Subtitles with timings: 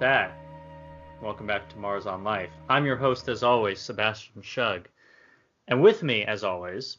[0.00, 0.32] that.
[1.22, 2.50] Welcome back to Mars on Life.
[2.68, 4.86] I'm your host, as always, Sebastian Schug.
[5.68, 6.98] And with me, as always,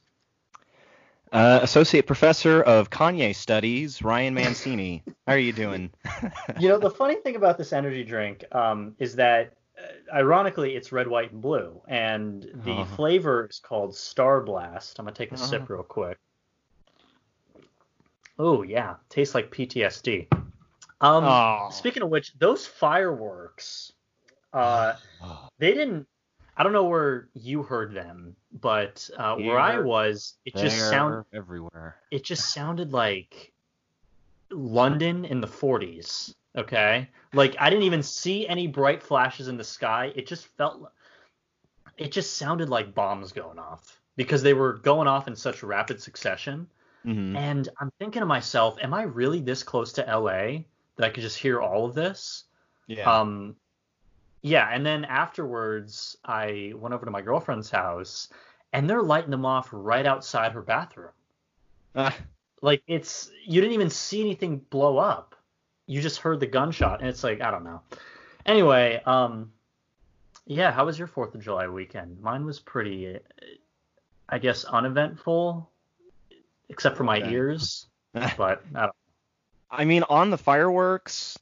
[1.33, 5.01] Uh, Associate Professor of Kanye Studies, Ryan Mancini.
[5.27, 5.89] How are you doing?
[6.59, 10.91] you know, the funny thing about this energy drink um, is that, uh, ironically, it's
[10.91, 11.81] red, white, and blue.
[11.87, 12.95] And the Uh-huh.
[12.97, 14.99] flavor is called Star Blast.
[14.99, 15.73] I'm going to take a sip Uh-huh.
[15.75, 16.17] real quick.
[18.37, 18.95] Oh, yeah.
[19.09, 20.27] Tastes like PTSD.
[21.01, 21.67] Um, Oh.
[21.71, 23.91] Speaking of which, those fireworks,
[24.53, 24.93] uh,
[25.59, 26.07] they didn't.
[26.55, 31.25] I don't know where you heard them, but uh, where I was, it just They're
[31.33, 31.95] everywhere.
[32.11, 33.51] it just sounded like
[34.51, 36.35] London in the 40s.
[36.55, 40.11] Okay, like I didn't even see any bright flashes in the sky.
[40.13, 40.91] It just felt,
[41.97, 46.01] it just sounded like bombs going off because they were going off in such rapid
[46.01, 46.67] succession.
[47.03, 50.63] hmm And I'm thinking to myself, am I really this close to LA
[50.95, 52.45] that I could just hear all of this?
[52.87, 53.19] Yeah.
[53.19, 53.55] Um,
[54.41, 58.29] yeah, and then afterwards, I went over to my girlfriend's house,
[58.73, 61.11] and they're lighting them off right outside her bathroom.
[61.95, 62.15] Ah,
[62.61, 65.35] Like it's you didn't even see anything blow up.
[65.87, 67.81] You just heard the gunshot, and it's like I don't know.
[68.45, 69.51] Anyway, um,
[70.45, 72.19] yeah, how was your Fourth of July weekend?
[72.21, 73.19] Mine was pretty,
[74.29, 75.69] I guess, uneventful,
[76.69, 77.31] except for my Okay.
[77.31, 77.87] ears.
[78.37, 78.95] But I don't.
[79.71, 81.39] I mean, on the fireworks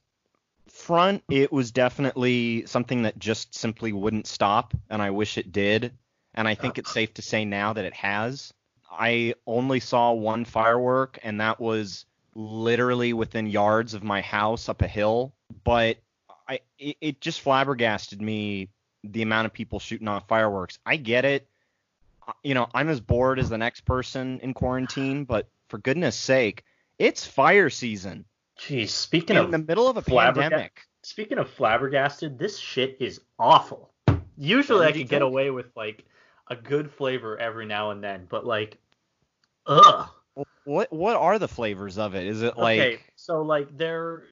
[0.68, 5.92] front, it was definitely something that just simply wouldn't stop, and I wish it did.
[6.34, 8.54] And I think it's safe to say now that it has.
[8.90, 14.82] I only saw one firework, and that was literally within yards of my house up
[14.82, 15.34] a hill.
[15.64, 15.98] But
[16.48, 18.68] I, it, it just flabbergasted me
[19.02, 20.78] the amount of people shooting off fireworks.
[20.86, 21.48] I get it.
[22.44, 26.64] You know, I'm as bored as the next person in quarantine, but for goodness sake,
[27.00, 28.24] it's fire season
[28.60, 30.82] Geez, speaking in of the middle of a flabberga- pandemic.
[31.02, 33.94] Speaking of flabbergasted, this shit is awful.
[34.36, 36.04] Usually I could get away with like
[36.48, 38.76] a good flavor every now and then, but like,
[39.66, 40.10] ugh.
[40.64, 42.26] What what are the flavors of it?
[42.26, 44.24] Is it like okay, so like they're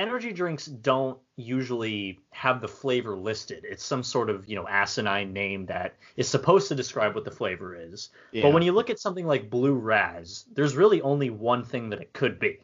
[0.00, 3.64] energy drinks don't usually have the flavor listed.
[3.68, 7.30] It's some sort of you know asinine name that is supposed to describe what the
[7.30, 8.08] flavor is.
[8.32, 8.42] yeah.
[8.42, 12.00] But when you look at something like Blue Raz, there's really only one thing that
[12.00, 12.58] it could be.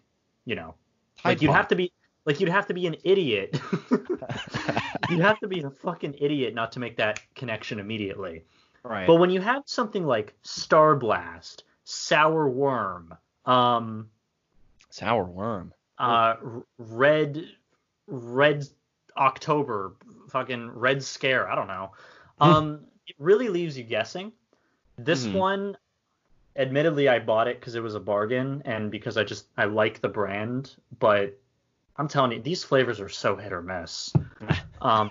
[0.46, 0.74] You know,
[1.24, 1.92] like you'd have to be
[2.24, 3.60] like you'd have to be an idiot.
[5.10, 8.44] you'd have to be a fucking idiot not to make that connection immediately.
[8.82, 9.06] right.
[9.06, 13.14] But when you have something like Star Blast, Sour Worm,
[13.44, 14.08] um,
[14.90, 15.74] Sour worm.
[15.98, 16.36] Uh,
[16.78, 17.44] Red,
[18.06, 18.66] Red
[19.16, 19.94] October,
[20.30, 21.92] fucking Red Scare, I don't know.
[22.38, 24.32] Um, it really leaves you guessing.
[24.98, 25.34] This Mhm.
[25.34, 25.76] one,
[26.56, 30.00] admittedly, I bought it because it was a bargain and because I just I like
[30.00, 31.38] the brand, but
[31.96, 34.12] I'm telling you, these flavors are so hit or miss.
[34.82, 35.10] Um,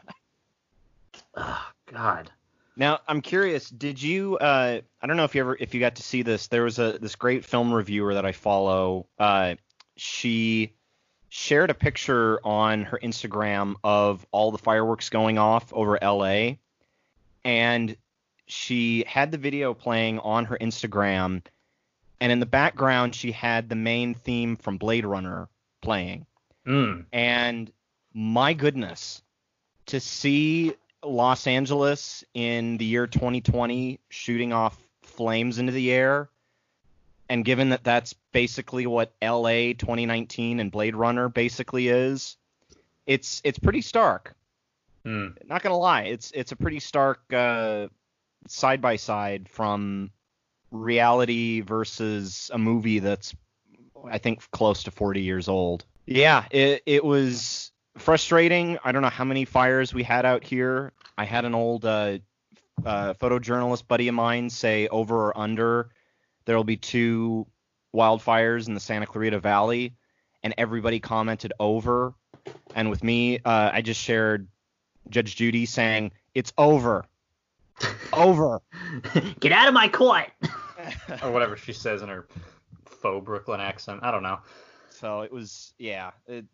[1.35, 2.31] oh, God.
[2.77, 3.69] Now I'm curious.
[3.69, 4.37] Did you?
[4.37, 6.47] Uh, I don't know if you ever if you got to see this.
[6.47, 9.07] There was a this great film reviewer that I follow.
[9.17, 9.55] Uh,
[9.97, 10.74] she
[11.35, 16.53] shared a picture on her Instagram of all the fireworks going off over LA,
[17.43, 17.97] and
[18.47, 21.41] she had the video playing on her Instagram,
[22.21, 25.49] and in the background she had the main theme from Blade Runner
[25.81, 26.25] playing.
[26.65, 27.05] Mm.
[27.11, 27.69] And
[28.13, 29.21] my goodness,
[29.87, 30.73] to see
[31.03, 36.29] Los Angeles in the year 2020 shooting off flames into the air,
[37.29, 42.37] and given that that's basically what LA 2019 and Blade Runner basically is,
[43.05, 44.35] it's it's pretty stark.
[45.05, 45.35] Mm.
[45.47, 47.87] Not gonna lie, it's it's a pretty stark uh,
[48.47, 50.11] side by side from
[50.71, 53.35] reality versus a movie that's
[54.09, 55.85] I think close to 40 years old.
[56.05, 58.77] Yeah, it it was frustrating.
[58.83, 60.93] I don't know how many fires we had out here.
[61.17, 62.19] I had an old uh,
[62.85, 65.89] uh, photojournalist buddy of mine say over or under
[66.45, 67.47] there will be two
[67.93, 69.95] wildfires in the Santa Clarita Valley,
[70.43, 72.13] and everybody commented over.
[72.75, 74.47] And with me, uh, I just shared
[75.09, 77.05] Judge Judy saying it's over,
[78.13, 78.61] over.
[79.39, 80.29] Get out of my court,
[81.23, 82.27] or whatever she says in her
[82.85, 84.01] faux Brooklyn accent.
[84.03, 84.39] I don't know.
[84.89, 86.11] So it was, yeah.
[86.27, 86.45] It,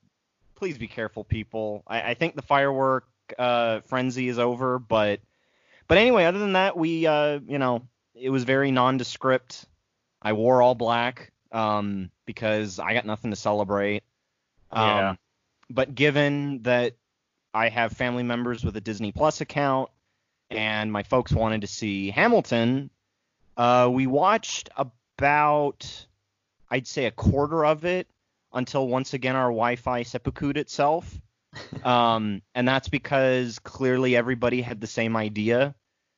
[0.56, 1.84] please be careful, people.
[1.88, 5.20] I, I think the firework uh, frenzy is over, but
[5.88, 7.86] but anyway, other than that, we, uh, you know,
[8.16, 9.66] it was very nondescript.
[10.22, 14.04] I wore all black um, because I got nothing to celebrate.
[14.72, 15.16] Um, Yeah.
[15.70, 16.96] But given that
[17.54, 19.90] I have family members with a Disney Plus account,
[20.50, 22.90] and my folks wanted to see Hamilton,
[23.56, 26.06] uh, we watched about,
[26.70, 28.08] I'd say, a quarter of it
[28.54, 31.20] until once again our Wi-Fi seppuku'd itself.
[31.84, 35.74] um, and that's because clearly everybody had the same idea.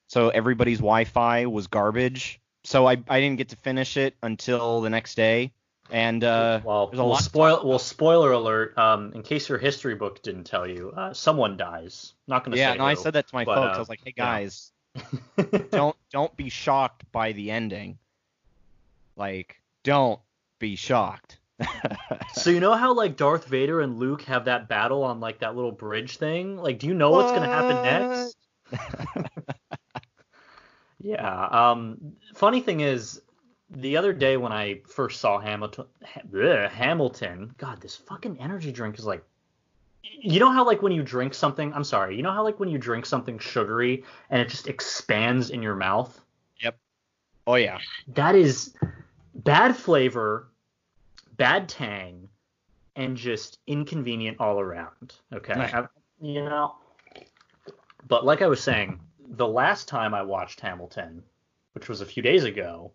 [0.07, 2.39] So everybody's Wi-Fi was garbage.
[2.63, 5.51] So I, I didn't get to finish it until the next day.
[5.91, 8.77] And uh, well, well, spoil, well, spoiler alert.
[8.77, 12.13] Um, in case your history book didn't tell you, uh, someone dies.
[12.27, 12.77] Not gonna say yeah, say.
[12.77, 13.73] no, I said that to my but, folks.
[13.73, 14.23] uh, I was like, hey yeah.
[14.23, 14.71] guys,
[15.71, 17.97] don't don't be shocked by the ending.
[19.17, 20.19] Like, don't
[20.59, 21.39] be shocked.
[22.33, 25.55] So you know how like Darth Vader and Luke have that battle on like that
[25.55, 26.57] little bridge thing?
[26.57, 28.35] Like, do you know what's gonna happen
[28.73, 29.55] next?
[31.03, 31.47] Yeah.
[31.47, 32.15] Um.
[32.33, 33.21] Funny thing is,
[33.69, 35.85] the other day when I first saw Hamilton,
[36.31, 39.23] bleh, Hamilton, God, this fucking energy drink is like.
[40.19, 42.15] You know how like when you drink something, I'm sorry.
[42.15, 45.75] You know how like when you drink something sugary and it just expands in your
[45.75, 46.17] mouth?
[46.61, 46.77] Yep.
[47.47, 47.79] Oh yeah.
[48.09, 48.73] That is
[49.35, 50.47] bad flavor,
[51.37, 52.29] bad tang,
[52.95, 55.13] and just inconvenient all around.
[55.33, 55.53] Okay.
[55.53, 55.73] Right.
[55.73, 55.87] I-
[56.21, 56.75] you know.
[58.07, 58.99] But like I was saying,
[59.33, 61.23] the last time I watched Hamilton,
[61.73, 62.91] which was a few days ago,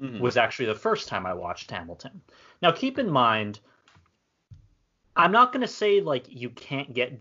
[0.00, 0.20] Mhm.
[0.20, 2.20] was actually the first time I watched Hamilton.
[2.62, 3.58] Now keep in mind,
[5.16, 7.20] I'm not going to say like you can't get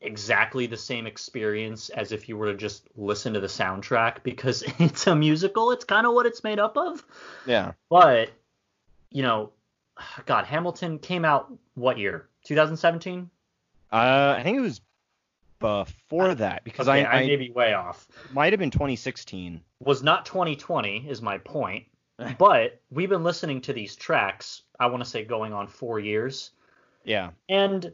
[0.00, 4.62] exactly the same experience as if you were to just listen to the soundtrack because
[4.78, 5.72] it's a musical.
[5.72, 7.04] It's kind of what it's made up of.
[7.46, 7.72] Yeah.
[7.88, 8.30] But,
[9.10, 9.50] you know,
[10.26, 12.28] God, Hamilton came out what year?
[12.44, 13.30] 2017?
[13.90, 14.80] Uh, I think it was
[15.64, 18.06] before that because Okay, I, I I may be way off.
[18.34, 19.62] might have been 2016.
[19.80, 21.86] Was not 2020 is my point.
[22.38, 26.50] But we've been listening to these tracks, I want to say going on 4 years.
[27.04, 27.30] Yeah.
[27.48, 27.92] And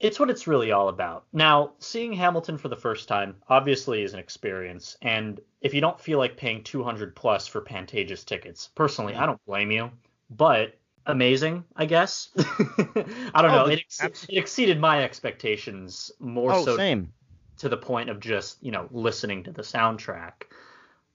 [0.00, 1.24] it's what it's really all about.
[1.32, 5.98] Now, seeing Hamilton for the first time obviously is an experience, and if you don't
[6.00, 9.90] feel like paying 200 plus for Pantages tickets, personally, I don't blame you.
[10.28, 10.74] But
[11.08, 12.28] amazing, I guess.
[12.38, 13.66] I don't Oh, know.
[13.66, 17.12] It, ex- it exceeded my expectations more Oh, so same.
[17.58, 20.44] to the point of just you know listening to the soundtrack.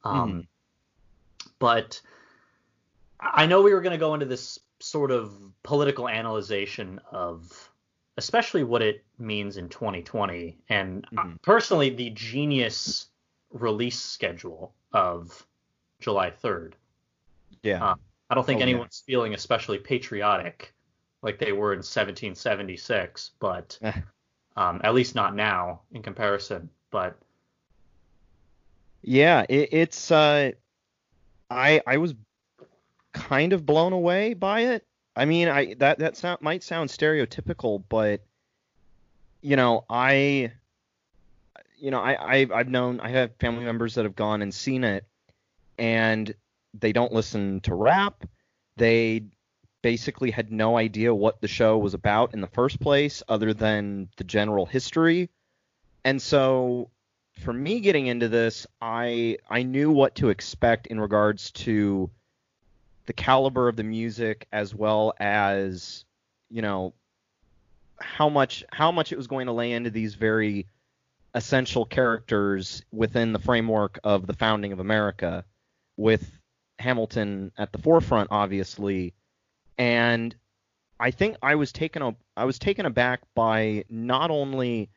[0.04, 0.40] Um, Mm-hmm.
[1.60, 2.02] But
[3.20, 5.32] I know we were going to go into this sort of
[5.64, 7.70] political analyzation of
[8.18, 11.42] especially what it means in 2020 and uh, Mhm.
[11.42, 13.08] personally the genius
[13.52, 15.46] release schedule of
[16.00, 16.74] July 3rd.
[17.64, 17.84] Yeah.
[17.92, 17.96] Uh,
[18.30, 18.64] I don't think Oh, yeah.
[18.64, 20.74] anyone's feeling especially patriotic
[21.22, 24.02] like they were in 1776, but Eh.
[24.56, 26.70] um, at least not now in comparison.
[26.92, 27.18] But
[29.02, 30.52] Yeah, it, it's uh
[31.50, 32.16] I I was
[33.14, 34.86] kind of blown away by it.
[35.16, 38.22] I mean, I that that sound might sound stereotypical, but
[39.42, 40.52] you know, I
[41.80, 44.84] you know, I I've, I've known I have family members that have gone and seen
[44.84, 45.06] it
[45.78, 46.34] and
[46.74, 48.24] they don't listen to rap.
[48.78, 49.26] They
[49.82, 54.10] basically had no idea what the show was about in the first place other than
[54.18, 55.30] the general history.
[56.06, 56.90] And so
[57.42, 62.10] for me getting into this, I I knew what to expect in regards to
[63.06, 66.06] the caliber of the music as well as
[66.50, 66.94] you know
[68.00, 70.68] how much how much it was going to lay into these very
[71.36, 75.44] essential characters within the framework of the founding of America
[75.98, 76.40] with
[76.80, 79.14] Hamilton at the forefront obviously
[79.78, 80.36] and
[81.00, 84.90] I think I was taken a, I was taken aback by not only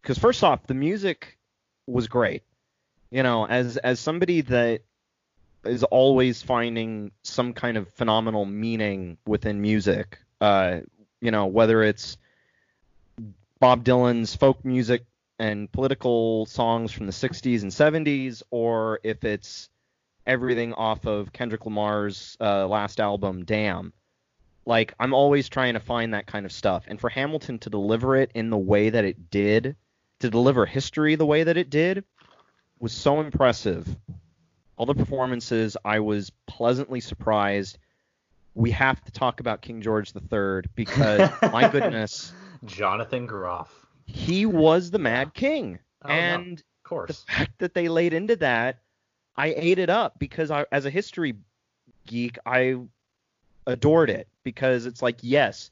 [0.00, 1.38] because first off the music
[1.86, 2.42] was great.
[3.10, 4.82] You know, as as somebody that
[5.64, 10.80] is always finding some kind of phenomenal meaning within music, uh,
[11.20, 12.16] you know, whether it's
[13.60, 15.04] Bob Dylan's folk music
[15.38, 19.68] and political songs from the 60s and 70s, or if it's
[20.26, 23.92] everything off of Kendrick Lamar's uh, last album, Damn.
[24.64, 26.84] Like, I'm always trying to find that kind of stuff.
[26.86, 29.74] And for Hamilton to deliver it in the way that it did,
[30.20, 32.04] to deliver history the way that it did,
[32.78, 33.88] was so impressive.
[34.76, 37.78] All the performances, I was pleasantly surprised.
[38.54, 42.32] We have to talk about King George III because, my goodness,
[42.64, 45.80] Jonathan Groff, he was the Mad King.
[46.04, 46.14] Oh, no.
[46.14, 48.78] and of the fact that they laid into that,
[49.36, 51.34] I ate it up because I, as a history
[52.06, 52.76] geek, I
[53.66, 55.70] adored it because it's like, yes,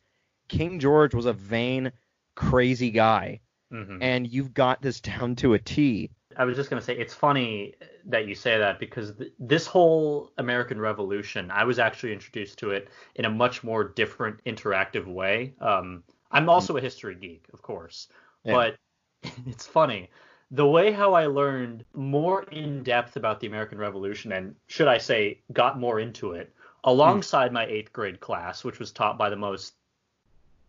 [0.49, 1.93] King George was a vain,
[2.35, 3.41] crazy guy,
[3.73, 3.99] Mhm.
[4.01, 6.11] and you've got this down to a T.
[6.37, 7.75] I was just gonna say it's funny
[8.07, 12.71] that you say that because th- this whole American Revolution, I was actually introduced to
[12.71, 15.55] it in a much more different, interactive way.
[15.61, 18.09] Um, I'm also a history geek, of course,
[18.45, 18.53] Yeah.
[18.53, 18.77] but
[19.47, 20.09] it's funny
[20.51, 24.99] the way how I learned more in depth about the American Revolution, and should I
[24.99, 26.53] say, got more into it,
[26.85, 29.75] alongside my eighth grade class, which was taught by the most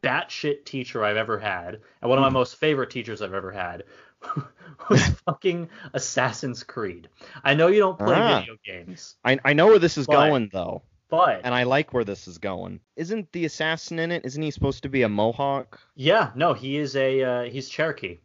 [0.04, 3.84] batshit teacher I've ever had, and one of my most favorite teachers I've ever had,
[4.90, 7.08] was fucking Assassin's Creed.
[7.44, 8.40] I know you don't play Ah.
[8.40, 11.94] video games, I I know where this is But- going though, but and I like
[11.94, 12.80] where this is going.
[12.96, 14.26] Isn't the assassin in it?
[14.26, 15.80] Isn't he supposed to be a Mohawk?
[15.96, 18.18] yeah, no, he is a uh, he's Cherokee,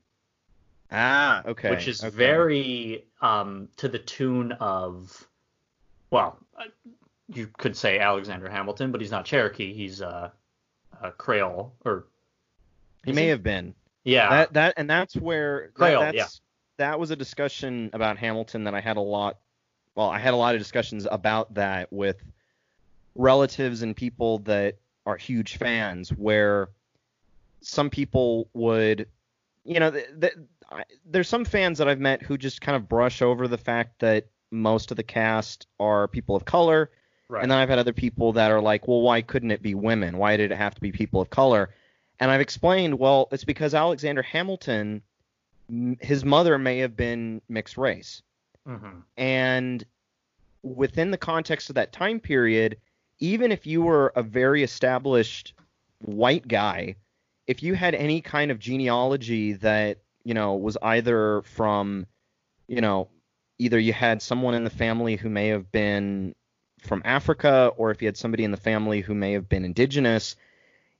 [0.90, 1.70] Ah, okay.
[1.70, 2.14] which is okay.
[2.16, 5.26] very um to the tune of,
[6.10, 6.64] well, uh,
[7.28, 9.72] you could say Alexander Hamilton, but he's not Cherokee.
[9.72, 10.30] He's uh,
[11.02, 12.06] uh Creole or
[13.04, 13.28] He may he?
[13.28, 13.74] have been.
[14.04, 14.30] yeah.
[14.30, 16.26] That that and that's where that, Creole, that's, yeah.
[16.78, 19.38] that was a discussion about Hamilton that I had a lot.
[19.96, 22.22] Well, I had a lot of discussions about that with
[23.14, 24.76] relatives and people that
[25.06, 26.68] are huge fans, where
[27.62, 29.08] some people would,
[29.64, 30.34] you know, th- th-
[30.70, 34.00] I, there's some fans that I've met who just kind of brush over the fact
[34.00, 36.90] that most of the cast are people of color.
[37.28, 37.42] right.
[37.42, 40.18] And then I've had other people that are like, well, why couldn't it be women?
[40.18, 41.70] Why did it have to be people of color?
[42.18, 45.02] And I've explained, well, it's because Alexander Hamilton,
[46.00, 48.22] his mother may have been mixed race.
[48.66, 49.84] hmm And
[50.62, 52.78] within the context of that time period,
[53.18, 55.54] even if you were a very established
[56.00, 56.96] white guy,
[57.46, 62.04] if you had any kind of genealogy that, you know, was either from,
[62.66, 63.08] you know,
[63.58, 66.34] either you had someone in the family who may have been
[66.82, 70.34] from Africa or if you had somebody in the family who may have been indigenous,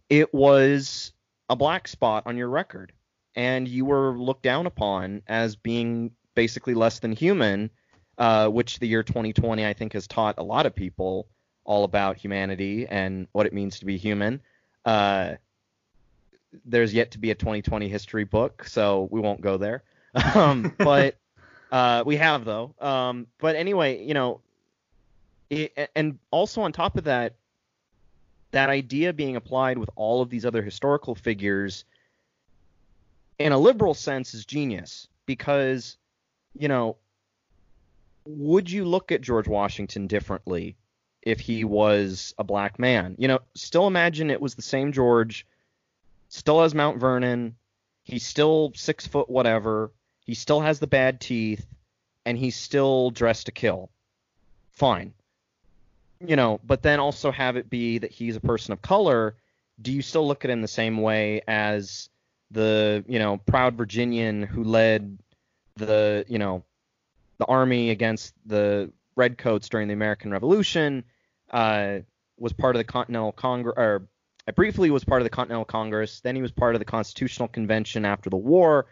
[0.09, 1.12] it was
[1.49, 2.92] a black spot on your record.
[3.35, 7.71] And you were looked down upon as being basically less than human,
[8.18, 11.26] uh, which the year 2020, I think, has taught a lot of people
[11.64, 14.40] all about humanity and what it means to be human.
[14.85, 15.35] Uh,
[16.64, 19.82] there's yet to be a 2020 history book, so we won't go there.
[20.34, 21.18] Um, but
[21.70, 22.75] uh, we have though.
[22.80, 24.40] Um, but anyway, you know,
[25.50, 27.34] it, and also on top of that,
[28.52, 31.84] that idea being applied with all of these other historical figures
[33.38, 35.98] in a liberal sense is genius because,
[36.58, 36.96] you know,
[38.25, 40.76] would you look at George Washington differently
[41.22, 43.14] if he was a black man?
[43.18, 45.46] You know, still imagine it was the same George,
[46.28, 47.56] still has Mount Vernon,
[48.04, 49.92] he's still six foot whatever,
[50.25, 51.66] he still has the bad teeth,
[52.25, 53.90] and he's still dressed to kill.
[54.73, 55.14] Fine.
[56.21, 59.37] You know, but then also have it be that he's a person of color.
[59.80, 62.09] Do you still look at him the same way as
[62.50, 65.18] the, you know, proud Virginian who led
[65.76, 66.64] the, you know,
[67.38, 71.04] the army against the redcoats during the American Revolution,
[71.50, 71.99] uh,
[72.38, 74.09] was part of the Continental Congress, or
[74.46, 76.20] I briefly was part of the Continental Congress.
[76.20, 78.86] Then he was part of the Constitutional Convention after the war,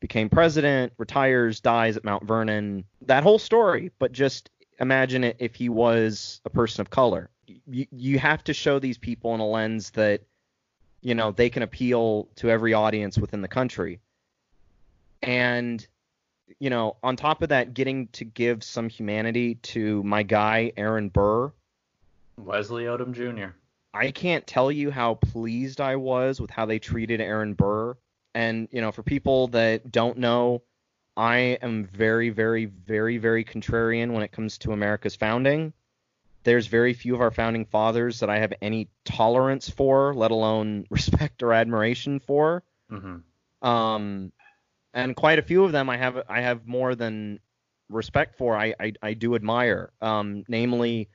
[0.00, 2.84] became president, retires, dies at Mount Vernon.
[3.02, 7.30] That whole story, but just imagine it if he was a person of color.
[7.46, 10.22] You, you have to show these people in a lens that,
[11.00, 14.00] you know, they can appeal to every audience within the country.
[15.22, 15.86] And
[16.58, 21.08] you know, on top of that, getting to give some humanity to my guy Aaron
[21.08, 21.52] Burr.
[22.38, 23.56] Leslie Odom Jr.
[23.96, 27.96] I can't tell you how pleased I was with how they treated Aaron Burr.
[28.34, 30.62] And you know, for people that don't know,
[31.16, 35.72] I am very, very, very, very contrarian when it comes to America's founding.
[36.44, 40.86] There's very few of our founding fathers that I have any tolerance for, let alone
[40.90, 42.62] respect or admiration for.
[42.90, 43.16] hmm
[43.62, 44.32] um,
[44.92, 47.40] and quite a few of them I have I have more than
[47.88, 48.56] respect for.
[48.56, 51.08] I I, I do admire, um, namely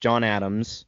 [0.00, 0.86] John Adams.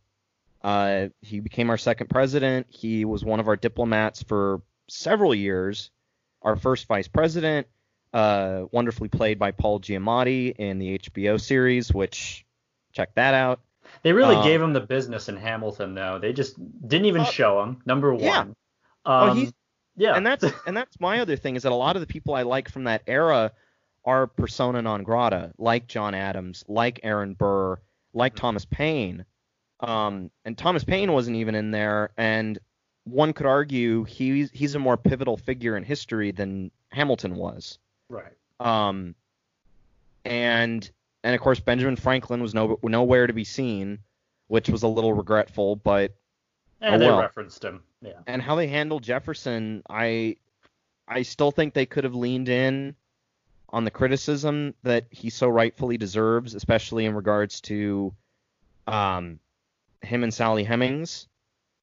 [0.65, 2.67] Uh, he became our second president.
[2.71, 5.91] He was one of our diplomats for several years.
[6.43, 7.67] Our first vice president,
[8.15, 12.45] uh, wonderfully played by Paul Giamatti in the HBO series, which
[12.93, 13.61] check that out.
[14.03, 16.19] They really Um, gave him the business in Hamilton, though.
[16.19, 16.57] They just
[16.89, 17.83] didn't even Uh, show him.
[17.85, 18.23] Number one.
[18.23, 18.41] yeah.
[18.41, 18.55] Um,
[19.07, 19.53] Oh, he's-
[19.97, 20.17] yeah.
[20.17, 22.43] and that's and that's my other thing is that a lot of the people I
[22.43, 23.53] like from that era
[24.07, 27.79] are persona non grata, like John Adams, like Aaron Burr,
[28.15, 28.39] like Mhm.
[28.39, 29.27] Thomas Paine.
[29.81, 32.59] Um, and Thomas Paine wasn't even in there, and
[33.05, 37.79] one could argue he's he's a more pivotal figure in history than Hamilton was.
[38.09, 38.33] right.
[38.61, 39.15] Um,
[40.25, 40.89] and
[41.23, 43.99] and of course Benjamin Franklin was no, nowhere to be seen,
[44.49, 46.15] which was a little regretful, but
[46.81, 47.21] And Oh, they well.
[47.21, 47.83] referenced him.
[48.01, 48.21] Yeah.
[48.27, 50.37] and how they handled Jefferson, I
[51.09, 52.95] I still think they could have leaned in
[53.71, 58.15] on the criticism that he so rightfully deserves, especially in regards to
[58.87, 59.41] um
[60.05, 61.27] him and Sally Hemings.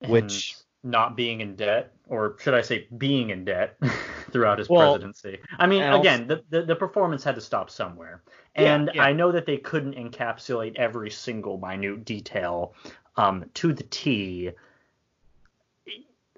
[0.08, 3.78] Which- And not being in debt, or should I say being in debt
[4.32, 5.38] throughout his Well, presidency.
[5.60, 8.24] I mean, again, the, the the performance had to stop somewhere,
[8.56, 9.04] and yeah.
[9.04, 12.74] I know that they couldn't encapsulate every single minute detail
[13.16, 14.50] um, to the T.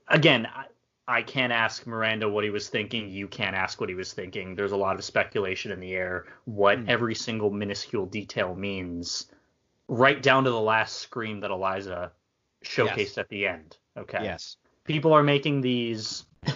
[0.09, 0.65] again, I,
[1.07, 3.09] I can't ask Miranda what he was thinking.
[3.09, 4.55] You can't ask what he was thinking.
[4.55, 6.89] There's a lot of speculation in the air what Hmm.
[6.89, 9.27] every single minuscule detail means,
[9.87, 12.11] right down to the last scream that Eliza
[12.63, 13.17] showcased Yes.
[13.17, 13.77] at the end.
[13.97, 14.23] Okay.
[14.23, 14.57] Yes.
[14.85, 16.25] People are making these.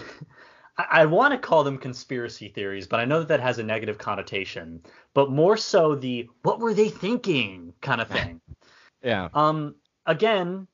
[0.77, 3.63] I, I want to call them conspiracy theories, but I know that that has a
[3.63, 4.81] negative connotation.
[5.13, 8.41] But more so the "what were they thinking" kind of thing.
[9.03, 9.29] Yeah.
[9.36, 9.75] Um,
[10.07, 10.67] again,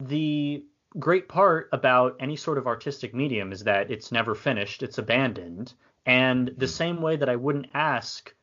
[0.00, 0.64] the
[0.98, 5.74] great part about any sort of artistic medium is that it's never finished, it's abandoned.
[6.06, 8.34] And the same way that I wouldn't ask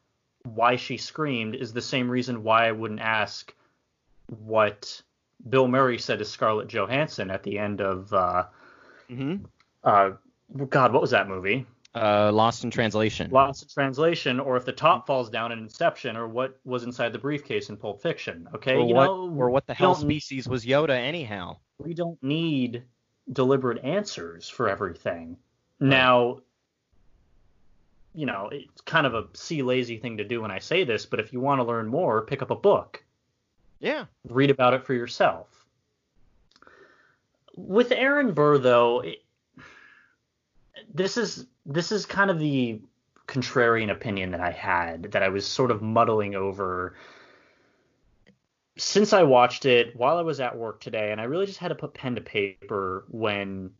[0.43, 3.53] why she screamed is the same reason why I wouldn't ask
[4.27, 5.01] what
[5.49, 8.45] Bill Murray said to Scarlett Johansson at the end of uh,
[9.07, 9.37] hmm
[9.83, 10.11] uh,
[10.69, 11.65] God, what was that movie?
[11.95, 13.31] Uh, Lost in Translation.
[13.31, 17.11] Lost in Translation, or if the top falls down in Inception, or what was inside
[17.11, 18.47] the briefcase in Pulp Fiction.
[18.55, 19.05] Okay, or you what?
[19.05, 21.57] know, or what the hell species was Yoda anyhow?
[21.83, 22.83] we don't need
[23.31, 25.37] deliberate answers for everything.
[25.79, 26.39] Now,
[28.13, 31.05] you know, it's kind of a see lazy thing to do when I say this,
[31.05, 33.03] but if you want to learn more, pick up a book,
[33.79, 34.05] Yeah.
[34.27, 35.47] read about it for yourself.
[37.55, 39.23] With Aaron Burr, though, it,
[40.93, 42.81] this is this is kind of the
[43.27, 46.95] contrarian opinion that I had that I was sort of muddling over
[48.77, 51.69] since I watched it while I was at work today, and I really just had
[51.69, 53.71] to put pen to paper when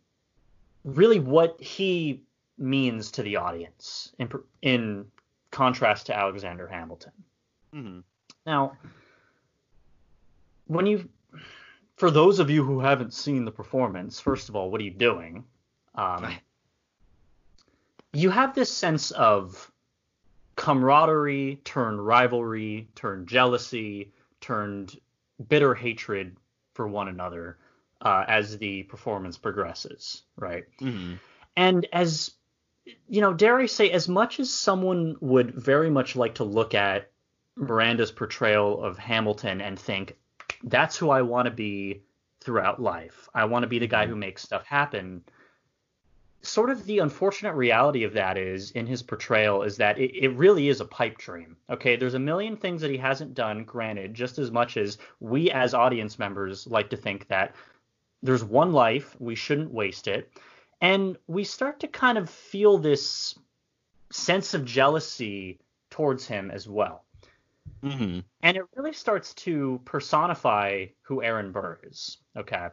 [0.83, 2.23] really what he
[2.61, 4.29] means to the audience in
[4.61, 5.05] in
[5.51, 7.11] contrast to Alexander Hamilton.
[7.73, 7.99] hmm
[8.45, 8.77] Now,
[10.67, 11.09] when you,
[11.97, 14.91] for those of you who haven't seen the performance, first of all, what are you
[14.91, 15.43] doing?
[15.95, 16.33] Um,
[18.13, 19.69] you have this sense of
[20.55, 24.99] camaraderie turned rivalry turned jealousy turned
[25.47, 26.35] bitter hatred
[26.73, 27.57] for one another
[28.01, 30.65] uh, as the performance progresses, right?
[30.79, 31.15] hmm
[31.55, 32.31] And as
[33.07, 36.73] you know, dare I say, as much as someone would very much like to look
[36.73, 37.11] at
[37.55, 40.17] Miranda's portrayal of Hamilton and think,
[40.63, 42.03] that's who I want to be
[42.39, 43.29] throughout life.
[43.33, 45.23] I want to be the guy who makes stuff happen.
[46.41, 50.29] Sort of the unfortunate reality of that is, in his portrayal, is that it, it
[50.29, 51.57] really is a pipe dream.
[51.69, 55.51] Okay, there's a million things that he hasn't done, granted, just as much as we
[55.51, 57.55] as audience members like to think that
[58.23, 60.31] there's one life, we shouldn't waste it
[60.81, 63.35] and we start to kind of feel this
[64.11, 67.05] sense of jealousy towards him as well.
[67.83, 72.17] hmm And it really starts to personify who Aaron Burr is.
[72.35, 72.69] Okay.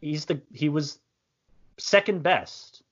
[0.00, 0.98] He's the he was
[1.78, 2.82] second best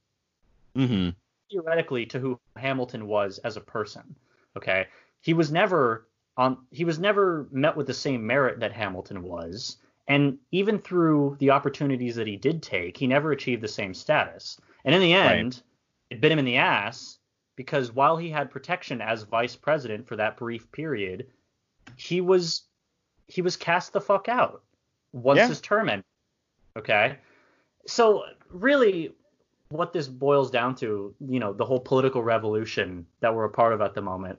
[0.74, 1.10] hmm
[1.50, 4.14] theoretically to who Hamilton was as a person.
[4.56, 4.86] Okay.
[5.20, 9.76] He was never on he was never met with the same merit that Hamilton was.
[10.06, 14.60] And even through the opportunities that he did take, he never achieved the same status.
[14.84, 15.38] And in the Right.
[15.38, 15.62] end,
[16.10, 17.18] it bit him in the ass
[17.56, 21.26] because while he had protection as vice president for that brief period,
[21.96, 22.62] he was
[23.26, 24.62] he was cast the fuck out
[25.12, 25.48] once Yeah.
[25.48, 26.04] his term ended.
[26.76, 27.16] Okay.
[27.86, 29.14] So really
[29.70, 33.72] what this boils down to, you know, the whole political revolution that we're a part
[33.72, 34.38] of at the moment,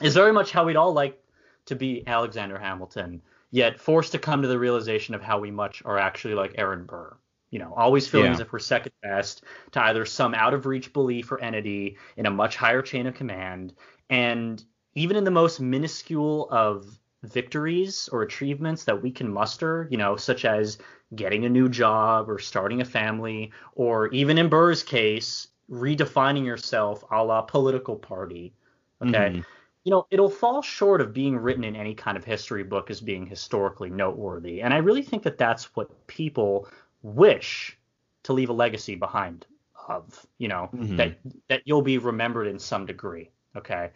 [0.00, 1.22] is very much how we'd all like
[1.66, 5.82] to be Alexander Hamilton, yet forced to come to the realization of how we much
[5.84, 7.16] are actually like Aaron Burr.
[7.50, 8.32] You know, always feeling Yeah.
[8.32, 12.26] as if we're second best to either some out of reach belief or entity in
[12.26, 13.74] a much higher chain of command.
[14.10, 19.96] And even in the most minuscule of victories or achievements that we can muster, you
[19.96, 20.78] know, such as
[21.14, 27.04] getting a new job or starting a family, or even in Burr's case, redefining yourself
[27.10, 28.52] a la political party.
[29.00, 29.30] Okay.
[29.36, 29.44] Mhm.
[29.84, 33.00] You know, it'll fall short of being written in any kind of history book as
[33.00, 34.62] being historically noteworthy.
[34.62, 36.68] And I really think that that's what people
[37.02, 37.78] wish
[38.22, 39.46] to leave a legacy behind
[39.88, 40.96] of, you know, Mhm.
[40.96, 41.18] that
[41.48, 43.30] that you'll be remembered in some degree.
[43.54, 43.90] Okay.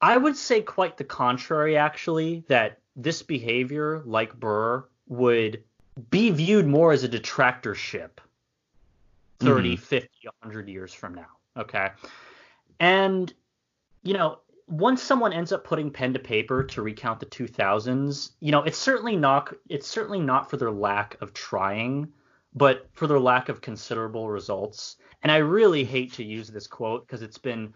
[0.00, 5.62] I would say quite the contrary, actually, that this behavior, like Burr, would
[6.10, 8.20] be viewed more as a detractorship
[9.40, 11.36] 30, 50, 100 years from now.
[11.56, 11.90] Okay.
[12.80, 13.32] And,
[14.02, 18.50] you know, once someone ends up putting pen to paper to recount the 2000s, you
[18.50, 22.08] know, it's certainly not it's certainly not for their lack of trying,
[22.54, 24.96] but for their lack of considerable results.
[25.22, 27.74] And I really hate to use this quote because it's been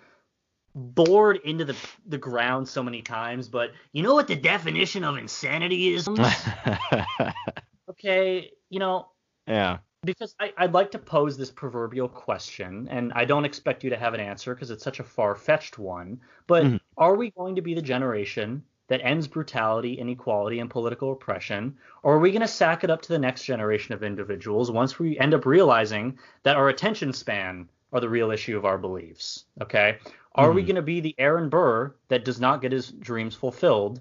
[0.74, 1.76] bored into the
[2.06, 6.08] the ground so many times, but you know what the definition of insanity is?
[7.90, 9.08] okay, you know,
[9.46, 9.78] yeah.
[10.02, 13.96] Because I, I'd like to pose this proverbial question, and I don't expect you to
[13.96, 16.20] have an answer because it's such a far fetched one.
[16.46, 16.80] But Mhm.
[16.96, 21.76] are we going to be the generation that ends brutality, inequality, and political oppression?
[22.02, 24.98] Or are we going to sack it up to the next generation of individuals once
[24.98, 29.44] we end up realizing that our attention span are the real issue of our beliefs?
[29.60, 29.98] Okay.
[30.34, 30.56] Are mm-hmm.
[30.56, 34.00] we going to be the Aaron Burr that does not get his dreams fulfilled,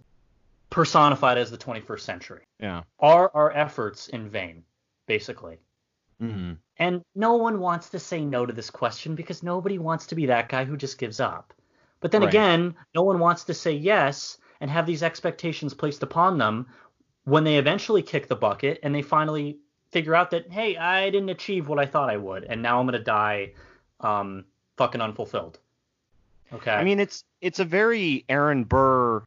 [0.70, 2.44] personified as the 21st century?
[2.60, 2.84] Yeah.
[3.00, 4.64] Are our efforts in vain,
[5.08, 5.60] basically?
[6.22, 6.54] Mm-hmm.
[6.78, 10.28] And no one wants to say no to this question because nobody wants to be
[10.28, 11.54] that guy who just gives up.
[12.00, 12.30] But then right.
[12.30, 16.68] again, no one wants to say yes and have these expectations placed upon them
[17.26, 19.60] when they eventually kick the bucket and they finally
[19.92, 22.86] figure out that hey, I didn't achieve what I thought I would, and now I'm
[22.86, 23.54] gonna die,
[24.00, 24.46] um,
[24.78, 25.60] fucking unfulfilled.
[26.54, 26.72] Okay.
[26.72, 29.24] I mean, it's it's a very Aaron Burr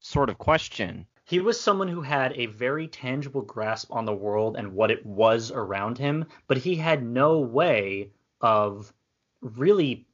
[0.00, 1.06] sort of question.
[1.28, 5.04] He was someone who had a very tangible grasp on the world and what it
[5.04, 8.08] was around him, but he had no way
[8.40, 8.90] of
[9.42, 10.06] really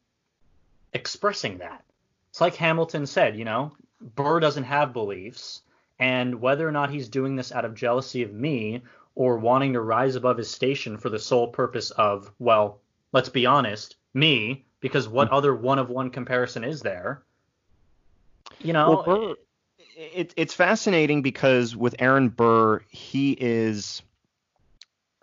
[0.92, 1.84] expressing that.
[2.30, 3.70] It's like Hamilton said, you know,
[4.16, 5.62] Burr doesn't have beliefs,
[6.00, 8.82] and whether or not he's doing this out of jealousy of me
[9.14, 12.80] or wanting to rise above his station for the sole purpose of, well,
[13.12, 15.36] let's be honest, me, because what mm-hmm.
[15.36, 17.22] other one of one comparison is there?
[18.58, 19.34] You know, well, Burr,
[19.96, 24.02] it, it's fascinating because with Aaron Burr, he is.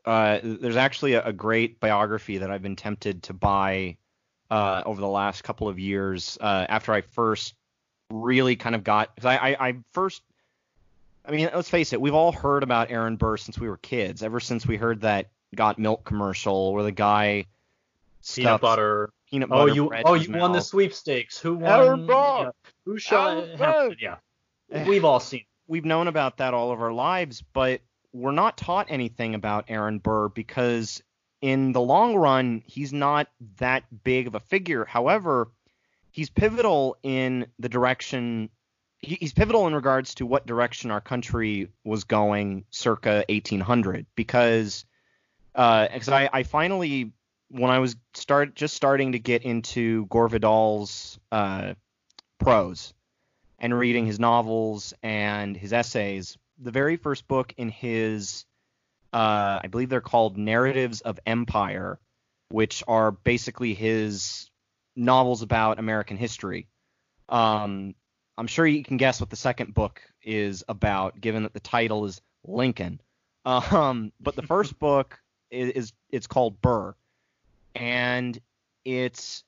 [0.04, 3.98] Uh, there's actually a, a, great biography that I've been tempted to buy
[4.50, 7.54] uh, over the last couple of years uh, after I first
[8.10, 10.24] really kind of got because I, I, I first
[11.24, 14.24] I mean let's face it we've all heard about Aaron Burr since we were kids.
[14.24, 17.46] Ever since we heard that got milk commercial where the guy
[18.28, 21.38] peanut butter peanut oh, butter you oh you won the sweepstakes.
[21.38, 21.72] Who won?
[21.72, 22.52] Aaron Burr!
[22.86, 23.46] who shot
[24.02, 24.16] yeah
[24.88, 27.82] we've all seen we've known about that all of our lives but
[28.14, 31.02] we're not taught anything about Aaron Burr because
[31.42, 34.86] in the long run he's not that big of a figure.
[34.86, 35.52] However
[36.12, 38.50] he's pivotal in the direction
[39.00, 44.86] he's pivotal in regards to what direction our country was going circa 1800 because
[45.56, 47.12] uh, cause I, I finally
[47.50, 51.74] when I was start just starting to get into Gore Vidal's uh,
[52.40, 52.94] prose
[53.62, 58.44] and reading his novels and his essays, the very first book in his
[59.14, 62.00] uh, I believe they're called Narratives of Empire,
[62.50, 64.50] which are basically his
[64.96, 66.68] novels about American history.
[67.30, 67.94] Um,
[68.38, 72.06] I'm sure you can guess what the second book is about, given that the title
[72.06, 73.02] is Lincoln.
[73.46, 75.20] Um, but the first book
[75.50, 76.96] is, is it's called Burr,
[77.76, 78.40] and
[78.86, 79.44] it's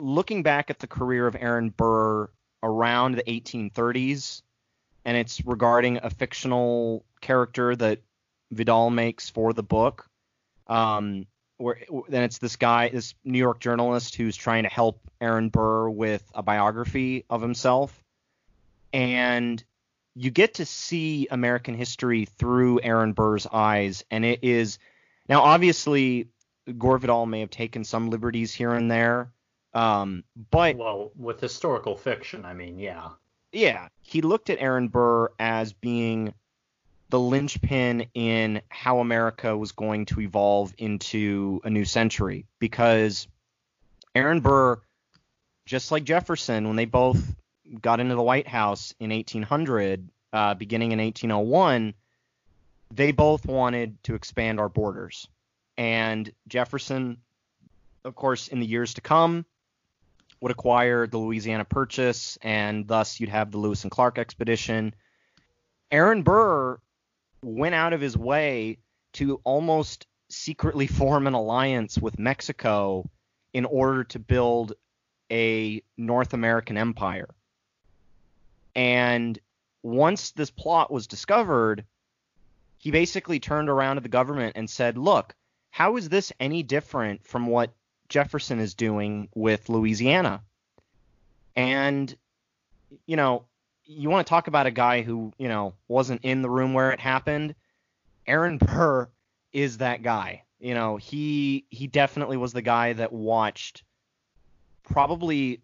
[0.00, 2.28] looking back at the career of Aaron Burr
[2.64, 4.42] around the 1830s,
[5.04, 8.00] and it's regarding a fictional character that
[8.50, 10.08] Vidal makes for the book.
[10.66, 11.26] Um,
[11.58, 15.88] where then it's this guy, this New York journalist who's trying to help Aaron Burr
[15.88, 18.02] with a biography of himself,
[18.92, 19.62] and
[20.16, 24.78] you get to see American history through Aaron Burr's eyes, and it is
[25.28, 26.28] now obviously
[26.78, 29.30] Gore Vidal may have taken some liberties here and there,
[29.74, 33.10] um, but well, with historical fiction, I mean, yeah,
[33.52, 36.34] yeah, he looked at Aaron Burr as being
[37.10, 43.28] the linchpin in how America was going to evolve into a new century because
[44.14, 44.80] Aaron Burr,
[45.66, 47.34] just like Jefferson, when they both
[47.80, 51.94] got into the White House in 1800, uh, beginning in 1801,
[52.92, 55.28] they both wanted to expand our borders.
[55.76, 57.18] And Jefferson,
[58.04, 59.44] of course, in the years to come,
[60.44, 64.94] would acquire the Louisiana Purchase, and thus you'd have the Lewis and Clark expedition.
[65.90, 66.78] Aaron Burr
[67.42, 68.76] went out of his way
[69.14, 73.08] to almost secretly form an alliance with Mexico
[73.54, 74.74] in order to build
[75.32, 77.30] a North American empire.
[78.74, 79.38] And
[79.82, 81.86] once this plot was discovered,
[82.76, 85.34] he basically turned around to the government and said, Look,
[85.70, 87.72] how is this any different from what
[88.14, 90.40] Jefferson is doing with Louisiana?
[91.56, 92.16] And,
[93.06, 93.46] you know,
[93.86, 96.92] you want to talk about a guy who, you know, wasn't in the room where
[96.92, 97.56] it happened.
[98.24, 99.08] Aaron Burr
[99.52, 100.44] is that guy.
[100.60, 103.82] You know, he he definitely was the guy that watched
[104.84, 105.60] probably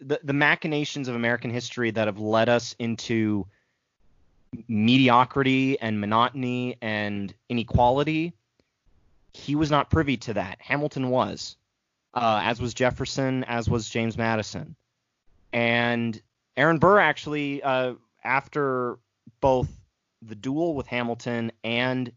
[0.00, 3.48] the the machinations of American history that have led us into
[4.68, 8.32] mediocrity and monotony and inequality.
[9.32, 10.58] He was not privy to that.
[10.60, 11.56] Hamilton was,
[12.14, 14.76] uh, as was Jefferson, as was James Madison,
[15.52, 16.20] and
[16.56, 17.94] Aaron Burr actually, uh,
[18.24, 18.98] after
[19.40, 19.68] both
[20.22, 22.12] the duel with Hamilton and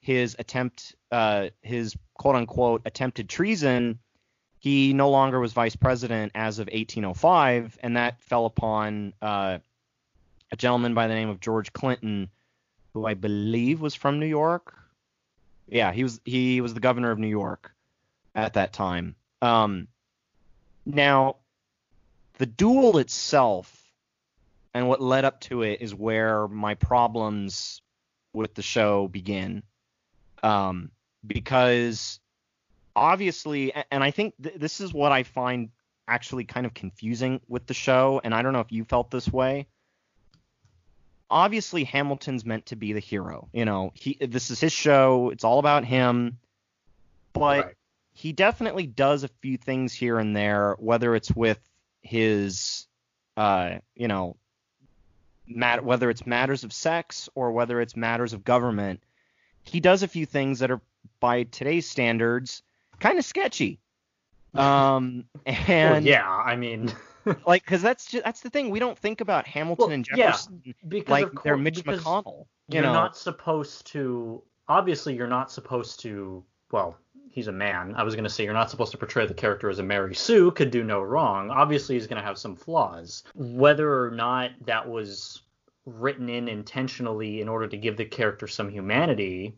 [0.00, 3.98] his attempt, uh, his quote unquote attempted treason,
[4.58, 9.58] he no longer was vice president as of 1805, and that fell upon uh,
[10.52, 12.30] a gentleman by the name of George Clinton,
[12.92, 14.74] who I believe was from New York.
[15.68, 17.72] Yeah, he was he was the governor of New York
[18.34, 19.15] at that time.
[19.42, 19.88] Um,
[20.84, 21.36] now,
[22.38, 23.72] the duel itself
[24.74, 27.80] and what led up to it is where my problems
[28.32, 29.62] with the show begin.
[30.42, 30.90] Um,
[31.26, 32.20] because
[32.94, 35.70] obviously, and I think th- this is what I find
[36.06, 39.28] actually kind of confusing with the show, and I don't know if you felt this
[39.28, 39.66] way.
[41.28, 43.48] Obviously, Hamilton's meant to be the hero.
[43.52, 45.30] You know, he this is his show.
[45.30, 46.38] It's all about him.
[47.32, 47.74] But Right.
[48.16, 51.58] He definitely does a few things here and there, whether it's with
[52.00, 52.86] his,
[53.36, 54.36] uh, you know,
[55.46, 59.02] mat- whether it's matters of sex or whether it's matters of government.
[59.64, 60.80] He does a few things that are,
[61.20, 62.62] by today's standards,
[63.00, 63.78] kind of sketchy.
[64.54, 66.90] Um, Well, and yeah, I mean,
[67.46, 68.70] like, because that's just, that's the thing.
[68.70, 72.46] We don't think about Hamilton Well, and yeah, Jefferson because like course, they're Mitch McConnell.
[72.68, 74.42] You you're know, not supposed to.
[74.66, 76.42] Obviously, you're not supposed to.
[76.72, 76.96] Well,
[77.36, 77.94] he's a man.
[77.94, 80.14] I was going to say you're not supposed to portray the character as a Mary
[80.14, 81.50] Sue could do no wrong.
[81.50, 83.24] Obviously, he's going to have some flaws.
[83.34, 85.42] Whether or not that was
[85.84, 89.54] written in intentionally in order to give the character some humanity,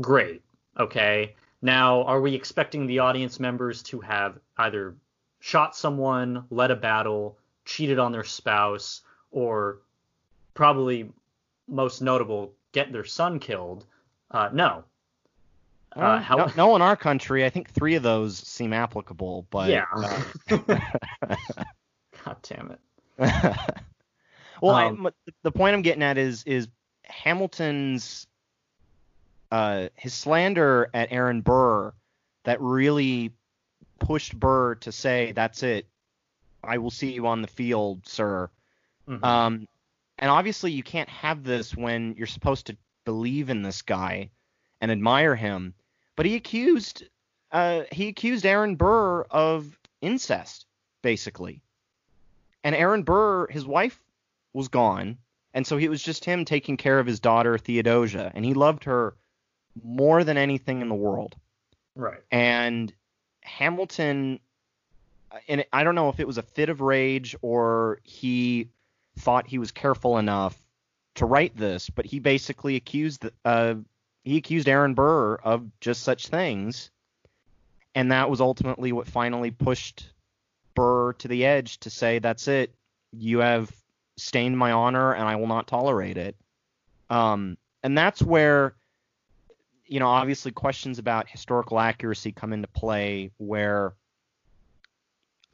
[0.00, 0.40] great.
[0.78, 1.34] Okay.
[1.60, 4.94] Now, are we expecting the audience members to have either
[5.40, 9.80] shot someone, led a battle, cheated on their spouse, or
[10.54, 11.10] probably
[11.66, 13.84] most notable, get their son killed?
[14.30, 14.84] Uh, no.
[15.96, 17.44] Uh, how, no, no in our country.
[17.44, 19.84] I think three of those seem applicable, but yeah.
[19.96, 20.22] uh,
[22.24, 22.80] God damn it.
[24.62, 26.68] well, Um, m- the point I'm getting at is is
[27.04, 28.26] Hamilton's
[29.50, 31.92] uh, his slander at Aaron Burr
[32.44, 33.32] that really
[33.98, 35.88] pushed Burr to say, "That's it,
[36.62, 38.50] I will see you on the field, sir."
[39.08, 39.24] Mhm.
[39.24, 39.68] Um,
[40.18, 44.30] and obviously, you can't have this when you're supposed to believe in this guy
[44.80, 45.74] and admire him.
[46.16, 47.04] But he accused
[47.50, 50.66] uh, he accused Aaron Burr of incest,
[51.02, 51.62] basically.
[52.62, 53.98] And Aaron Burr, his wife
[54.52, 55.18] was gone,
[55.54, 58.84] and so it was just him taking care of his daughter Theodosia, and he loved
[58.84, 59.16] her
[59.82, 61.36] more than anything in the world
[61.98, 62.20] right.
[62.30, 62.92] and
[63.42, 64.40] Hamilton
[65.46, 68.70] and I don't know if it was a fit of rage or he
[69.18, 70.58] thought he was careful enough
[71.16, 73.74] to write this, but he basically accused uh
[74.28, 76.90] he accused Aaron Burr of just such things,
[77.94, 80.12] and that was ultimately what finally pushed
[80.74, 82.74] Burr to the edge to say, "That's it,
[83.10, 83.72] you have
[84.16, 86.36] stained my honor, and I will not tolerate it."
[87.08, 88.74] Um, and that's where
[89.86, 93.94] you know, obviously questions about historical accuracy come into play where,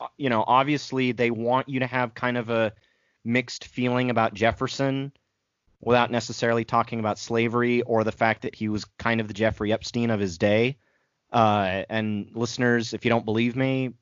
[0.01, 2.73] uh, you know, obviously they want you to have kind of a
[3.25, 5.13] mixed feeling about Jefferson
[5.85, 9.73] without necessarily talking about slavery or the fact that he was kind of the Jeffrey
[9.73, 10.79] Epstein of his day.
[11.31, 13.92] Uh, and listeners, if you don't believe me,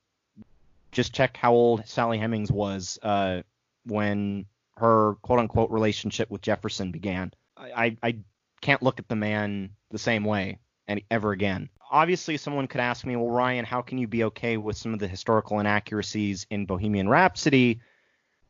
[0.93, 3.43] just check how old Sally Hemings was uh,
[3.85, 7.33] when her quote unquote relationship with Jefferson began.
[7.57, 8.17] I, I, I
[8.61, 11.69] can't look at the man the same way any, ever again.
[11.91, 15.01] Obviously, someone could ask me, well, Ryan, how can you be okay with some of
[15.01, 17.81] the historical inaccuracies in Bohemian Rhapsody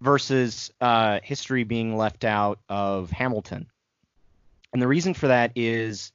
[0.03, 3.67] versus uh, history being left out of Hamilton?
[4.73, 6.12] And the reason for that is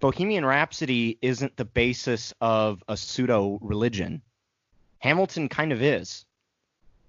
[0.00, 4.22] Bohemian Rhapsody isn't the basis of a pseudo religion.
[5.00, 6.24] Hamilton kind of is.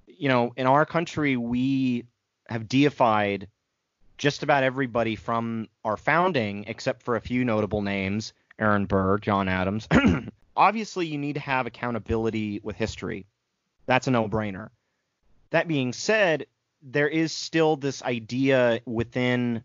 [0.08, 2.06] You know, in our country, we
[2.50, 3.48] have deified
[4.18, 9.48] just about everybody from our founding, except for a few notable names Aaron Burr, John
[9.48, 9.88] Adams.
[10.58, 13.26] Obviously, you need to have accountability with history.
[13.86, 14.70] That's a no brainer.
[15.52, 16.46] That being said,
[16.82, 19.64] there is still this idea within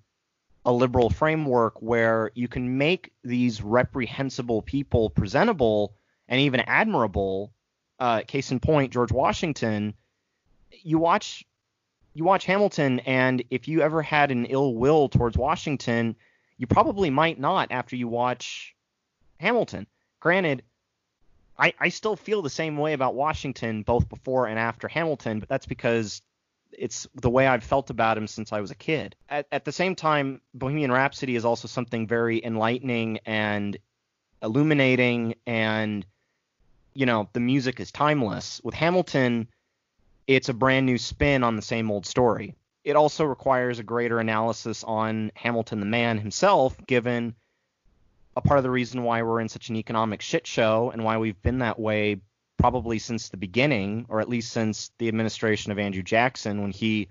[0.64, 5.94] a liberal framework where you can make these reprehensible people presentable
[6.28, 7.52] and even admirable.
[7.98, 9.94] Uh, case in point, George Washington.
[10.70, 11.44] You watch
[12.14, 16.14] you watch Hamilton, and if you ever had an ill will towards Washington,
[16.56, 18.74] you probably might not after you watch
[19.38, 19.86] Hamilton.
[20.20, 20.62] Granted,
[21.58, 25.48] I, I still feel the same way about Washington both before and after Hamilton, but
[25.48, 26.22] that's because
[26.72, 29.14] it's the way I've felt about him since I was a kid.
[29.28, 33.76] At, at the same time, Bohemian Rhapsody is also something very enlightening and
[34.42, 36.04] illuminating, and,
[36.94, 38.60] you know, the music is timeless.
[38.64, 39.48] With Hamilton,
[40.26, 42.56] it's a brand new spin on the same old story.
[42.82, 47.34] It also requires a greater analysis on Hamilton the man himself, given
[48.36, 51.18] a part of the reason why we're in such an economic shit show and why
[51.18, 52.20] we've been that way
[52.58, 57.08] probably since the beginning, or at least since the administration of Andrew Jackson when he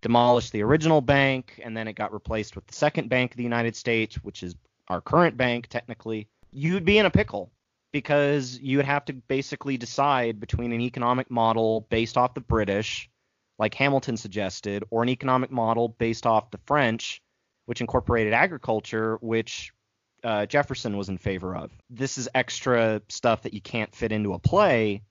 [0.00, 3.42] demolished the original bank, and then it got replaced with the second bank of the
[3.42, 4.54] United States, which is
[4.88, 7.50] our current bank technically, you'd be in a pickle
[7.92, 13.08] because you would have to basically decide between an economic model based off the British,
[13.58, 17.22] like Hamilton suggested, or an economic model based off the French,
[17.64, 19.72] which incorporated agriculture, which
[20.24, 21.70] uh, Jefferson was in favor of.
[21.90, 25.02] This is extra stuff that you can't fit into a play,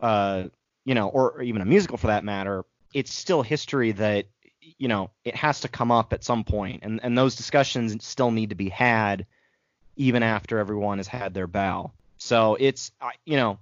[0.00, 0.44] uh,
[0.84, 2.64] you know, or, or even a musical for that matter.
[2.94, 4.26] It's still history that
[4.60, 8.30] you know it has to come up at some point, and and those discussions still
[8.30, 9.26] need to be had
[9.96, 11.92] even after everyone has had their bow.
[12.18, 12.92] So it's
[13.24, 13.58] you know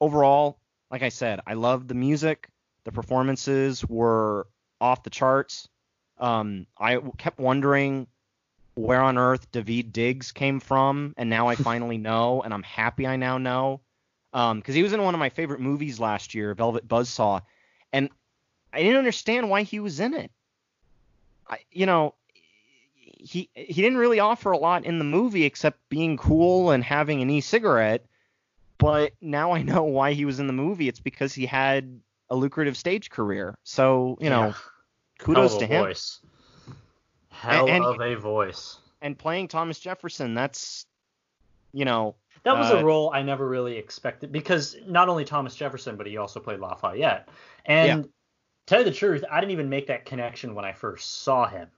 [0.00, 0.58] overall,
[0.90, 2.48] like I said, I love the music.
[2.84, 4.46] The performances were
[4.80, 5.68] off the charts.
[6.18, 8.06] Um, I kept wondering
[8.80, 13.06] where on earth Daveed Diggs came from, and now I finally know, and I'm happy
[13.06, 13.80] I now know.
[14.32, 17.42] Because um, he was in one of my favorite movies last year, Velvet Buzzsaw,
[17.92, 18.08] and
[18.72, 20.30] I didn't understand why he was in it.
[21.48, 22.14] I, you know,
[22.94, 27.22] he he didn't really offer a lot in the movie except being cool and having
[27.22, 28.06] an e-cigarette.
[28.78, 30.88] But now I know why he was in the movie.
[30.88, 33.58] It's because he had a lucrative stage career.
[33.64, 34.52] So you know, Yeah.
[35.18, 35.84] kudos Hell to him.
[35.84, 36.20] Voice.
[37.40, 38.78] Hell And- of a voice.
[39.02, 40.86] And playing Thomas Jefferson, that's
[41.72, 45.54] you know, That was Uh, a role I never really expected because not only Thomas
[45.54, 47.28] Jefferson, but he also played Lafayette.
[47.66, 48.10] And to
[48.66, 51.68] tell you the truth, I didn't even make that connection when I first saw him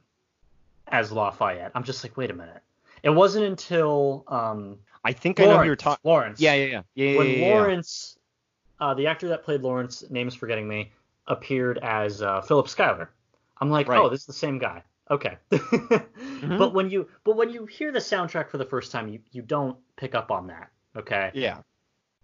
[0.88, 1.72] as Lafayette.
[1.74, 2.62] I'm just like, wait a minute.
[3.02, 5.82] It wasn't until um, I think I know who you're Laurens.
[5.82, 6.08] talking.
[6.08, 6.40] Laurens.
[6.40, 7.54] Yeah, yeah, yeah, yeah, yeah, when yeah, yeah.
[7.54, 8.18] Laurens,
[8.80, 10.92] uh, the actor that played Laurens, name is forgetting me,
[11.26, 13.10] appeared as uh, Philip Schuyler.
[13.60, 13.98] I'm like, Right.
[14.00, 14.82] Oh, this is the same guy.
[15.10, 15.36] Okay.
[16.42, 19.42] But when you but when you hear the soundtrack for the first time, you, you
[19.42, 20.70] don't pick up on that.
[20.96, 21.30] Okay.
[21.34, 21.58] Yeah.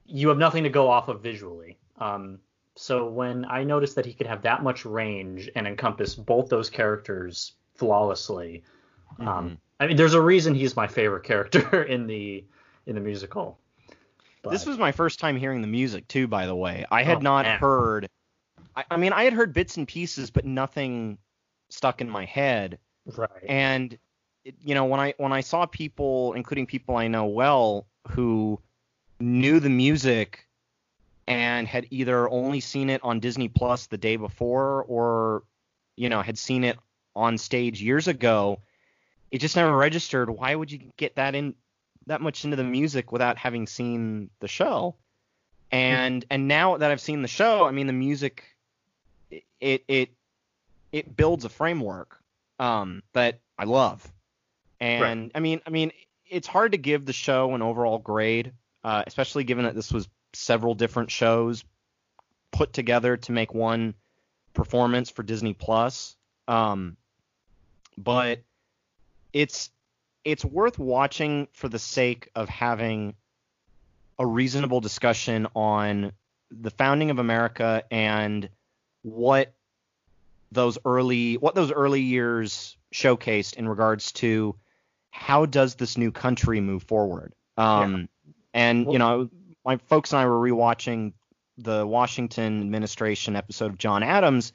[0.06, 1.78] You have nothing to go off of visually.
[1.98, 2.38] Um,
[2.74, 6.68] so when I noticed that he could have that much range and encompass both those
[6.70, 8.64] characters flawlessly,
[9.18, 9.28] Mm-hmm.
[9.28, 12.44] um, I mean, there's a reason he's my favorite character in the
[12.86, 13.58] in the musical.
[14.50, 16.84] This was my first time hearing the music too, by the way.
[16.90, 17.58] I had Oh, not man.
[17.58, 18.08] heard.
[18.76, 21.18] I, I mean, I had heard bits and pieces, but nothing
[21.70, 22.78] stuck in my head.
[23.16, 23.30] right.
[23.48, 23.98] And
[24.44, 28.60] it, you know, when I when I saw people, including people I know well, who
[29.20, 30.46] knew the music
[31.26, 35.42] and had either only seen it on Disney Plus the day before, or
[35.96, 36.78] you know, had seen it
[37.14, 38.60] on stage years ago,
[39.30, 40.30] it just never registered.
[40.30, 41.54] Why would you get that in
[42.06, 44.94] that much into the music without having seen the show?
[45.70, 48.44] And and now that I've seen the show, I mean, the music
[49.60, 50.10] it it
[50.92, 52.20] it builds a framework
[52.58, 54.06] um, that I love.
[54.80, 55.92] And I mean, I mean,
[56.26, 58.52] it's hard to give the show an overall grade,
[58.84, 61.64] uh, especially given that this was several different shows
[62.52, 63.94] put together to make one
[64.54, 66.16] performance for Disney Plus.
[66.46, 66.96] Um,
[67.96, 68.42] but
[69.32, 69.70] it's
[70.24, 73.14] it's worth watching for the sake of having
[74.18, 76.12] a reasonable discussion on
[76.50, 78.48] the founding of America and
[79.02, 79.54] what
[80.52, 84.56] those early what those early years showcased in regards to
[85.10, 87.34] how does this new country move forward?
[87.56, 88.08] Um
[88.54, 89.28] and you know
[89.64, 91.12] my folks and I were rewatching
[91.58, 94.52] the Washington administration episode of John Adams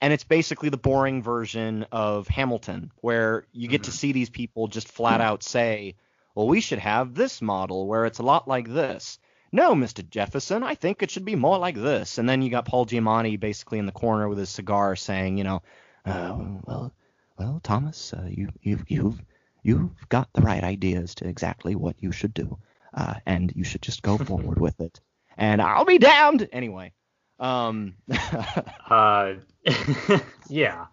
[0.00, 4.68] and it's basically the boring version of Hamilton where you get to see these people
[4.68, 5.94] just flat out say
[6.34, 9.18] well we should have this model where it's a lot like this
[9.54, 10.08] no, Mr.
[10.08, 12.18] Jefferson, I think it should be more like this.
[12.18, 15.44] And then you got Paul Giamatti basically in the corner with his cigar saying, you
[15.44, 15.62] know,
[16.04, 16.36] uh,
[16.66, 16.92] well,
[17.38, 19.22] well, Thomas, uh, you, you, you've,
[19.62, 22.58] you've got the right ideas to exactly what you should do,
[22.94, 25.00] uh, and you should just go forward with it.
[25.36, 26.92] And I'll be damned anyway.
[27.38, 27.94] Um,
[28.90, 29.34] Uh,
[30.48, 30.86] yeah.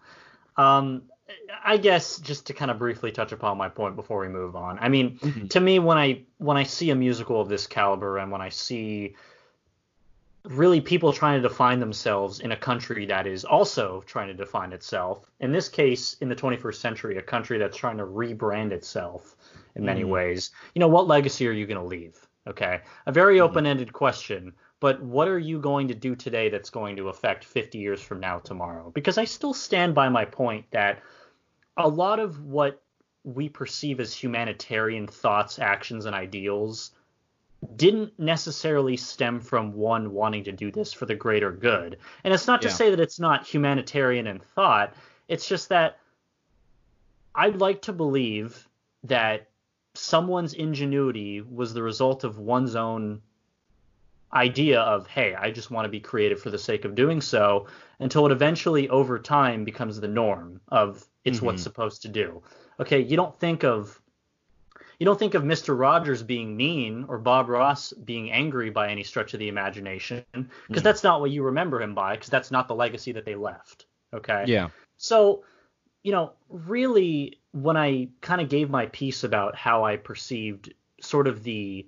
[0.56, 1.02] Um,
[1.64, 4.78] I guess just to kind of briefly touch upon my point before we move on.
[4.80, 5.50] I mean, Mhm.
[5.50, 8.48] to me, when I when I see a musical of this caliber, and when I
[8.48, 9.14] see
[10.44, 14.72] really people trying to define themselves in a country that is also trying to define
[14.72, 19.36] itself, in this case, in the 21st century, a country that's trying to rebrand itself
[19.76, 20.08] in many Mhm.
[20.08, 22.18] ways, you know, what legacy are you going to leave?
[22.48, 26.96] Okay, a very open-ended question, but what are you going to do today that's going
[26.96, 28.90] to affect 50 years from now tomorrow?
[28.90, 31.02] Because I still stand by my point that
[31.76, 32.82] a lot of what
[33.24, 36.92] we perceive as humanitarian thoughts, actions, and ideals
[37.76, 41.98] didn't necessarily stem from one wanting to do this for the greater good.
[42.24, 42.74] And it's not to Yeah.
[42.74, 44.94] say that it's not humanitarian in thought,
[45.28, 45.98] it's just that
[47.34, 48.68] I'd like to believe
[49.04, 49.48] that
[49.94, 53.22] someone's ingenuity was the result of one's own
[54.34, 57.66] idea of hey i just want to be creative for the sake of doing so
[57.98, 61.46] until it eventually over time becomes the norm of it's mm-hmm.
[61.46, 62.42] what's supposed to do
[62.80, 64.00] okay you don't think of
[64.98, 65.76] you don't think of Mr.
[65.76, 70.82] Rogers being mean or Bob Ross being angry by any stretch of the imagination because
[70.82, 70.84] mm.
[70.84, 73.86] that's not what you remember him by because that's not the legacy that they left.
[74.14, 74.44] Okay.
[74.46, 74.68] Yeah.
[74.98, 75.42] So,
[76.04, 81.26] you know, really, when I kind of gave my piece about how I perceived sort
[81.26, 81.84] of the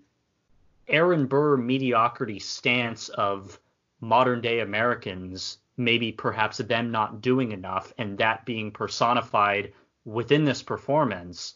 [0.89, 3.59] Aaron Burr mediocrity stance of
[4.01, 9.72] modern day Americans, maybe perhaps them not doing enough, and that being personified
[10.05, 11.55] within this performance,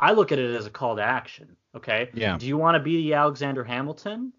[0.00, 1.56] I look at it as a call to action.
[1.74, 2.10] Okay.
[2.14, 2.38] Yeah.
[2.38, 4.32] Do you want to be the Alexander Hamilton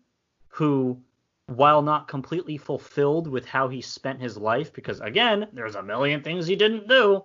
[0.48, 1.00] who,
[1.46, 6.24] while not completely fulfilled with how he spent his life, because again, there's a million
[6.24, 7.24] things he didn't do,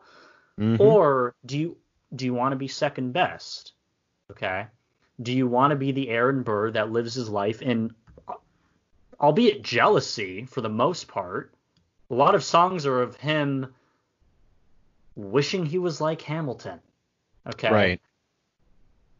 [0.61, 0.81] mm-hmm.
[0.81, 1.77] or do you
[2.15, 3.73] do you want to be second best?
[4.31, 4.67] Okay.
[5.21, 7.95] Do you want to be the Aaron Burr that lives his life in,
[9.21, 11.55] albeit jealousy for the most part?
[12.11, 13.75] A lot of songs are of him
[15.15, 16.81] wishing he was like Hamilton.
[17.47, 17.71] Okay.
[17.71, 18.01] Right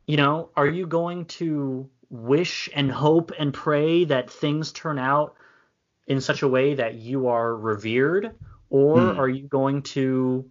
[0.07, 5.37] you know, are you going to wish and hope and pray that things turn out
[6.07, 8.35] in such a way that you are revered,
[8.69, 9.21] or hmm.
[9.21, 10.49] are you going to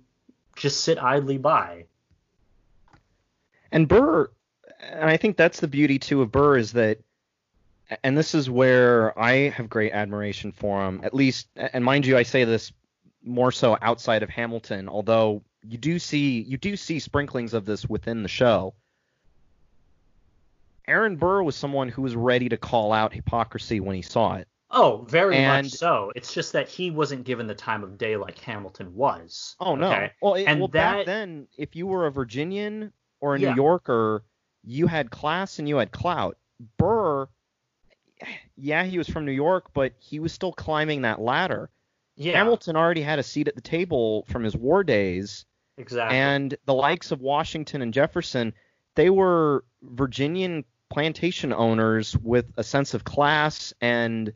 [0.55, 1.85] just sit idly by?
[3.71, 4.31] And Burr,
[4.81, 6.99] and I think that's the beauty too of Burr is that,
[8.03, 11.01] and this is where I have great admiration for him.
[11.03, 12.71] At least, and mind you, I say this
[13.23, 17.87] more so outside of Hamilton, although you do see you do see sprinklings of this
[17.87, 18.73] within the show.
[20.87, 24.47] Aaron Burr was someone who was ready to call out hypocrisy when he saw it.
[24.71, 26.11] Oh, very and, much so.
[26.15, 29.55] It's just that he wasn't given the time of day like Hamilton was.
[29.59, 29.91] Oh no.
[29.91, 30.11] Okay?
[30.21, 33.49] Well, it, and well, that, back then, if you were a Virginian or a yeah.
[33.49, 34.23] New Yorker,
[34.63, 36.37] you had class and you had clout.
[36.77, 37.27] Burr,
[38.55, 41.69] yeah, he was from New York, but he was still climbing that ladder.
[42.15, 42.33] Yeah.
[42.33, 45.45] Hamilton already had a seat at the table from his war days.
[45.77, 46.17] Exactly.
[46.17, 48.53] And the likes of Washington and Jefferson,
[48.95, 54.33] they were Virginian plantation owners with a sense of class and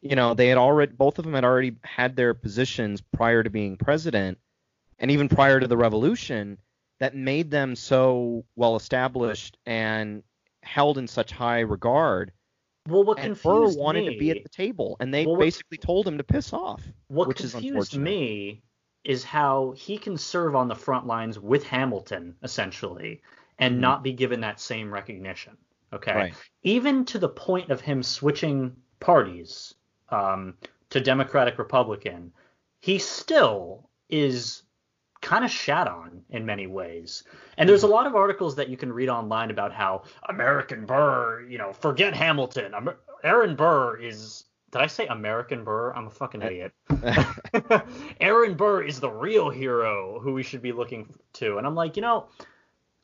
[0.00, 3.50] you know they had already both of them had already had their positions prior to
[3.50, 4.38] being president
[5.00, 6.58] and even prior to the revolution
[6.98, 10.22] that made them so well established and
[10.62, 12.32] held in such high regard
[12.88, 15.36] well, what and confused Burr wanted me, to be at the table, and they well,
[15.36, 16.82] basically told him to piss off.
[17.08, 18.62] What which confused is me
[19.04, 23.22] is how he can serve on the front lines with Hamilton, essentially,
[23.58, 23.80] and mm-hmm.
[23.80, 25.56] not be given that same recognition.
[25.92, 26.14] Okay.
[26.14, 26.34] Right.
[26.62, 29.74] Even to the point of him switching parties
[30.08, 30.54] um,
[30.90, 32.32] to Democratic Republican,
[32.80, 34.62] he still is
[35.26, 37.24] kind of shat on in many ways.
[37.58, 41.44] And there's a lot of articles that you can read online about how American Burr,
[41.48, 42.72] you know, forget Hamilton.
[42.72, 44.44] Amer- Aaron Burr is.
[44.70, 45.92] Did I say American Burr?
[45.94, 46.72] I'm a fucking idiot.
[48.20, 51.58] Aaron Burr is the real hero who we should be looking to.
[51.58, 52.28] And I'm like, you know,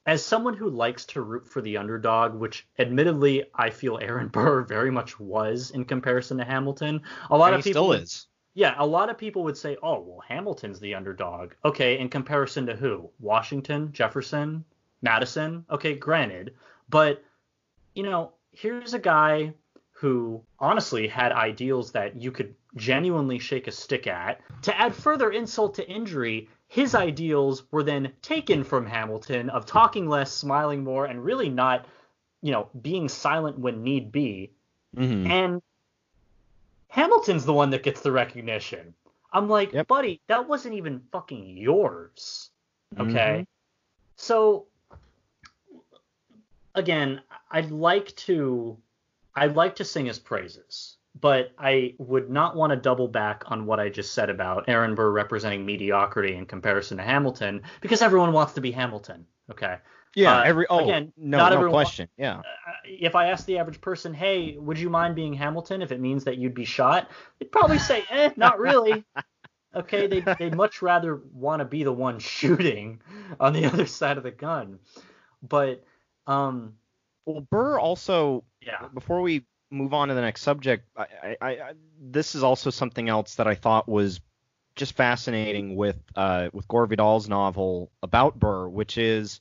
[0.07, 4.63] as someone who likes to root for the underdog, which admittedly I feel Aaron Burr
[4.63, 8.27] very much was in comparison to Hamilton, a lot and of people still is.
[8.55, 12.67] Yeah, a lot of people would say, "Oh, well, Hamilton's the underdog." Okay, in comparison
[12.67, 13.11] to who?
[13.19, 14.65] Washington, Jefferson,
[15.01, 15.65] Madison.
[15.71, 16.55] Okay, granted,
[16.89, 17.23] but
[17.95, 19.55] you know, here's a guy
[19.93, 24.41] who honestly had ideals that you could genuinely shake a stick at.
[24.63, 30.09] To add further insult to injury, his ideals were then taken from Hamilton of talking
[30.09, 31.87] less, smiling more, and really not,
[32.41, 34.53] you know, being silent when need be.
[34.97, 35.31] Mm-hmm.
[35.31, 35.63] And
[36.93, 38.95] Hamilton's the one that gets the recognition.
[39.33, 39.89] I'm like, yep.
[39.89, 42.51] buddy, that wasn't even fucking yours.
[42.99, 43.11] Okay.
[43.11, 43.43] Mm-hmm.
[44.17, 44.67] So
[46.75, 48.77] again, I'd like to
[49.35, 53.67] I'd like to sing his praises but I would not want to double back on
[53.67, 58.33] what I just said about Aaron Burr representing mediocrity in comparison to Hamilton because everyone
[58.33, 59.27] wants to be Hamilton.
[59.51, 59.77] Okay.
[60.15, 60.39] Yeah.
[60.39, 62.09] Uh, every oh, again, no, not no question.
[62.17, 62.39] Yeah.
[62.39, 62.43] Uh,
[62.85, 66.25] if I ask the average person, hey, would you mind being Hamilton if it means
[66.25, 67.11] that you'd be shot?
[67.39, 69.05] They'd probably say, eh, not really.
[69.75, 70.07] okay.
[70.07, 73.01] They they'd much rather want to be the one shooting
[73.41, 74.79] on the other side of the gun.
[75.43, 75.85] But
[76.27, 76.75] um.
[77.25, 78.45] Well, Burr also.
[78.61, 78.89] Yeah.
[78.93, 83.09] Before we move on to the next subject, I, I, I, this is also something
[83.09, 84.21] else that I thought was
[84.77, 89.41] just fascinating with uh, with Gore Vidal's novel about Burr, which is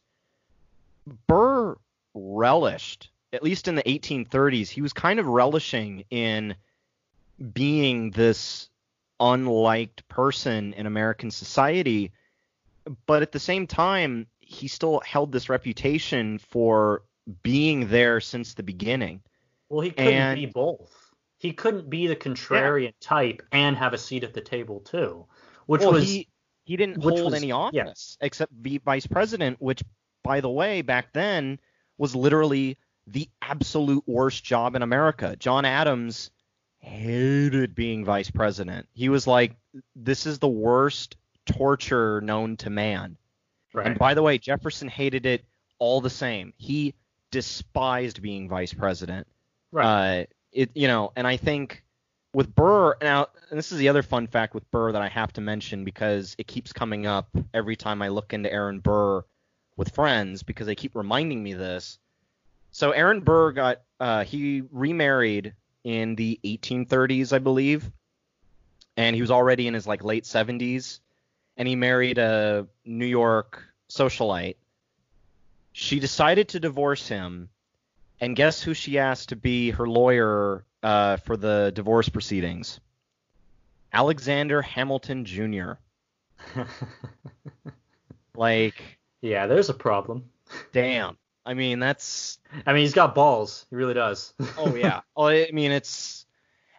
[1.27, 1.75] Burr
[2.13, 6.55] relished, at least in the 1830s, he was kind of relishing in
[7.53, 8.69] being this
[9.19, 12.11] unliked person in American society,
[13.05, 17.03] but at the same time, he still held this reputation for
[17.43, 19.21] being there since the beginning
[19.69, 20.97] Well, he couldn't And- be both.
[21.37, 25.25] He couldn't be the contrarian type and have a seat at the table too,
[25.65, 26.27] which well, was he
[26.65, 27.55] he didn't which hold was- any yeah.
[27.55, 29.81] office except be vice president, which,
[30.23, 31.59] by the way, back then
[31.97, 35.35] was literally the absolute worst job in America.
[35.37, 36.31] John Adams
[36.79, 38.87] hated being vice president.
[38.93, 39.55] He was like,
[39.95, 41.15] "This is the worst
[41.45, 43.17] torture known to man."
[43.73, 43.87] right.
[43.87, 45.45] And by the way, Jefferson hated it
[45.79, 46.53] all the same.
[46.57, 46.95] He
[47.31, 49.27] despised being vice president.
[49.71, 50.21] right.
[50.21, 51.83] Uh, it you know, and I think
[52.33, 55.33] with Burr now, and this is the other fun fact with Burr that I have
[55.33, 59.23] to mention because it keeps coming up every time I look into Aaron Burr
[59.77, 61.99] with friends because they keep reminding me this.
[62.71, 65.53] So Aaron Burr got uh, he remarried
[65.83, 67.89] in the 1830s, I believe,
[68.95, 70.99] and he was already in his like late 70s,
[71.57, 74.55] and he married a New York socialite.
[75.73, 77.49] She decided to divorce him
[78.19, 82.79] and guess who she asked to be her lawyer uh, for the divorce proceedings?
[83.93, 85.73] Alexander Hamilton Jr.
[88.35, 90.23] Like, yeah, there's a problem.
[90.71, 91.17] damn.
[91.43, 92.37] I mean, that's.
[92.67, 93.65] I mean, he's got balls.
[93.71, 94.33] He really does.
[94.57, 95.01] Oh yeah.
[95.15, 96.25] oh, I mean, it's.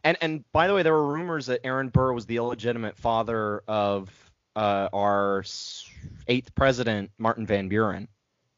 [0.05, 3.62] And and by the way, there were rumors that Aaron Burr was the illegitimate father
[3.66, 4.11] of
[4.55, 5.43] uh, our
[6.28, 8.07] eighth president, Martin Van Buren.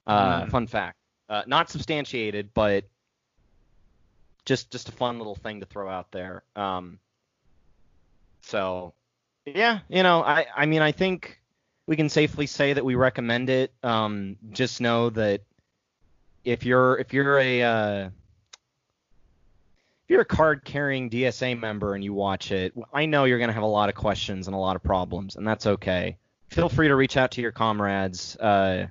[0.07, 0.51] Uh, Mm.
[0.51, 0.99] Fun fact.
[1.31, 2.85] Uh, not substantiated, but
[4.45, 6.43] just just a fun little thing to throw out there.
[6.55, 6.99] Um,
[8.43, 8.93] so
[9.47, 11.41] yeah, you know, I I mean, I think
[11.87, 13.73] we can safely say that we recommend it.
[13.83, 15.43] Um, just know that
[16.45, 22.13] if you're if you're a uh, if you're a card carrying DSA member and you
[22.13, 24.83] watch it, I know you're gonna have a lot of questions and a lot of
[24.83, 26.17] problems, and that's okay.
[26.51, 28.37] Feel free to reach out to your comrades.
[28.37, 28.87] Uh,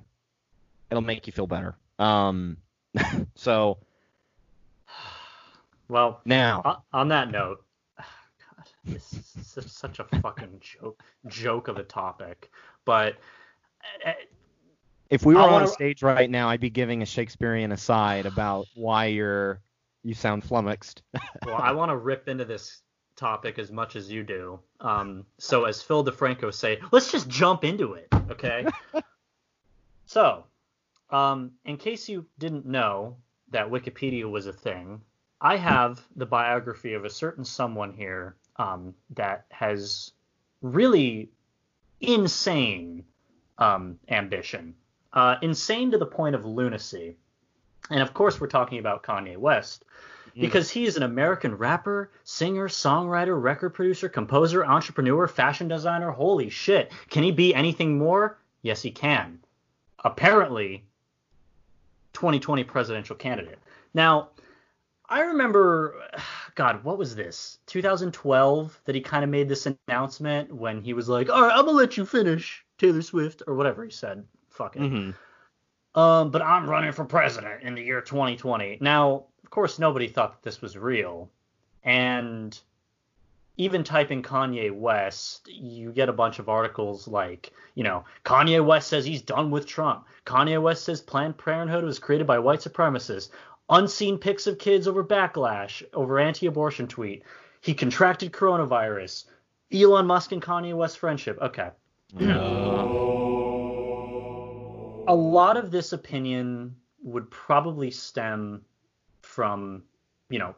[0.90, 1.76] it'll make you feel better.
[1.98, 2.58] Um,
[3.34, 3.78] so
[5.88, 7.64] well, now, on- that note,
[7.98, 8.06] God,
[8.84, 12.50] this is such, such a fucking joke joke of a topic.
[12.84, 13.16] But
[14.06, 14.12] uh,
[15.10, 18.66] if we were on wanna- stage right now, I'd be giving a Shakespearean aside about
[18.74, 19.60] why you're
[20.02, 21.02] you sound flummoxed.
[21.46, 22.82] well, I want to rip into this
[23.16, 24.60] topic as much as you do.
[24.80, 28.66] Um, so as Phil DeFranco say, let's just jump into it, okay?
[30.06, 30.44] so,
[31.10, 33.16] um, in case you didn't know
[33.50, 35.00] that Wikipedia was a thing,
[35.40, 40.12] I have the biography of a certain someone here um, that has
[40.60, 41.30] really
[42.06, 43.04] insane
[43.58, 44.74] um, ambition,
[45.12, 47.16] uh, insane to the point of lunacy.
[47.90, 49.84] And of course, we're talking about Kanye West
[50.34, 56.10] because he is an American rapper, singer, songwriter, record producer, composer, entrepreneur, fashion designer.
[56.10, 56.92] Holy shit.
[57.10, 58.38] Can he be anything more?
[58.62, 59.38] Yes, he can.
[60.02, 60.84] Apparently,
[62.14, 63.58] 2020 presidential candidate.
[63.92, 64.30] Now,
[65.08, 65.94] I remember,
[66.54, 67.58] God, what was this?
[67.66, 71.64] 2012 that he kind of made this announcement when he was like, all right, I'm
[71.64, 74.24] going to let you finish Taylor Swift or whatever he said.
[74.50, 74.80] Fuck it.
[74.80, 75.10] hmm
[75.98, 78.78] Um, but I'm running for president in the year 2020.
[78.80, 81.30] Now, of course, nobody thought that this was real,
[81.82, 82.58] and
[83.56, 88.88] even typing Kanye West, you get a bunch of articles like, you know, Kanye West
[88.88, 90.06] says he's done with Trump.
[90.26, 93.30] Kanye West says Planned Parenthood was created by white supremacists.
[93.70, 97.22] Unseen pics of kids over backlash over anti-abortion tweet.
[97.60, 99.24] He contracted coronavirus.
[99.72, 101.38] Elon Musk and Kanye West friendship.
[101.40, 101.70] Okay.
[105.06, 108.62] a lot of this opinion would probably stem
[109.22, 109.82] from
[110.30, 110.54] you know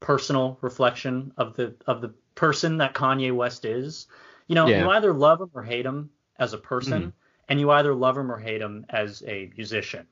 [0.00, 4.06] personal reflection of the of the person that Kanye West is.
[4.48, 4.84] You know, Yeah.
[4.84, 7.12] you either love him or hate him as a person, Mhm.
[7.48, 10.06] and you either love him or hate him as a musician.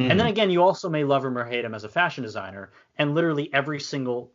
[0.00, 0.10] Mm-hmm.
[0.10, 2.70] And then again, you also may love him or hate him as a fashion designer,
[2.98, 4.32] and literally every single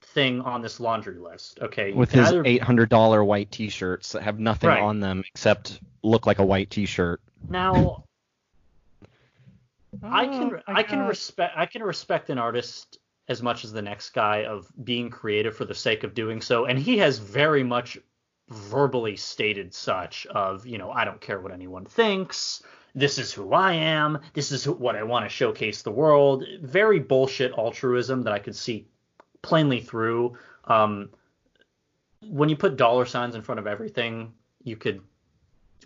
[0.00, 1.60] thing on this laundry list.
[1.62, 4.82] Okay, with can his either- eight hundred dollar white T-shirts that have nothing Right.
[4.82, 7.20] on them except look like a white T-shirt.
[7.48, 8.04] now
[10.02, 13.82] I can Oh, I can respect I can respect an artist as much as the
[13.82, 17.62] next guy of being creative for the sake of doing so, and he has very
[17.62, 17.96] much
[18.48, 22.62] verbally stated such of you know I don't care what anyone thinks.
[22.94, 24.20] This is who I am.
[24.34, 26.44] This is who, what I want to showcase the world.
[26.60, 28.86] Very bullshit altruism that I could see
[29.40, 30.36] plainly through.
[30.64, 31.10] Um,
[32.28, 34.32] when you put dollar signs in front of everything,
[34.62, 35.00] you could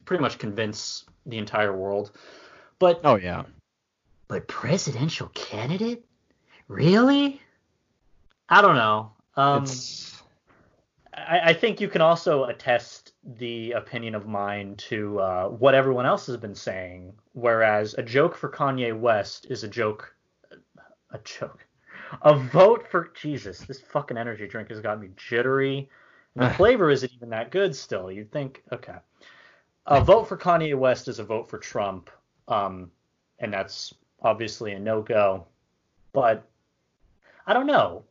[0.04, 2.12] pretty much convince the entire world.
[2.78, 3.44] But Oh yeah.
[4.28, 6.04] but presidential candidate?
[6.68, 7.40] Really?
[8.48, 9.12] I don't know.
[9.36, 10.15] Um, it's
[11.16, 16.06] I, I think you can also attest the opinion of mine to uh, what everyone
[16.06, 17.14] else has been saying.
[17.32, 20.14] Whereas a joke for Kanye West is a joke,
[21.10, 21.66] a joke.
[22.22, 23.60] a vote for Jesus.
[23.60, 25.88] This fucking energy drink has got me jittery.
[26.34, 28.10] And the flavor isn't even that good still.
[28.10, 28.96] You'd think, okay.
[29.86, 32.10] A vote for Kanye West is a vote for Trump.
[32.48, 32.90] Um,
[33.38, 35.46] and that's obviously a no go.
[36.12, 36.46] But
[37.46, 38.04] I don't know.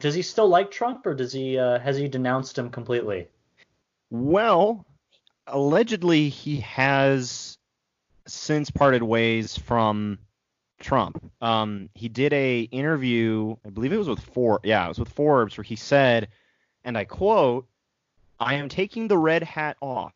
[0.00, 3.28] Does he still like Trump or does he uh, has he denounced him completely?
[4.10, 4.86] Well,
[5.46, 7.58] allegedly he has
[8.26, 10.18] since parted ways from
[10.80, 11.22] Trump.
[11.42, 14.66] Um, he did a interview, I believe it was with Forbes.
[14.66, 16.28] Yeah, it was with Forbes, where he said,
[16.82, 17.68] and I quote,
[18.38, 20.14] "I am taking the red hat off.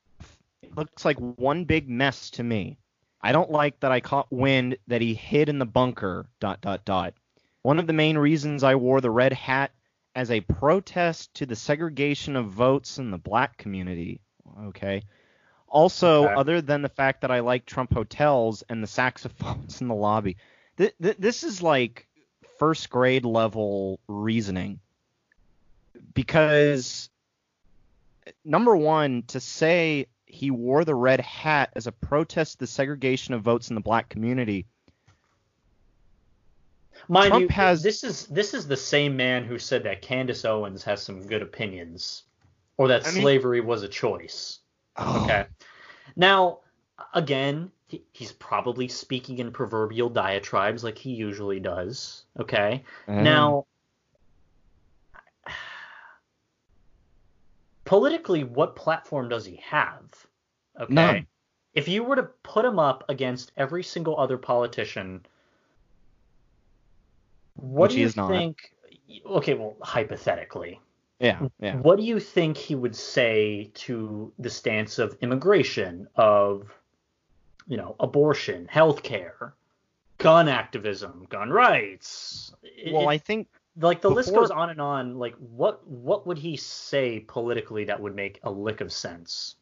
[0.62, 2.78] It looks like one big mess to me.
[3.20, 6.26] I don't like that I caught wind that he hid in the bunker.
[6.40, 7.12] Dot dot dot.
[7.62, 9.72] One of the main reasons I wore the red hat
[10.14, 14.20] as a protest to the segregation of votes in the black community.
[14.66, 15.02] Okay.
[15.68, 16.34] Also, Okay.
[16.34, 20.36] other than the fact that I like Trump hotels and the saxophones in the lobby,
[20.76, 22.06] th- th- this is like
[22.58, 24.78] first grade level reasoning.
[26.14, 27.10] Because,
[28.44, 33.34] number one, to say he wore the red hat as a protest to the segregation
[33.34, 34.66] of votes in the black community,
[37.08, 40.44] Mind Trump you, has- this is this is the same man who said that Candace
[40.44, 42.24] Owens has some good opinions,
[42.76, 44.60] or that I mean- slavery was a choice.
[44.98, 45.46] Okay.
[46.16, 46.60] Now,
[47.14, 52.24] again, he, he's probably speaking in proverbial diatribes like he usually does.
[52.38, 52.84] Okay.
[53.08, 53.66] Uh, Now,
[57.84, 60.04] politically, what platform does he have?
[60.80, 60.94] Okay.
[60.94, 61.26] None.
[61.74, 65.26] If you were to put him up against every single other politician,
[67.56, 68.28] what do you is not.
[68.30, 68.58] think?
[69.26, 70.80] Okay, well, hypothetically,
[71.20, 71.76] yeah, yeah.
[71.76, 76.72] what do you think he would say to the stance of immigration, of
[77.66, 79.52] you know, abortion, healthcare,
[80.18, 82.52] gun activism, gun rights?
[82.90, 85.18] Well, it- I think like the list goes on and on.
[85.18, 89.56] Like what what would he say politically that would make a lick of sense?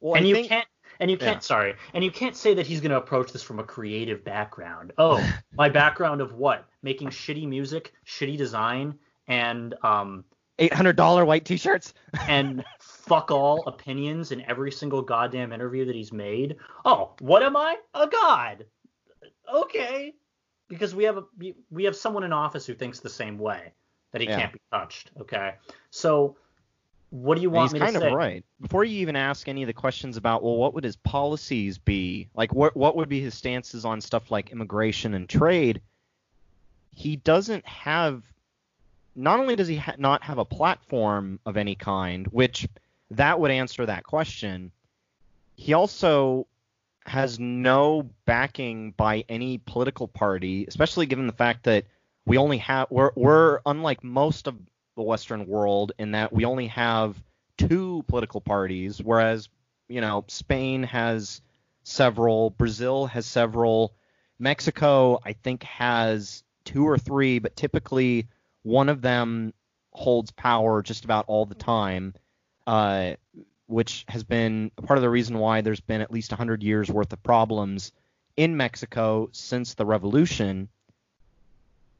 [0.00, 0.68] well, and I you think, can't
[1.00, 1.40] and you can't Yeah.
[1.40, 4.92] sorry and you can't say that he's going to approach this from a creative background.
[4.98, 5.18] Oh,
[5.56, 6.68] my background of what?
[6.82, 10.24] Making shitty music, shitty design, and um
[10.58, 11.94] eight hundred dollar white t-shirts.
[12.28, 16.56] and fuck all opinions in every single goddamn interview that he's made.
[16.84, 17.76] Oh, what am I?
[17.94, 18.66] A god.
[19.52, 20.14] Okay.
[20.68, 21.24] Because we have a
[21.70, 23.72] we have someone in office who thinks the same way
[24.12, 24.36] that he Yeah.
[24.40, 25.10] can't be touched.
[25.20, 25.54] Okay.
[25.90, 26.36] So
[27.10, 28.14] what do you want And he's me kind to of say?
[28.14, 28.44] right.
[28.60, 32.28] Before you even ask any of the questions about, well, what would his policies be?
[32.34, 35.80] Like, what what would be his stances on stuff like immigration and trade?
[36.94, 38.22] He doesn't have.
[39.14, 42.68] Not only does he ha- not have a platform of any kind, which
[43.10, 44.70] that would answer that question,
[45.56, 46.46] he also
[47.04, 51.84] has no backing by any political party, especially given the fact that
[52.26, 54.56] we only have we're we're unlike most of
[54.98, 57.16] the Western world in that we only have
[57.56, 59.48] two political parties, whereas
[59.88, 61.40] you know Spain has
[61.84, 63.94] several, Brazil has several,
[64.38, 68.26] Mexico I think has two or three, but typically
[68.62, 69.54] one of them
[69.92, 72.14] holds power just about all the time,
[72.66, 73.14] uh,
[73.66, 77.12] which has been part of the reason why there's been at least 100 years worth
[77.12, 77.92] of problems
[78.36, 80.68] in Mexico since the revolution.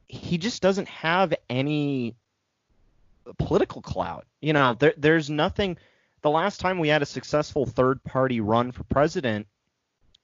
[0.09, 2.15] He just doesn't have any
[3.33, 4.25] political clout.
[4.41, 5.77] You know, there, there's nothing.
[6.21, 9.47] The last time we had a successful third party run for president,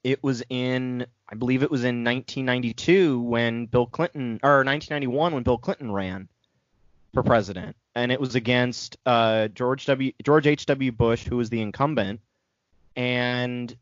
[0.04, 5.44] it was in, I believe it was in 1992 when Bill Clinton, or 1991 when
[5.44, 6.28] Bill Clinton ran
[7.14, 10.12] for president, and it was against uh, George W.
[10.24, 10.66] George H.
[10.68, 10.92] W.
[10.92, 12.20] Bush, who was the incumbent,
[12.96, 13.76] and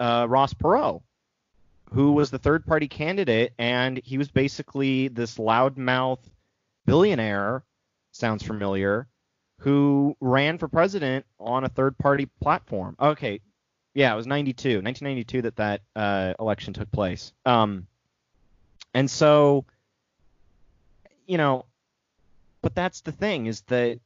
[0.00, 1.00] uh, Ross Perot,
[1.92, 6.18] who was the third party candidate, and he was basically this loudmouth
[6.84, 7.64] billionaire
[8.20, 9.08] sounds familiar,
[9.58, 12.96] who ran for president on a third party platform.
[13.00, 13.40] Okay,
[13.94, 17.32] yeah, it was 92, 1992 that that uh, election took place.
[17.44, 17.86] Um,
[18.94, 19.64] and so,
[21.26, 21.66] you know,
[22.62, 23.98] but that's the thing is that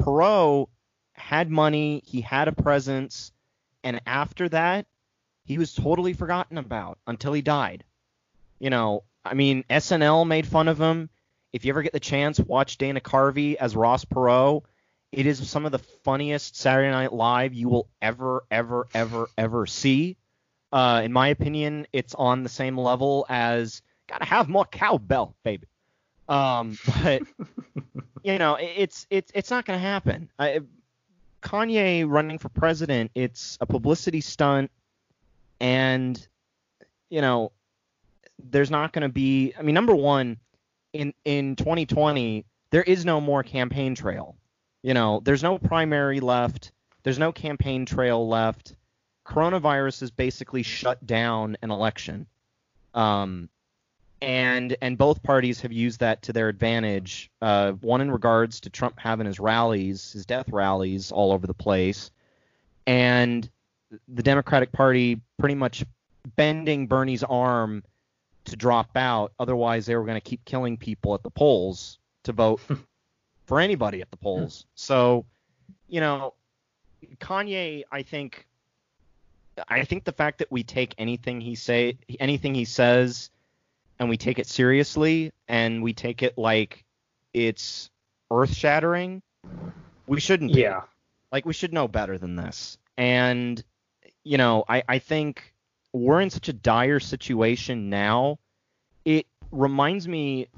[0.00, 0.68] Perot
[1.12, 3.32] had money, he had a presence,
[3.82, 4.86] and after that,
[5.44, 7.84] he was totally forgotten about until he died.
[8.58, 11.10] You know, I mean, SNL made fun of him.
[11.54, 14.64] If you ever get the chance, watch Dana Carvey as Ross Perot.
[15.12, 19.64] It is some of the funniest Saturday Night Live you will ever, ever, ever, ever
[19.64, 20.16] see.
[20.72, 25.68] Uh, in my opinion, it's on the same level as gotta have more cowbell, baby.
[26.28, 27.22] Um, but
[28.24, 30.30] you know, it's it's it's not gonna happen.
[30.36, 30.58] I,
[31.40, 34.72] Kanye running for president, it's a publicity stunt,
[35.60, 36.26] and
[37.10, 37.52] you know,
[38.42, 39.54] there's not gonna be.
[39.56, 40.38] I mean, number one,
[40.94, 44.36] in in 2020 there is no more campaign trail.
[44.82, 46.72] You know, there's no primary left.
[47.02, 48.74] There's no campaign trail left.
[49.26, 52.26] Coronavirus has basically shut down an election.
[52.94, 53.48] Um,
[54.22, 57.30] and and both parties have used that to their advantage.
[57.42, 61.54] Uh, one in regards to Trump having his rallies, his death rallies all over the
[61.54, 62.10] place,
[62.86, 63.48] and
[64.08, 65.84] the Democratic Party pretty much
[66.36, 67.82] bending Bernie's arm
[68.46, 69.32] to drop out.
[69.38, 72.60] Otherwise, they were going to keep killing people at the polls to vote
[73.46, 74.62] for anybody at the polls.
[74.62, 74.70] Hmm.
[74.74, 75.26] So,
[75.88, 76.34] you know,
[77.20, 78.46] Kanye, I think,
[79.68, 83.30] I think the fact that we take anything he say, anything he says,
[83.98, 86.84] and we take it seriously, and we take it like
[87.32, 87.90] it's
[88.30, 89.22] earth-shattering,
[90.06, 90.52] we shouldn't.
[90.52, 90.60] be.
[90.60, 90.82] Yeah.
[91.30, 92.78] Like we should know better than this.
[92.96, 93.62] And
[94.24, 95.53] you know, I, I think
[95.94, 98.38] we're in such a dire situation now.
[99.04, 100.48] It reminds me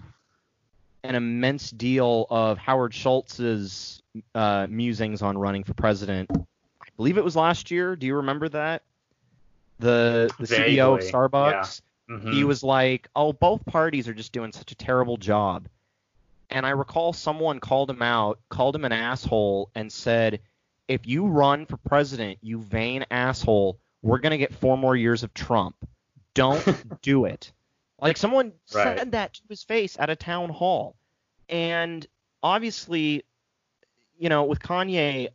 [1.04, 4.02] an immense deal of Howard Schultz's
[4.34, 6.30] uh, musings on running for president.
[6.34, 7.96] I believe it was last year.
[7.96, 8.82] Do you remember that?
[9.78, 11.82] The the CEO of Vaguely, Starbucks.
[12.08, 12.32] Mhm.
[12.32, 15.68] He was like, "Oh, both parties are just doing such a terrible job."
[16.48, 20.40] And I recall someone called him out, called him an asshole, and said,
[20.88, 25.32] "If you run for president, you vain asshole, we're gonna get four more years of
[25.34, 25.76] Trump.
[26.34, 27.52] Don't do it."
[28.00, 28.98] Like someone Right.
[28.98, 30.96] said that to his face at a town hall,
[31.48, 32.06] and
[32.42, 33.24] obviously,
[34.18, 35.28] you know, with Kanye,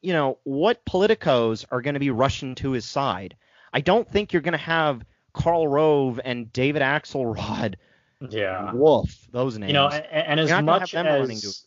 [0.00, 3.36] you know, what politicos are going to be rushing to his side?
[3.74, 5.04] I don't think you're going to have
[5.34, 7.74] Karl Rove and David Axelrod,
[8.20, 8.72] yeah.
[8.72, 9.70] Wolf, those names.
[9.70, 11.66] You know, and, and as you're not gonna much have them running as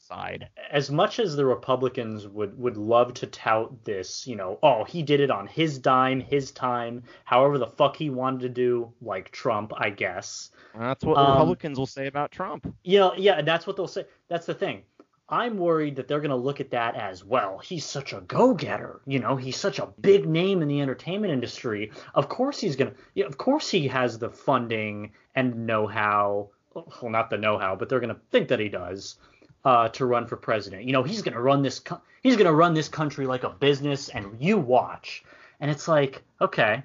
[0.71, 5.03] as much as the Republicans would would love to tout this, you know, oh, he
[5.03, 9.31] did it on his dime, his time, however the fuck he wanted to do, like
[9.31, 10.51] Trump, I guess.
[10.73, 12.73] And that's what Um, Republicans will say about Trump.
[12.83, 14.05] You know, yeah, that's what they'll say.
[14.27, 14.83] That's the thing.
[15.31, 17.59] I'm worried that they're going to look at that as well.
[17.59, 19.35] He's such a go-getter, you know.
[19.35, 21.91] He's such a big name in the entertainment industry.
[22.15, 22.97] Of course he's going to.
[23.13, 26.49] Yeah, of course he has the funding and know-how.
[26.73, 29.17] Well, not the know-how, but they're going to think that he does
[29.65, 30.83] uh, to run for president.
[30.83, 31.79] You know, he's going to run this.
[31.79, 35.23] Co- he's going to run this country like a business, and you watch.
[35.59, 36.83] And it's like, okay,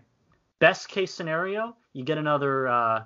[0.59, 3.05] best case scenario, you get another uh,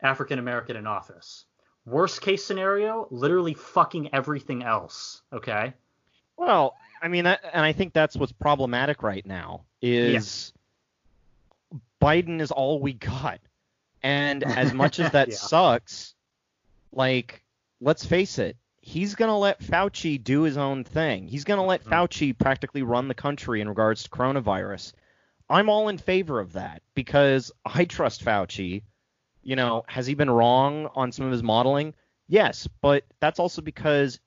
[0.00, 1.44] African American in office.
[1.86, 5.22] Worst case scenario, literally fucking everything else.
[5.32, 5.74] Okay.
[6.36, 10.52] Well, I mean, that, and I think that's what's problematic right now is
[12.00, 13.38] Biden is all we got,
[14.04, 15.34] and as much as that Yeah.
[15.34, 16.14] sucks,
[16.92, 17.42] like
[17.80, 21.26] let's face it, he's gonna let Fauci do his own thing.
[21.26, 21.90] He's gonna let Mhm.
[21.90, 24.92] Fauci practically run the country in regards to coronavirus.
[25.50, 28.82] I'm all in favor of that because I trust Fauci.
[29.42, 31.94] You know, has he been wrong on some of his modeling?
[32.28, 34.20] Yes, but that's also because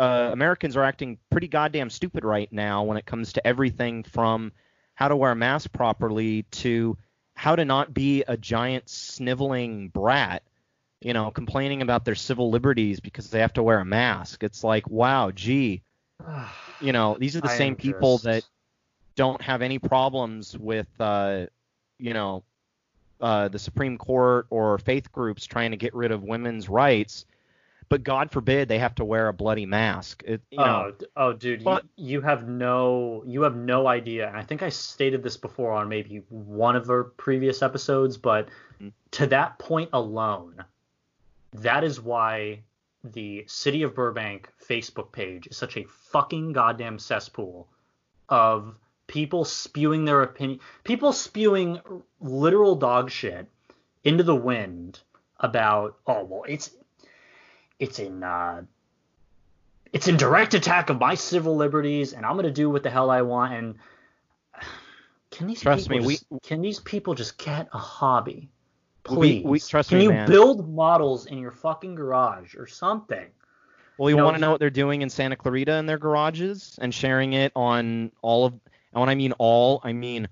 [0.00, 4.50] uh, Americans are acting pretty goddamn stupid right now when it comes to everything from
[4.94, 6.96] how to wear a mask properly to
[7.42, 10.44] how to not be a giant sniveling brat,
[11.00, 14.44] you know, complaining about their civil liberties because they have to wear a mask.
[14.44, 15.82] It's like, wow, gee,
[16.80, 18.44] you know, these are the I same people just- that
[19.16, 21.46] don't have any problems with, uh,
[21.98, 22.44] you know,
[23.20, 27.26] uh, the Supreme Court or faith groups trying to get rid of women's rights,
[27.92, 30.22] but God forbid they have to wear a bloody mask.
[30.26, 34.26] It, you oh, d- oh, dude, but- you, you have no, you have no idea.
[34.28, 38.48] And I think I stated this before on maybe one of our previous episodes, but
[38.80, 38.92] Mhm.
[39.10, 40.64] to that point alone,
[41.52, 42.62] that is why
[43.04, 47.68] the City of Burbank Facebook page is such a fucking goddamn cesspool
[48.30, 48.74] of
[49.06, 51.78] people spewing their opinion, people spewing
[52.22, 53.48] literal dog shit
[54.02, 55.00] into the wind
[55.40, 56.70] about, oh well, it's
[57.82, 58.62] it's in uh,
[59.92, 63.10] it's in direct attack of my civil liberties, and I'm gonna do what the hell
[63.10, 63.52] I want.
[63.54, 63.74] And
[65.30, 68.48] can these Trust people me, we- just, can these people just get a hobby,
[69.02, 69.44] please?
[69.44, 70.28] we- trust can me, you man.
[70.28, 73.26] build models in your fucking garage or something?
[73.98, 75.98] Well, you You know, want to know what they're doing in Santa Clarita in their
[75.98, 78.52] garages and sharing it on all of,
[78.92, 80.28] and when I mean all, I mean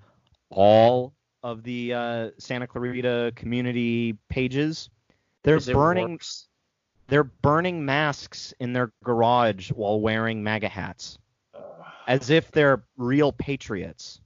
[0.49, 4.89] all of the uh, Santa Clarita community pages.
[5.43, 6.47] They're burning, works.
[7.11, 11.19] They're burning masks in their garage while wearing MAGA hats,
[12.07, 14.21] as if they're real patriots.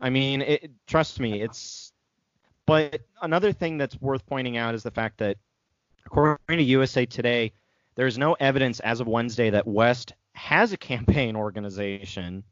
[0.00, 1.92] I mean, it, trust me, it's.
[2.66, 5.36] But another thing that's worth pointing out is the fact that,
[6.04, 7.52] according to USA Today,
[7.94, 12.42] there is no evidence as of Wednesday that West has a campaign organization.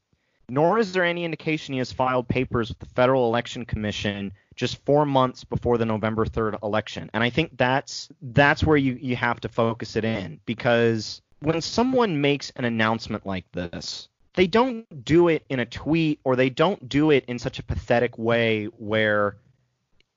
[0.48, 4.84] Nor is there any indication he has filed papers with the Federal Election Commission just
[4.84, 7.10] four months before the November 3rd election.
[7.12, 11.60] And I think that's that's where you, you have to focus it in because when
[11.60, 16.50] someone makes an announcement like this, they don't do it in a tweet or they
[16.50, 19.36] don't do it in such a pathetic way where,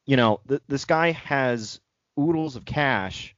[0.05, 1.79] you know, th- this guy has
[2.19, 3.35] oodles of cash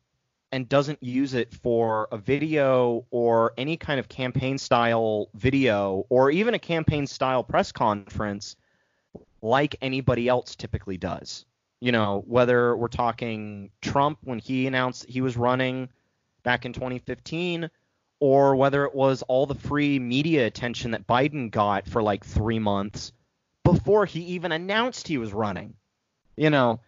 [0.51, 6.29] and doesn't use it for a video or any kind of campaign style video or
[6.29, 8.55] even a campaign style press conference
[9.41, 11.45] like anybody else typically does.
[11.79, 15.89] You know, whether we're talking Trump when he announced he was running
[16.43, 17.69] back in 2015
[18.19, 22.59] or whether it was all the free media attention that Biden got for like 3
[22.59, 23.13] months
[23.63, 25.73] before he even announced he was running.
[26.35, 26.81] You know,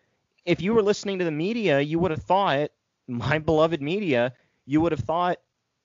[0.45, 2.69] if you were listening to the media, you would have thought
[3.07, 4.33] my beloved media,
[4.65, 5.39] you would have thought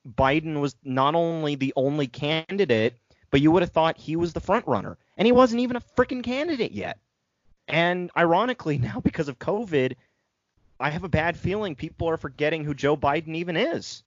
[0.07, 2.95] Biden was not only the only candidate,
[3.31, 4.97] but you would have thought he was the front runner.
[5.17, 6.97] And he wasn't even a freaking candidate yet.
[7.67, 9.95] And ironically, now because of COVID,
[10.79, 14.03] I have a bad feeling people are forgetting who Joe Biden even is.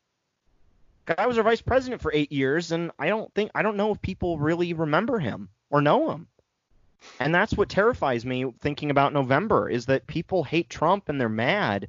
[1.05, 3.91] Guy was our vice president for eight years, and I don't think I don't know
[3.91, 6.29] if people really remember him or know him.
[7.19, 11.29] And that's what terrifies me thinking about November is that people hate Trump and they're
[11.29, 11.89] mad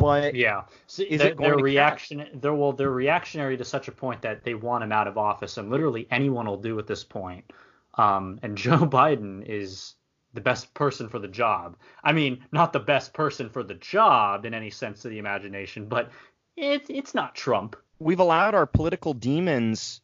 [0.00, 2.26] but yeah, so is it their reaction?
[2.34, 5.58] They're well, they're reactionary to such a point that they want him out of office,
[5.58, 7.52] and literally anyone will do at this point.
[7.94, 9.94] Um, and Joe Biden is
[10.32, 11.76] the best person for the job.
[12.02, 15.86] I mean, not the best person for the job in any sense of the imagination,
[15.86, 16.10] but
[16.56, 17.76] it, it's not Trump.
[17.98, 20.00] We've allowed our political demons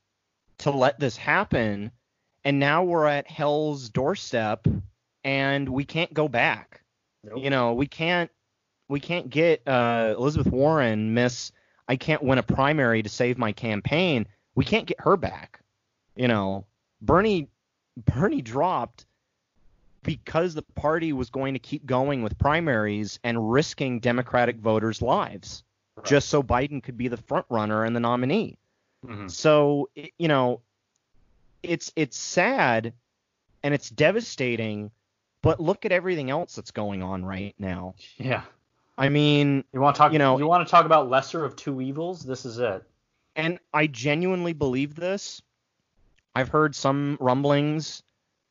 [0.58, 1.90] to let this happen,
[2.44, 4.66] and now we're at hell's doorstep,
[5.24, 6.82] and we can't go back.
[7.24, 7.42] Nope.
[7.42, 8.30] You know, we can't
[8.88, 11.52] we can't get uh, Elizabeth Warren, Miss
[11.88, 14.26] I can't win a primary to save my campaign.
[14.54, 15.60] We can't get her back.
[16.16, 16.64] You know,
[17.00, 17.48] Bernie
[17.96, 19.06] Bernie dropped
[20.02, 25.64] because the party was going to keep going with primaries and risking Democratic voters' lives
[25.96, 26.06] right.
[26.06, 28.58] just so Biden could be the front runner and the nominee.
[29.04, 29.28] Mm-hmm.
[29.28, 30.60] So, you know,
[31.62, 32.92] it's it's sad
[33.62, 34.90] and it's devastating,
[35.42, 37.94] but look at everything else that's going on right now.
[38.16, 38.42] Yeah.
[38.98, 40.12] I mean, you want to talk?
[40.12, 42.22] You know, you want to talk about lesser of two evils?
[42.22, 42.82] This is it.
[43.34, 45.42] And I genuinely believe this.
[46.34, 48.02] I've heard some rumblings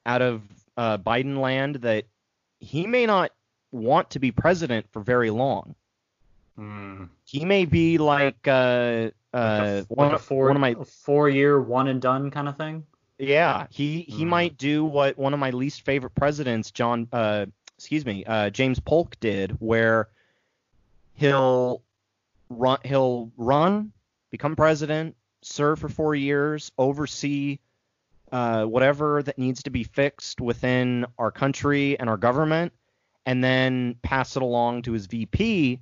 [0.06, 0.42] out of
[0.78, 2.06] uh, Biden land that
[2.60, 3.32] he may not
[3.72, 5.76] want to be president for very long.
[6.58, 7.10] Mm.
[7.26, 11.60] He may be like, uh, uh, like one, like four, one of my four year
[11.60, 12.86] one and done kind of thing.
[13.18, 14.30] Yeah, he he mm.
[14.30, 17.46] might do what one of my least favorite presidents, John, uh,
[17.78, 20.10] excuse me, uh, James Polk did, where
[21.16, 21.82] he'll
[22.50, 23.92] run he'll run,
[24.32, 27.60] become president, serve for four years, oversee
[28.32, 32.74] uh, whatever that needs to be fixed within our country and our government,
[33.26, 35.80] and then pass it along to his VP.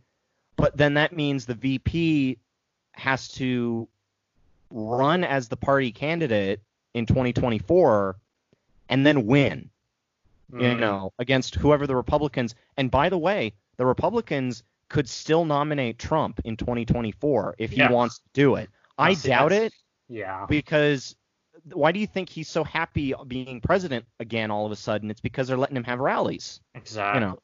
[0.55, 2.37] But then that means the VP
[2.91, 3.87] has to
[4.69, 6.61] run as the party candidate
[6.93, 8.15] in 2024
[8.89, 9.69] and then win,
[10.51, 10.61] mm.
[10.61, 12.55] you know, against whoever the Republicans.
[12.77, 14.63] And by the way, the Republicans
[14.93, 17.91] could still nominate Trump in 2024 if he yeah.
[17.91, 18.69] wants to do it.
[18.95, 19.73] I doubt it.
[20.07, 20.45] Yeah.
[20.47, 21.15] Because
[21.73, 25.09] why do you think he's so happy being president again all of a sudden?
[25.09, 26.61] It's because they're letting him have rallies.
[26.75, 27.21] Exactly.
[27.21, 27.39] You know.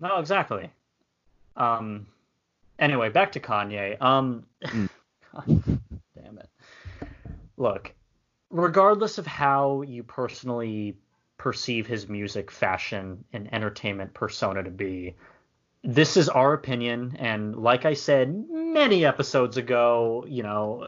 [0.00, 0.70] No, exactly.
[1.56, 2.08] Um.
[2.80, 4.00] Anyway, back to Kanye.
[4.02, 4.44] Um.
[5.46, 5.80] Mm.
[6.16, 6.48] damn it.
[7.56, 7.94] Look,
[8.50, 10.96] regardless of how you personally
[11.36, 15.14] perceive his music, fashion, and entertainment persona to be,
[15.84, 20.84] this is our opinion and like i said many episodes ago you know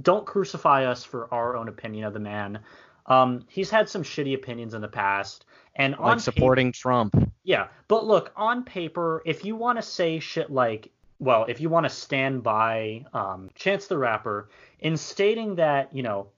[0.00, 2.60] don't crucify us for our own opinion of the man.
[3.06, 7.32] Um, he's had some shitty opinions in the past and like supporting paper, trump.
[7.42, 11.68] Yeah but look on paper if you want to say shit like well if you
[11.68, 16.28] want to stand by um, chance the rapper in stating that you know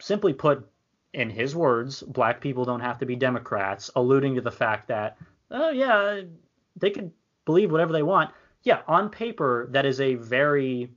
[0.00, 0.66] simply put
[1.12, 5.16] in his words black people don't have to be democrats alluding to the fact that
[5.50, 6.20] oh yeah
[6.76, 7.10] they could
[7.50, 8.30] believe whatever they want.
[8.62, 10.90] Yeah, on paper, that is a very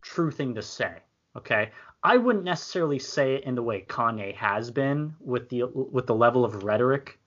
[0.00, 0.94] true thing to say.
[1.36, 1.70] Okay,
[2.02, 6.14] I wouldn't necessarily say it in the way Kanye has been with the with the
[6.14, 7.18] level of rhetoric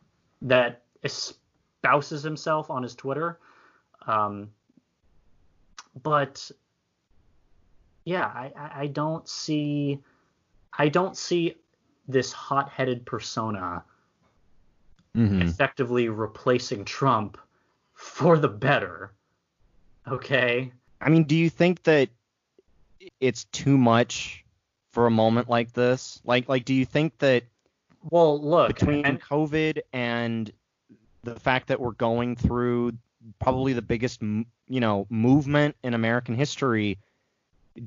[0.43, 3.39] that espouses himself on his Twitter.
[4.07, 4.51] Um,
[6.03, 6.51] but
[8.05, 8.51] yeah, I,
[8.83, 9.99] I don't see
[10.77, 11.55] I don't see
[12.07, 13.83] this hot-headed persona
[15.15, 15.41] mm-hmm.
[15.41, 17.39] effectively replacing Trump
[18.05, 19.11] for the better.
[20.07, 20.71] Okay.
[21.01, 22.09] I mean, do you think that
[23.19, 24.45] it's too much
[24.91, 26.21] for a moment like this?
[26.23, 27.43] Like, like, do you think that
[28.09, 30.51] Well, look, between and- COVID and
[31.23, 32.93] the fact that we're going through
[33.39, 36.99] probably the biggest, you know, movement in American history,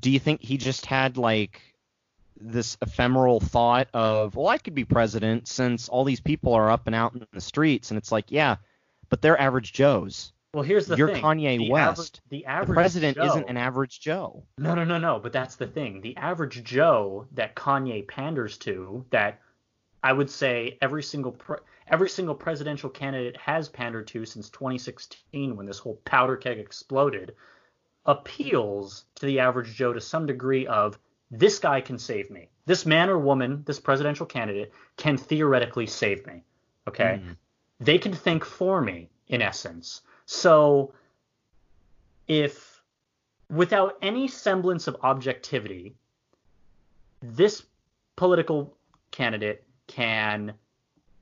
[0.00, 1.62] do you think he just had like
[2.40, 6.86] this ephemeral thought of, well, I could be president since all these people are up
[6.86, 8.56] and out in the streets, and it's like, yeah,
[9.08, 10.32] but they're average Joes.
[10.52, 11.22] well, here's the You're thing.
[11.22, 12.20] Kanye the West.
[12.30, 14.44] Average, the The president Joe, isn't an average Joe.
[14.58, 15.18] No, no, no, no.
[15.18, 16.00] But that's the thing.
[16.00, 19.40] The average Joe that Kanye panders to, that
[20.02, 25.56] I would say every single pre- every single presidential candidate has pandered to since 2016,
[25.56, 27.34] when this whole powder keg exploded,
[28.06, 30.98] appeals to the average Joe to some degree of
[31.30, 32.48] this guy can save me.
[32.64, 36.42] This man or woman, this presidential candidate, can theoretically save me.
[36.86, 37.20] Okay.
[37.22, 37.36] Mm.
[37.80, 40.02] They can think for me, in essence.
[40.26, 40.92] So
[42.26, 42.82] if
[43.50, 45.94] without any semblance of objectivity,
[47.20, 47.64] this
[48.16, 48.76] political
[49.10, 50.54] candidate can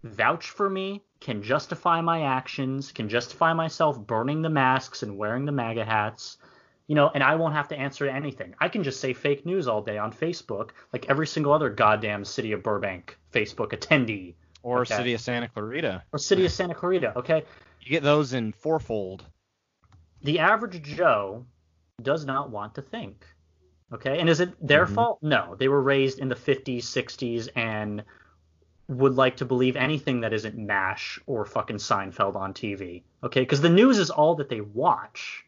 [0.03, 5.45] vouch for me, can justify my actions, can justify myself burning the masks and wearing
[5.45, 6.39] the MAGA hats,
[6.87, 8.55] you know, and I won't have to answer to anything.
[8.61, 12.25] I can just say fake news all day on Facebook, like every single other goddamn
[12.25, 14.35] City of Burbank Facebook attendee
[14.67, 14.97] Or Okay.
[14.97, 16.03] City of Santa Clarita.
[16.13, 17.45] or City of Santa Clarita, okay?
[17.83, 19.25] You get those in fourfold.
[20.23, 21.47] the average Joe
[22.03, 23.25] does not want to think.
[23.93, 24.95] Okay, and is it their Mhm.
[24.95, 25.19] fault?
[25.23, 28.03] No, they were raised in the 50s, 60s, and
[28.89, 33.05] would like to believe anything that isn't MASH or fucking Seinfeld on TV.
[33.23, 35.45] Okay, because the news is all that they watch.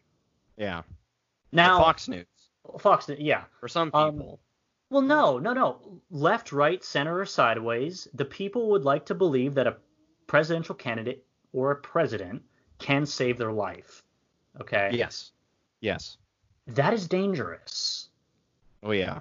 [0.56, 0.82] Yeah.
[1.50, 2.26] Now, Fox News.
[2.78, 3.44] Fox, yeah.
[3.58, 4.40] For some Um, people.
[4.90, 6.00] Well, no, no, no.
[6.10, 9.76] Left, right, center, or sideways, the people would like to believe that a
[10.26, 12.42] presidential candidate or a president
[12.78, 14.02] can save their life.
[14.60, 15.32] Okay, yes.
[15.80, 16.16] Yes.
[16.68, 18.08] that is dangerous.
[18.82, 19.20] Oh yeah.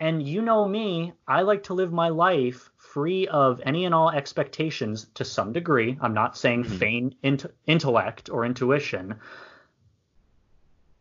[0.00, 4.10] And you know me, I like to live my life free of any and all
[4.10, 5.98] expectations to some degree.
[6.00, 6.78] I'm not saying Mhm.
[6.78, 9.20] feigned int- intellect or intuition,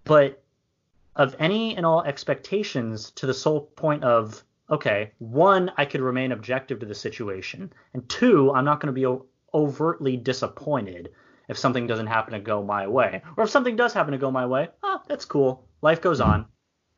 [0.03, 0.38] but
[1.19, 6.31] of any and all expectations to the sole point of, okay, one, I could remain
[6.31, 9.21] objective to the situation, and two, I'm not going to be
[9.53, 11.11] overtly disappointed
[11.49, 13.21] if something doesn't happen to go my way.
[13.35, 15.65] Or if something does happen to go my way, oh, that's cool.
[15.81, 16.45] Life goes on.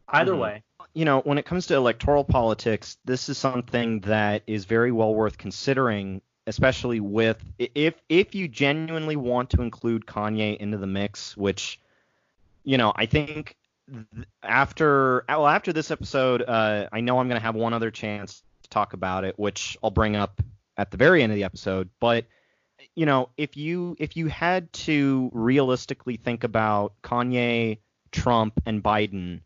[0.10, 0.40] Either Mhm.
[0.40, 0.64] way.
[0.94, 5.16] you know, when it comes to electoral politics, this is something that is very well
[5.16, 11.38] worth considering, especially with if if you genuinely want to include Kanye into the mix,
[11.38, 11.80] which
[12.66, 13.56] you know, I think th-
[14.44, 18.70] after well after this episode, uh, I know I'm to have one other chance to
[18.70, 20.42] talk about it, which I'll bring up
[20.78, 22.26] at the very end of the episode, but
[22.96, 27.80] you know, if you if you had to realistically think about Kanye,
[28.12, 29.42] Trump, and Biden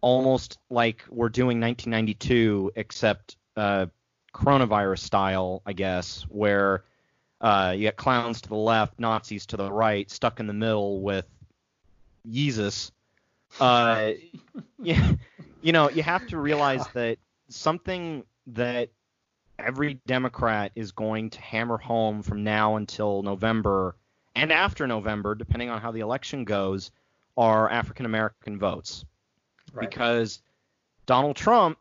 [0.00, 3.86] almost like we're doing 1992, except uh,
[4.34, 6.84] coronavirus style, I guess, where
[7.40, 11.00] uh, you got clowns to the left, Nazis to the right, stuck in the middle
[11.00, 11.26] with
[12.30, 12.92] Jesus.
[13.60, 14.12] Uh,
[14.82, 15.12] yeah,
[15.60, 18.90] you know, you have to realize that something that
[19.58, 23.94] every Democrat is going to hammer home from now until November
[24.34, 26.90] and after November, depending on how the election goes,
[27.36, 29.04] are African American votes
[29.72, 29.88] Right.
[29.88, 30.40] because
[31.06, 31.78] Donald Trump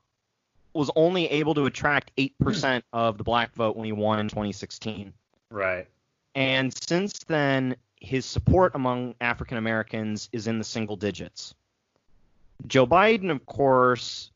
[0.73, 5.13] was only able to attract 8% of the black vote when he won in 2016.
[5.49, 5.87] Right.
[6.35, 11.53] And since then, his support among African Americans is in the single digits.
[12.67, 14.31] Joe Biden, of course,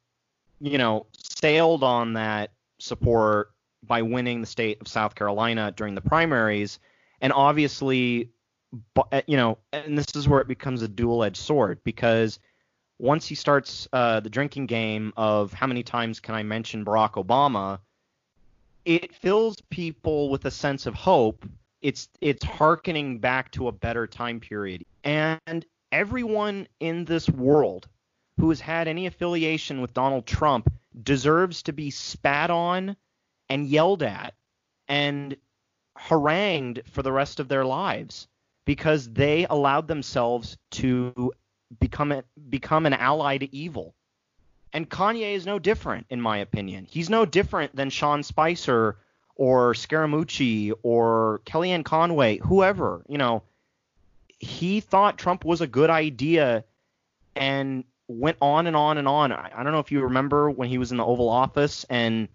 [0.59, 3.51] you know, sailed on that support
[3.84, 6.80] by winning the state of South Carolina during the primaries.
[7.21, 8.30] And obviously,
[9.28, 12.39] you know, and this is where it becomes a dual edged sword because
[12.99, 17.13] once he starts uh, the drinking game of how many times can I mention Barack
[17.13, 17.80] Obama,
[18.86, 21.45] it fills people with a sense of hope.
[21.82, 27.88] It's it's harkening back to a better time period, and everyone in this world
[28.38, 30.71] who has had any affiliation with Donald Trump
[31.03, 32.95] deserves to be spat on
[33.49, 34.33] and yelled at
[34.88, 35.36] and
[35.97, 38.27] harangued for the rest of their lives
[38.65, 41.31] because they allowed themselves to
[41.79, 43.95] become a, become an ally to evil.
[44.73, 46.86] And Kanye is no different, in my opinion.
[46.89, 48.97] He's no different than Sean Spicer
[49.36, 53.03] or Scaramucci or Kellyanne Conway, whoever.
[53.07, 53.43] You know,
[54.39, 56.65] he thought Trump was a good idea
[57.36, 59.31] and went on and on and on.
[59.31, 62.27] I, I don't know if you remember when he was in the Oval Office and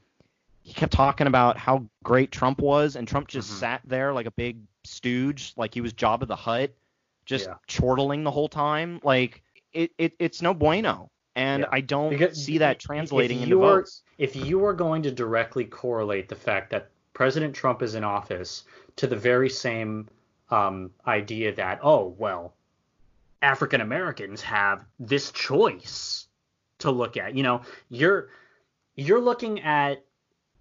[0.63, 3.55] he kept talking about how great Trump was, and Trump just Mhm.
[3.57, 6.73] sat there like a big stooge, like he was Jabba the Hutt,
[7.25, 7.55] just Yeah.
[7.67, 9.01] chortling the whole time.
[9.03, 9.43] Like
[9.73, 11.69] it, it it's no bueno, and Yeah.
[11.73, 14.03] I don't Because see that translating into were- votes.
[14.19, 18.65] If you were going to directly correlate the fact that President Trump is in office
[18.97, 20.09] to the very same
[20.51, 22.55] um, idea that, oh, well,
[23.43, 26.27] African Americans have this choice
[26.79, 27.35] to look at.
[27.37, 28.29] You know, you're
[28.95, 30.05] you're looking at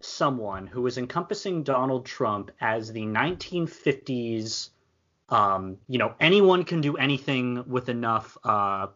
[0.01, 4.69] someone who is encompassing Donald Trump as the 1950s.
[5.29, 8.87] Um, you know, anyone can do anything with enough, uh,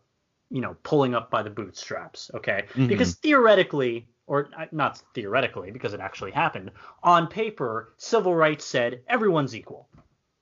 [0.50, 2.32] you know, pulling up by the bootstraps.
[2.34, 2.88] Okay, Mhm.
[2.88, 6.72] because theoretically, or uh, not theoretically, because it actually happened
[7.04, 9.90] on paper, civil rights said everyone's equal.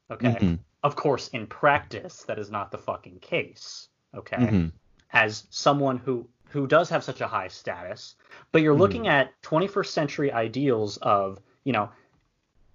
[0.09, 0.27] Okay.
[0.39, 0.59] Mhm.
[0.83, 3.87] Of course, in practice, that is not the fucking case.
[4.15, 4.37] Okay.
[4.37, 4.71] Mhm.
[5.13, 8.15] As someone who who does have such a high status,
[8.51, 11.89] but you're looking at 21st century ideals of, you know,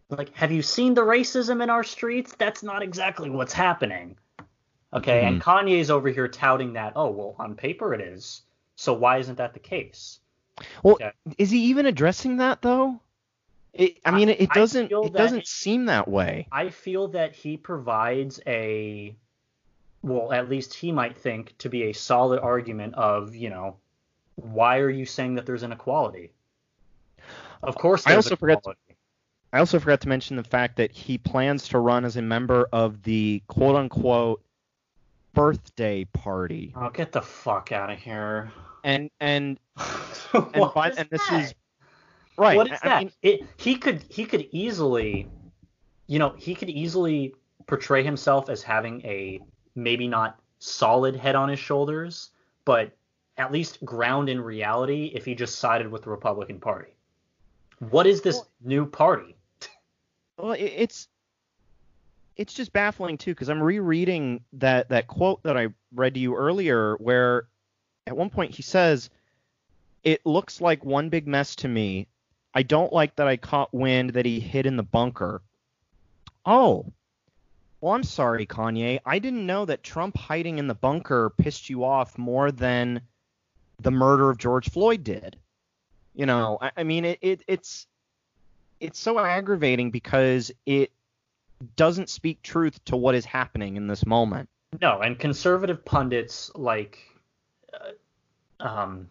[0.09, 2.35] like, have you seen the racism in our streets?
[2.39, 4.17] That's not exactly what's happening.
[4.95, 5.25] Okay.
[5.27, 8.43] And Kanye's over here touting that, oh, well, on paper it is.
[8.77, 10.21] So why isn't that the case?
[10.83, 11.13] Well, Okay.
[11.37, 13.01] is he even addressing that though?
[13.79, 14.91] It, I mean, it, doesn't.
[14.91, 16.49] It doesn't seem that way.
[16.51, 19.15] I feel that he provides a
[20.03, 23.77] well, at least he might think to be a solid argument of, you know,
[24.37, 26.31] why are you saying that there's inequality?
[27.63, 28.77] Of course I also forgot to-
[29.53, 32.69] I also forgot to mention the fact that he plans to run as a member
[32.73, 34.43] of the quote unquote
[35.33, 36.73] birthday party.
[36.77, 38.53] Oh, get the fuck out of here.
[38.85, 39.59] And and
[40.35, 41.55] and, by, and this is
[42.37, 42.57] right.
[42.57, 42.99] What is I- that?
[43.01, 45.29] mean, it, he could he could easily,
[46.07, 47.35] you know, he could easily
[47.67, 49.41] portray himself as having a
[49.75, 52.31] maybe not solid head on his shoulders,
[52.65, 52.93] but
[53.39, 56.93] at least ground in reality if he just sided with the Republican Party.
[57.91, 59.37] What is this Well- new party?
[60.39, 61.09] Well, it, it's
[62.37, 66.37] it's just baffling too because I'm rereading that that quote that I read to you
[66.37, 67.49] earlier, where
[68.07, 69.09] at one point he says,
[70.05, 72.07] "It looks like one big mess to me.
[72.57, 75.43] I don't like that I caught wind that he hid in the bunker."
[76.45, 76.93] Oh.
[77.81, 79.01] Well, I'm sorry, Kanye.
[79.05, 83.03] I didn't know that Trump hiding in the bunker pissed you off more than
[83.81, 85.37] the murder of George Floyd did.
[86.15, 87.87] You know, I, I mean, it, it it's
[88.81, 90.91] it's so aggravating because it
[91.77, 94.49] doesn't speak truth to what is happening in this moment.
[94.81, 96.99] No, and conservative pundits like,
[97.73, 99.09] uh, um,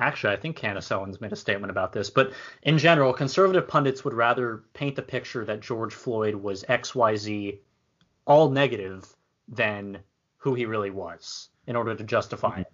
[0.00, 2.32] actually, I think Candace Owens made a statement about this, but
[2.62, 7.16] in general, conservative pundits would rather paint the picture that George Floyd was X, Y,
[7.16, 7.60] Z,
[8.26, 9.06] all negative,
[9.48, 9.98] than
[10.38, 12.72] who he really was in order to justify it.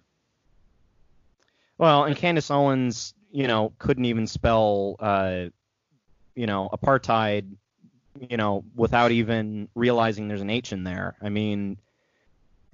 [1.77, 5.45] Well, and Candace Owens, you know, couldn't even spell, uh,
[6.35, 7.45] you know, apartheid,
[8.29, 11.15] you know, without even realizing there's an H in there.
[11.21, 11.77] I mean,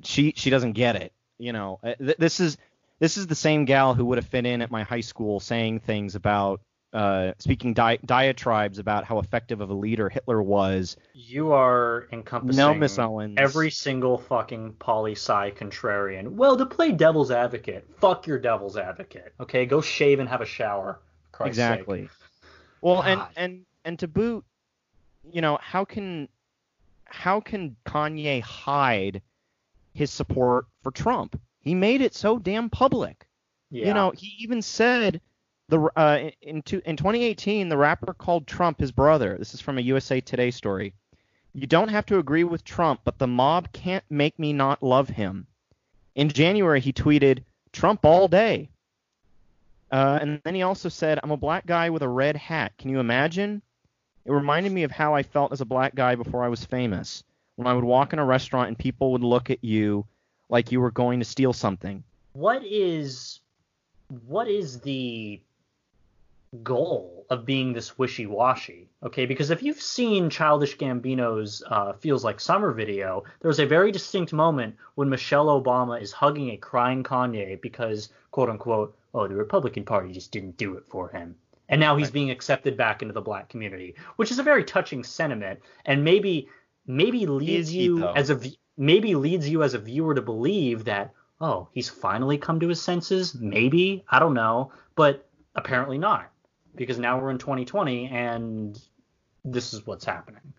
[0.04, 1.14] she she doesn't get it.
[1.38, 2.58] You know, Uh, th- this is
[3.00, 5.80] this is the same gal who would have fit in at my high school saying
[5.82, 6.62] things about
[6.93, 10.95] uh, speaking di- diatribes about how effective of a leader Hitler was.
[11.14, 13.36] You are encompassing No, Miss Owens.
[13.38, 16.30] every single fucking poli sci contrarian.
[16.30, 19.34] Well, to play devil's advocate, fuck your devil's advocate.
[19.39, 21.00] Okay, go shave and have a shower.
[21.34, 21.72] Christ's sake.
[21.72, 22.10] exactly.
[22.82, 24.45] Well, and and and to boot,
[25.32, 26.30] you know, how can
[27.04, 29.22] how can Kanye hide
[29.93, 31.39] his support for Trump?
[31.68, 33.28] He made it so damn public.
[33.70, 33.88] Yeah.
[33.88, 35.20] You know, he even said
[35.68, 39.36] the uh, in two, in 2018 the rapper called Trump his brother.
[39.38, 40.94] This is from a USA Today story.
[41.54, 45.10] You don't have to agree with Trump, but the mob can't make me not love
[45.10, 45.48] him.
[46.16, 48.70] In January, he tweeted, Trump all day.
[49.92, 52.74] Uh, and then he also said, I'm a black guy with a red hat.
[52.78, 53.62] Can you imagine?
[54.24, 57.24] It reminded me of how I felt as a black guy before I was famous.
[57.56, 60.06] When I would walk in a restaurant and people would look at you
[60.49, 62.03] like you were going to steal something.
[62.33, 63.41] what is
[64.28, 65.41] what is the
[66.63, 72.39] goal of being this wishy-washy okay because if you've seen childish gambino's uh, feels like
[72.39, 77.59] summer video there's a very distinct moment when michelle obama is hugging a crying kanye
[77.61, 81.36] because quote unquote oh the republican party just didn't do it for him
[81.67, 85.03] and now he's being accepted back into the black community which is a very touching
[85.03, 86.47] sentiment and maybe
[86.86, 88.13] maybe leads you though?
[88.13, 88.39] as a
[88.78, 92.82] maybe leads you as a viewer to believe that oh he's finally come to his
[92.82, 96.29] senses maybe i don't know but apparently not
[96.75, 98.79] because now we're in 2020 and
[99.43, 100.54] this is what's happening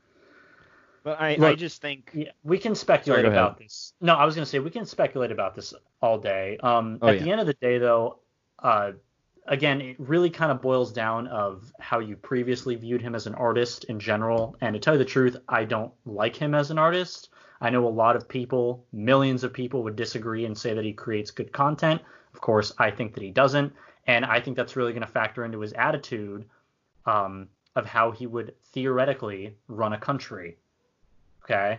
[1.05, 3.93] But I, I just think yeah, we can speculate Sorry, go about this.
[4.01, 5.73] No, I was going to say we can speculate about this
[6.03, 6.59] all day.
[6.63, 7.23] Um, Oh, at yeah.
[7.25, 8.19] the end of the day, though,
[8.59, 8.93] uh,
[9.47, 13.35] again, it really kind of boils down of how you previously viewed him as an
[13.37, 14.57] artist in general.
[14.61, 17.31] And to tell you the truth, I don't like him as an artist.
[17.61, 20.93] I know a lot of people, millions of people, would disagree and say that he
[20.93, 22.01] creates good content.
[22.35, 23.73] Of course, I think that he doesn't,
[24.07, 26.45] and I think that's really going to factor into his attitude
[27.07, 30.57] um, of how he would theoretically run a country.
[31.45, 31.79] Okay.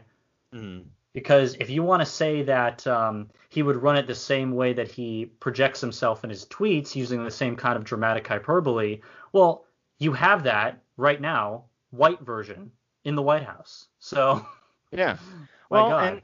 [0.53, 0.85] Mm.
[1.13, 4.73] Because if you want to say that um, he would run it the same way
[4.73, 9.01] that he projects himself in his tweets using the same kind of dramatic hyperbole,
[9.31, 9.65] well,
[9.97, 12.71] you have that right now, white version
[13.03, 13.87] in the White House.
[13.99, 14.45] So
[14.91, 15.17] yeah,
[15.69, 16.21] well, and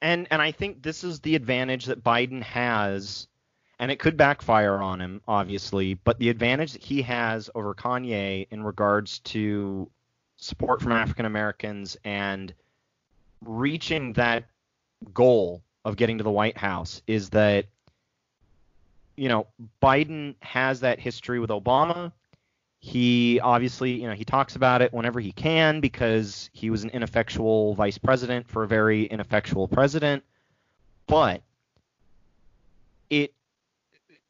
[0.00, 3.28] and and I think this is the advantage that Biden has,
[3.78, 8.46] and it could backfire on him, obviously, but the advantage that he has over Kanye
[8.50, 9.90] in regards to
[10.36, 12.52] support from African Americans and
[13.44, 14.44] reaching that
[15.12, 17.66] goal of getting to the White House is that
[19.16, 19.46] you know
[19.82, 22.12] Biden has that history with Obama.
[22.86, 26.90] He obviously, you know, he talks about it whenever he can because he was an
[26.90, 30.22] ineffectual vice president for a very ineffectual president.
[31.08, 31.42] But
[33.10, 33.34] it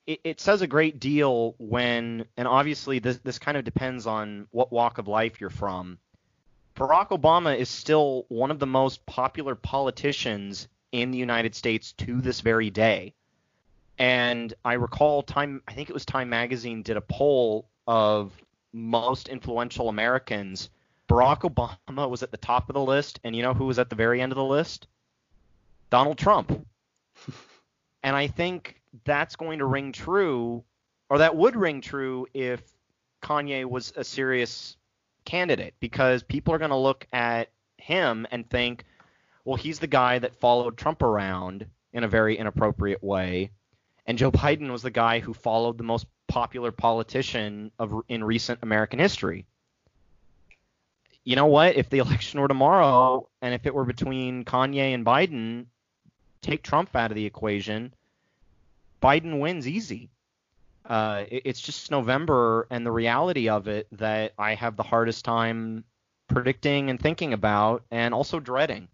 [0.06, 4.46] it, it says a great deal when, and obviously this this kind of depends on
[4.52, 5.98] what walk of life you're from.
[6.76, 12.22] Barack Obama is still one of the most popular politicians in the United States to
[12.22, 13.12] this very day.
[13.98, 18.32] And I recall Time, I think it was Time Magazine did a poll of
[18.72, 20.70] most influential Americans.
[21.08, 23.90] Barack Obama was at the top of the list, and you know who was at
[23.90, 24.86] the very end of the list?
[25.90, 26.66] Donald Trump.
[28.02, 30.64] and I think that's going to ring true,
[31.08, 32.62] or that would ring true if
[33.22, 34.76] Kanye was a serious
[35.24, 38.84] candidate, because people are going to look at him and think,
[39.44, 43.50] well, he's the guy that followed Trump around in a very inappropriate way,
[44.06, 48.60] and Joe Biden was the guy who followed the most popular politician of in recent
[48.62, 49.46] American history.
[51.24, 51.76] You know what?
[51.76, 55.66] If the election were tomorrow, and if it were between Kanye and Biden,
[56.42, 57.92] take Trump out of the equation,
[59.02, 60.10] Biden wins easy.
[60.84, 65.24] Uh, it- it's just November, and the reality of it that I have the hardest
[65.24, 65.84] time
[66.28, 68.88] predicting and thinking about, and also dreading.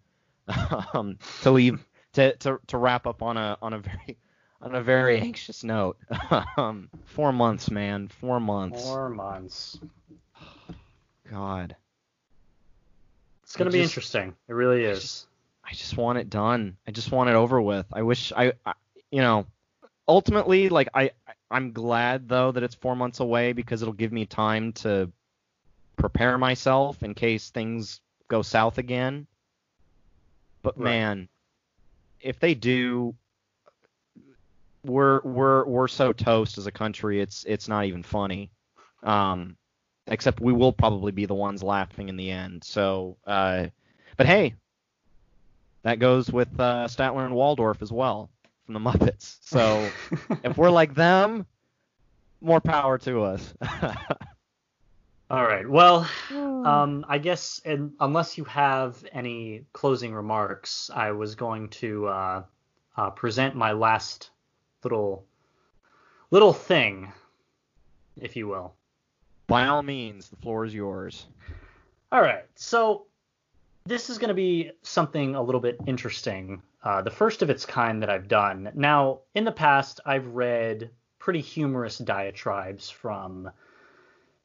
[0.93, 4.17] um, to leave to, to to wrap up on a on a very
[4.63, 5.97] on a very anxious note.
[6.57, 8.81] um, four months, man, four months.
[8.83, 9.79] Four months.
[11.29, 11.75] God,
[13.43, 14.35] It's gonna I be just- interesting.
[14.47, 15.01] It really I is.
[15.01, 15.27] just-
[15.65, 16.75] I just want it done.
[16.85, 17.85] I just want it over with.
[17.93, 18.73] I wish I, I
[19.11, 19.45] you know,
[20.07, 24.11] ultimately, like I, I- I'm glad though that it's four months away because it'll give
[24.11, 25.09] me time to
[25.95, 29.25] prepare myself in case things go south again.
[30.63, 30.83] But Right.
[30.83, 31.29] man,
[32.19, 33.15] if they do,
[34.83, 37.21] we're we're we're so toast as a country.
[37.21, 38.51] It's it's not even funny.
[39.01, 39.57] Um,
[40.07, 42.63] except we will probably be the ones laughing in the end.
[42.63, 43.67] So, uh,
[44.17, 44.55] but hey,
[45.83, 48.29] that goes with uh, Statler and Waldorf as well
[48.65, 49.37] from the Muppets.
[49.41, 49.89] So
[50.43, 51.45] if we're like them,
[52.41, 53.53] more power to us.
[55.29, 55.67] All right.
[55.67, 62.07] Well, um, I guess and unless you have any closing remarks, I was going to
[62.07, 62.43] uh,
[62.95, 64.29] uh, present my last
[64.83, 65.25] little
[66.31, 67.11] little thing,
[68.19, 68.73] if you will.
[69.47, 71.27] By all means, the floor is yours.
[72.11, 72.45] All right.
[72.55, 73.05] So
[73.85, 76.61] this is going to be something a little bit interesting.
[76.83, 78.71] Uh, the first of its kind that I've done.
[78.73, 80.89] Now, in the past, I've read
[81.19, 83.49] pretty humorous diatribes from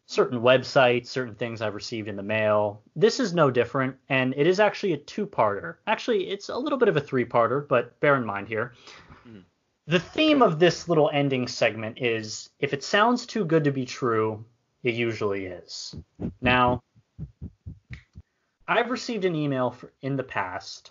[0.06, 2.80] certain websites, certain things I've received in the mail.
[2.96, 5.76] This is no different, and it is actually a two-parter.
[5.86, 8.72] Actually, it's a little bit of a three-parter, but bear in mind here.
[9.88, 13.86] The theme of this little ending segment is if it sounds too good to be
[13.86, 14.44] true,
[14.82, 15.96] it usually is.
[16.42, 16.82] Now,
[18.68, 20.90] I've received an email for, in the past,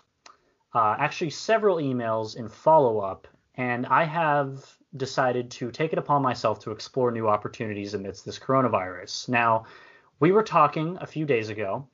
[0.74, 4.66] uh, actually several emails in follow up, and I have
[4.96, 9.28] decided to take it upon myself to explore new opportunities amidst this coronavirus.
[9.28, 9.66] Now,
[10.18, 11.86] we were talking a few days ago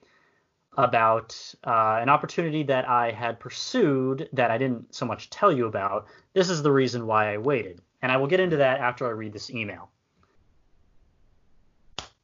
[0.77, 5.67] about uh, an opportunity that I had pursued that I didn't so much tell you
[5.67, 6.07] about.
[6.33, 9.11] This is the reason why I waited, and I will get into that after I
[9.11, 9.91] read this email.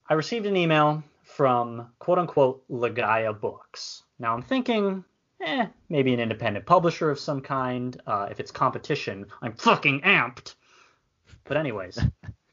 [0.09, 4.03] I received an email from quote unquote Lagaya Books.
[4.19, 5.05] Now I'm thinking,
[5.41, 8.01] eh, maybe an independent publisher of some kind.
[8.07, 10.55] Uh, if it's competition, I'm fucking amped.
[11.45, 11.99] But anyways,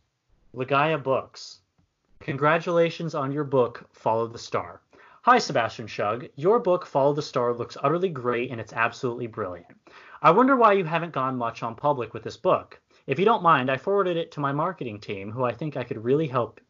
[0.55, 1.59] Lagaya Books.
[2.19, 4.81] Congratulations on your book, Follow the Star.
[5.27, 6.29] Hi, Sebastian Schug.
[6.37, 9.75] Your book, Follow the Star, looks utterly great and it's absolutely brilliant.
[10.21, 12.79] I wonder why you haven't gone much on public with this book.
[13.07, 15.83] If you don't mind, I forwarded it to my marketing team, who I think I
[15.83, 16.61] could really help,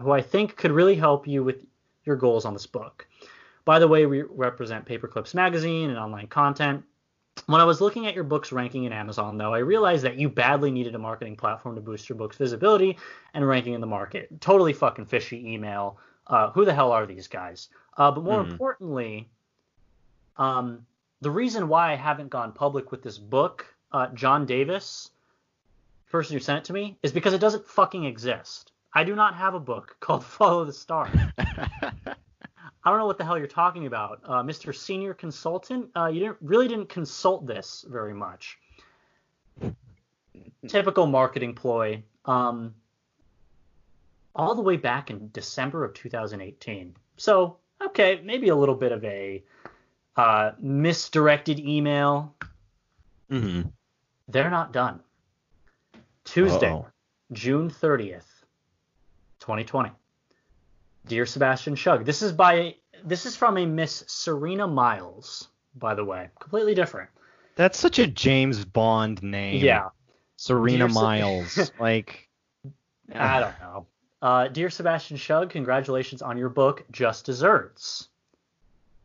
[0.00, 1.66] who I think could really help you with
[2.04, 3.06] your goals on this book.
[3.66, 6.82] By the way, we represent Paperclips Magazine and online content.
[7.44, 10.30] When I was looking at your book's ranking in Amazon, though, I realized that you
[10.30, 12.96] badly needed a marketing platform to boost your book's visibility
[13.34, 14.40] and ranking in the market.
[14.40, 15.98] Totally fucking fishy email.
[16.26, 17.68] Uh, who the hell are these guys?
[17.98, 18.50] Uh, but more Mhm.
[18.52, 19.28] importantly,
[20.36, 20.86] um,
[21.20, 25.10] the reason why I haven't gone public with this book, uh, John Davis,
[26.08, 28.72] person who sent it to me, is because it doesn't fucking exist.
[28.94, 31.10] I do not have a book called Follow the Star.
[31.38, 34.74] I don't know what the hell you're talking about, uh, Mr.
[34.74, 35.90] Senior Consultant.
[35.94, 38.58] Uh, you didn't really didn't consult this very much.
[40.68, 42.02] Typical marketing ploy.
[42.24, 42.74] Um,
[44.34, 46.96] all the way back in December of 2018.
[47.16, 49.42] So okay, maybe a little bit of a
[50.16, 52.34] uh, misdirected email.
[53.30, 53.62] hmm
[54.28, 55.00] They're not done.
[56.24, 56.86] Tuesday, Uh-oh.
[57.32, 58.26] June 30th,
[59.40, 59.90] 2020.
[61.06, 62.74] Dear Sebastian Schug, this is by
[63.04, 66.28] this is from a Miss Serena Miles, by the way.
[66.38, 67.08] Completely different.
[67.54, 69.64] That's such a James Bond name.
[69.64, 69.88] Yeah.
[70.36, 71.72] Serena Dear Miles.
[71.80, 72.28] like.
[73.14, 73.86] I don't know.
[74.20, 78.08] Uh, Dear Sebastian Schug, congratulations on your book, Just Desserts.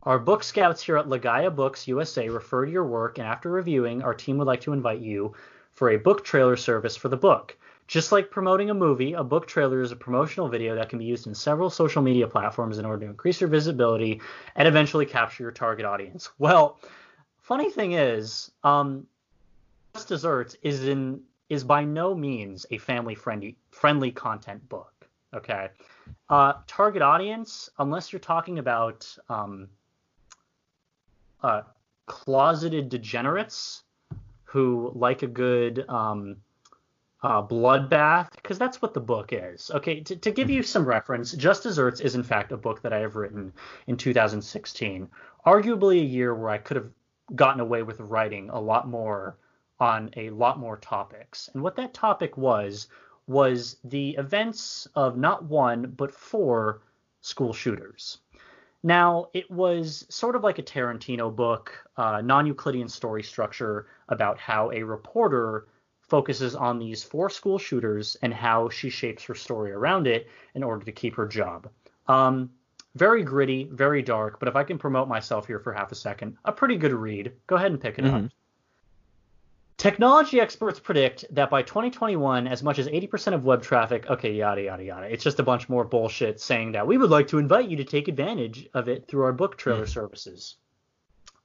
[0.02, 4.02] Our book scouts here at Lagaya Books USA refer to your work, and after reviewing,
[4.02, 5.32] our team would like to invite you
[5.72, 7.56] for a book trailer service for the book.
[7.86, 11.04] Just like promoting a movie, a book trailer is a promotional video that can be
[11.04, 14.20] used in several social media platforms in order to increase your visibility
[14.56, 16.30] and eventually capture your target audience.
[16.38, 16.80] Well,
[17.38, 19.06] funny thing is, um,
[19.94, 24.93] Just Desserts is in is by no means a family friendly friendly content book.
[25.34, 25.68] Okay,
[26.28, 29.68] uh, target audience, unless you're talking about um,
[31.42, 31.62] uh,
[32.06, 33.82] closeted degenerates
[34.44, 36.36] who like a good um,
[37.22, 39.70] uh, bloodbath, because that's what the book is.
[39.74, 42.92] Okay, to, to give you some reference, Just Desserts is in fact a book that
[42.92, 43.52] I have written
[43.86, 45.08] in 2016,
[45.46, 46.90] arguably a year where I could have
[47.34, 49.36] gotten away with writing a lot more
[49.80, 51.48] on a lot more topics.
[51.52, 52.88] And what that topic was
[53.26, 56.82] was the events of not one but four
[57.20, 58.18] school shooters.
[58.82, 64.38] Now, it was sort of like a Tarantino book, uh, non Euclidean story structure about
[64.38, 65.68] how a reporter
[66.02, 70.62] focuses on these four school shooters and how she shapes her story around it in
[70.62, 71.68] order to keep her job.
[72.08, 72.50] Um,
[72.94, 76.36] very gritty, very dark, but if I can promote myself here for half a second,
[76.44, 77.32] a pretty good read.
[77.46, 78.30] Go ahead and pick it up.
[79.76, 84.62] Technology experts predict that by 2021, as much as 80% of web traffic, okay, yada,
[84.62, 85.12] yada, yada.
[85.12, 87.84] It's just a bunch more bullshit saying that we would like to invite you to
[87.84, 90.56] take advantage of it through our book trailer services.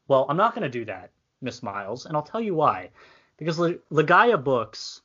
[0.07, 1.09] Well, I'm not going to do that,
[1.41, 2.91] Miss Miles, and I'll tell you why.
[3.37, 5.01] Because Le- Lagaya Books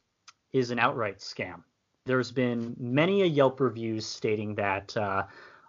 [0.53, 1.63] is an outright scam.
[2.05, 5.25] There's been many a Yelp reviews stating that, uh,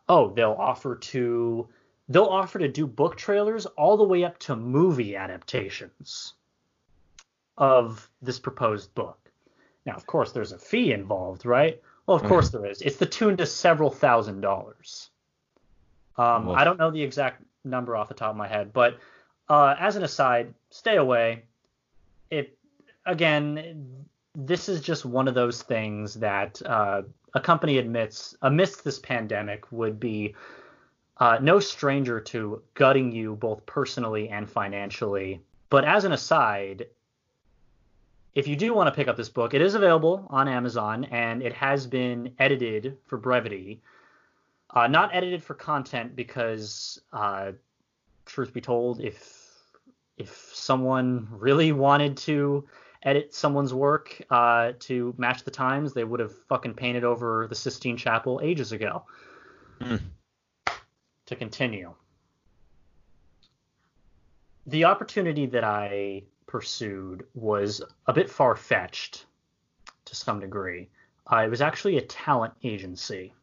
[0.10, 1.69] oh, they'll offer to
[2.10, 6.34] they'll offer to do book trailers all the way up to movie adaptations
[7.57, 9.18] of this proposed book.
[9.86, 11.82] Now, of course, there's a fee involved, right?
[12.07, 12.82] Well, of course there is.
[12.82, 15.10] It's the tune to several thousand dollars.
[16.18, 18.98] Um, Well- I don't know the exact number off the top of my head, but
[19.49, 21.44] uh, as an aside, stay away.
[22.30, 22.57] It
[23.06, 27.03] again, this is just one of those things that uh,
[27.34, 30.36] a company admits amidst this pandemic would be
[31.18, 35.41] uh, no stranger to gutting you both personally and financially.
[35.69, 36.88] But as an aside,
[38.36, 41.41] if you do want to pick up this book, it is available on Amazon and
[41.41, 43.82] it has been edited for brevity.
[44.70, 47.53] Uh, not edited for content because, uh,
[48.26, 49.41] truth be told, if
[50.18, 52.68] if someone really wanted to
[53.03, 57.56] edit someone's work uh, to match the times, they would have fucking painted over the
[57.56, 59.03] Sistine Chapel ages ago.
[59.82, 59.98] Hmm.
[61.28, 61.94] To continue,
[64.68, 66.24] the opportunity that I
[66.56, 69.26] pursued was a bit far fetched
[70.06, 70.88] to some degree.
[71.30, 73.34] Uh, it was actually a talent agency.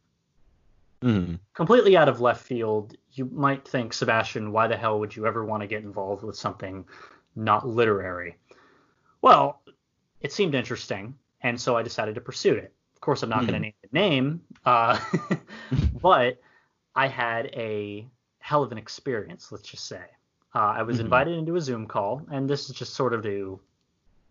[1.02, 1.38] Mhm.
[1.52, 2.96] Completely out of left field.
[3.10, 6.36] You might think, Sebastian, why the hell would you ever want to get involved with
[6.36, 6.86] something
[7.36, 8.38] not literary?
[9.20, 9.60] Well,
[10.22, 12.72] it seemed interesting, and so I decided to pursue it.
[12.94, 14.98] Of course, I'm not going to name the name, uh,
[16.00, 16.40] but
[16.94, 18.08] I had a
[18.38, 20.06] hell of an experience, let's just say.
[20.54, 21.02] Uh, I was Mhm.
[21.02, 23.58] invited into a Zoom call, and this is just sort of to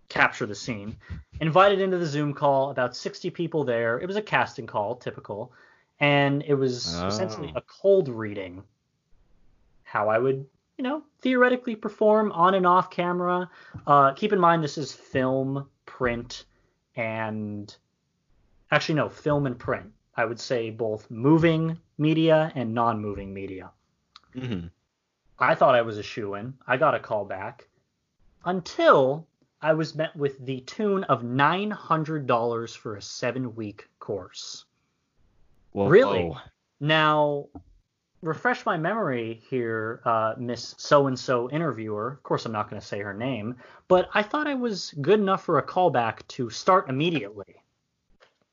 [0.10, 0.98] capture the scene.
[1.40, 4.00] Invited into the Zoom call, about 60 people there.
[4.00, 5.52] It was a casting call, typical,
[6.00, 7.60] and it was essentially Oh.
[7.60, 8.64] a cold reading.
[9.84, 13.50] How I would, you know, theoretically perform on and off camera.
[13.88, 16.46] Uh, keep in mind this is film, print,
[16.96, 17.76] and
[18.70, 19.92] actually no, film and print.
[20.16, 23.72] I would say both moving media and non-moving media.
[24.36, 24.70] Mhm.
[25.42, 26.54] I thought I was a shoe in.
[26.68, 27.68] I got a call back.
[28.46, 29.28] until
[29.62, 34.66] I was met with the tune of $900 for a seven week course.
[35.74, 35.88] Whoa.
[35.88, 36.34] Really?
[36.80, 37.48] Now,
[38.24, 42.14] refresh my memory here, uh, Miss So and so interviewer.
[42.14, 43.56] Of course, I'm not going to say her name,
[43.88, 47.56] but I thought I was good enough for a callback to start immediately.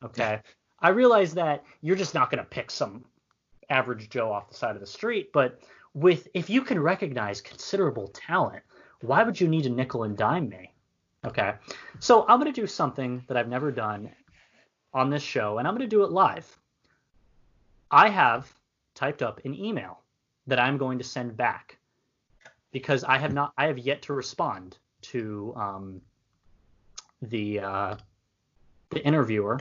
[0.03, 0.41] Okay.
[0.81, 3.05] I realize that you're just not going to pick some
[3.71, 5.61] average Joe off the side of the street, but
[6.01, 8.63] with if you can recognize considerable talent,
[9.01, 10.73] why would you need to nickel and dime me?
[11.25, 11.55] Okay.
[11.99, 14.11] So I'm going to do something that I've never done
[14.95, 16.59] on this show, and I'm going to do it live.
[17.91, 18.53] I have
[18.95, 20.01] typed up an email
[20.47, 21.79] that I'm going to send back
[22.71, 26.01] because I have not I have yet to respond to um,
[27.23, 27.97] the uh,
[28.91, 29.61] the interviewer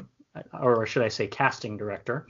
[0.53, 2.27] or should I say casting director.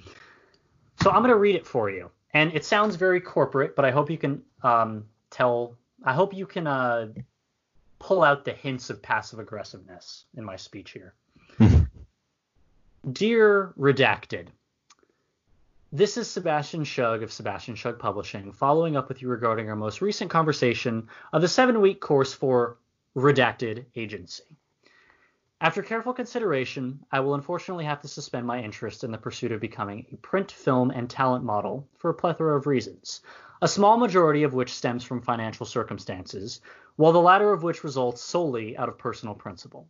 [1.03, 3.91] So I'm going to read it for you, and it sounds very corporate, but I
[3.91, 5.77] hope you can um, tell.
[6.03, 7.07] I hope you can uh,
[7.99, 11.13] pull out the hints of passive aggressiveness in my speech here.
[13.11, 14.47] Dear Redacted,
[15.91, 20.01] this is Sebastian Schug of Sebastian Schug Publishing, following up with you regarding our most
[20.01, 22.77] recent conversation of the seven week course for
[23.15, 24.43] Redacted Agency.
[25.59, 29.59] After careful consideration, I will unfortunately have to suspend my interest in the pursuit of
[29.59, 33.21] becoming a print, film, and talent model for a plethora of reasons,
[33.59, 36.61] a small majority of which stems from financial circumstances,
[36.95, 39.87] while the latter of which results solely out of personal principle.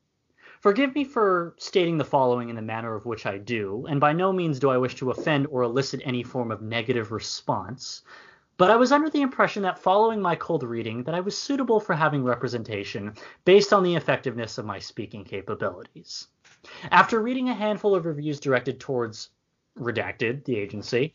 [0.62, 4.14] Forgive me for stating the following in the manner of which I do, and by
[4.14, 8.04] no means do I wish to offend or elicit any form of negative response.
[8.58, 11.80] But I was under the impression that following my cold reading that I was suitable
[11.80, 13.14] for having representation
[13.46, 16.28] based on the effectiveness of my speaking capabilities.
[16.90, 19.30] After reading a handful of reviews directed towards
[19.78, 21.14] Redacted, the agency,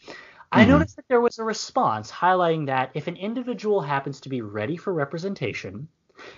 [0.53, 0.71] I mm-hmm.
[0.71, 4.77] noticed that there was a response highlighting that if an individual happens to be ready
[4.77, 5.89] for representation,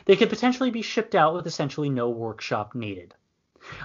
[0.07, 3.15] they could potentially be shipped out with essentially no workshop needed.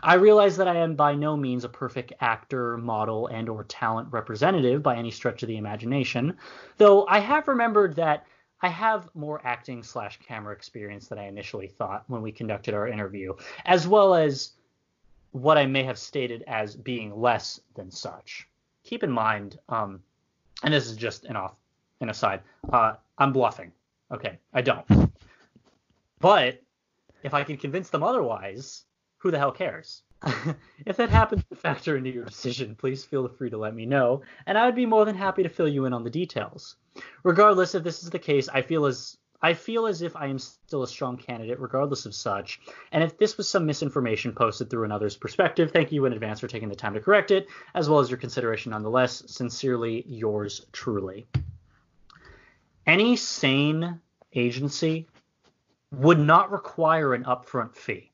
[0.04, 4.10] I realize that I am by no means a perfect actor, model, and or talent
[4.12, 6.38] representative by any stretch of the imagination,
[6.78, 8.26] though I have remembered that
[8.62, 12.88] I have more acting slash camera experience than I initially thought when we conducted our
[12.88, 13.34] interview,
[13.66, 14.52] as well as
[15.32, 18.48] what I may have stated as being less than such.
[18.84, 20.02] Keep in mind, um,
[20.64, 21.54] and this is just an off
[22.02, 22.42] an aside,
[22.72, 23.72] uh, I'm bluffing.
[24.12, 24.86] Okay, I don't.
[26.20, 26.62] But
[27.24, 28.86] if I can convince them otherwise,
[29.20, 30.02] who the hell cares?
[30.86, 34.22] if that happens to factor into your decision, please feel free to let me know,
[34.46, 36.76] and I would be more than happy to fill you in on the details.
[37.24, 40.38] Regardless, if this is the case, I feel as I feel as if I am
[40.38, 42.60] still a strong candidate, regardless of such.
[42.92, 46.50] And if this was some misinformation posted through another's perspective, thank you in advance for
[46.50, 49.24] taking the time to correct it, as well as your consideration nonetheless.
[49.28, 51.26] Sincerely, yours truly.
[52.86, 54.02] Any sane
[54.34, 55.08] agency
[55.92, 58.09] would not require an upfront fee.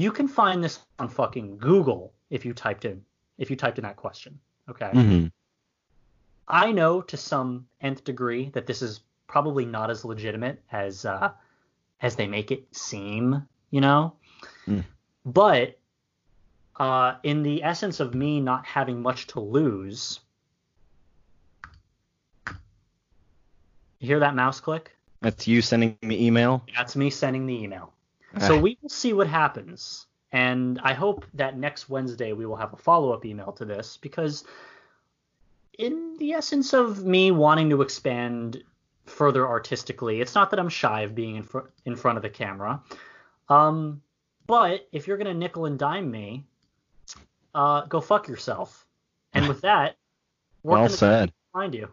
[0.00, 3.04] You can find this on fucking Google if you typed in
[3.36, 4.40] if you typed in that question.
[4.66, 4.90] Okay.
[4.94, 5.26] Mm-hmm.
[6.48, 11.32] I know to some nth degree that this is probably not as legitimate as uh,
[12.00, 14.14] as they make it seem, you know.
[14.66, 14.84] Mm.
[15.26, 15.78] But
[16.76, 20.20] uh, in the essence of me not having much to lose,
[23.98, 24.96] you hear that mouse click?
[25.20, 26.64] That's you sending me email.
[26.74, 27.92] That's me sending the email.
[28.40, 30.06] So we will see what happens.
[30.32, 33.96] And I hope that next Wednesday we will have a follow up email to this
[33.96, 34.44] because,
[35.78, 38.62] in the essence of me wanting to expand
[39.06, 42.30] further artistically, it's not that I'm shy of being in, fr- in front of the
[42.30, 42.80] camera.
[43.48, 44.02] Um,
[44.46, 46.44] but if you're going to nickel and dime me,
[47.54, 48.86] uh, go fuck yourself.
[49.32, 49.96] And with that,
[50.62, 51.32] where Well said.
[51.52, 51.88] find you?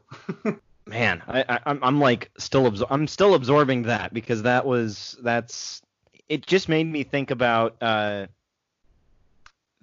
[0.85, 5.17] Man, I, I I'm I'm like still absor- I'm still absorbing that because that was
[5.21, 5.81] that's
[6.29, 8.27] it just made me think about uh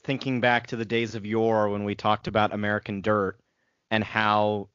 [0.03, 3.39] thinking back to the days of yore when we talked about American Dirt
[3.91, 4.69] and how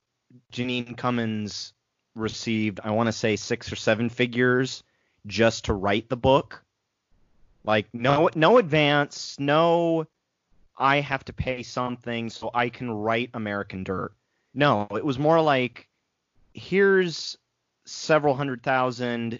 [0.52, 1.74] Jeanine Cummins
[2.16, 4.84] received I want to say six or seven figures
[5.28, 6.64] just to write the book.
[7.64, 10.08] Like no no advance, no
[10.78, 14.14] I have to pay something so I can write American Dirt.
[14.54, 15.88] No, it was more like
[16.54, 17.38] here's
[17.86, 19.40] several hundred thousand,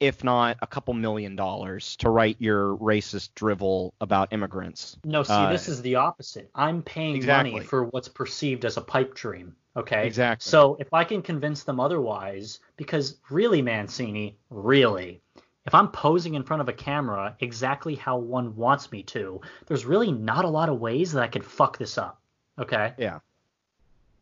[0.00, 4.96] if not a couple million dollars, to write your racist drivel about immigrants.
[5.04, 6.50] No, see, Uh, this is the opposite.
[6.54, 7.52] I'm paying Exactly.
[7.52, 9.56] money for what's perceived as a pipe dream.
[9.76, 10.06] Okay.
[10.06, 10.48] Exactly.
[10.48, 15.20] So if I can convince them otherwise, because really, Mancini, really,
[15.66, 19.84] if I'm posing in front of a camera exactly how one wants me to, there's
[19.84, 22.20] really not a lot of ways that I could fuck this up.
[22.58, 22.92] Okay.
[22.98, 23.20] Yeah.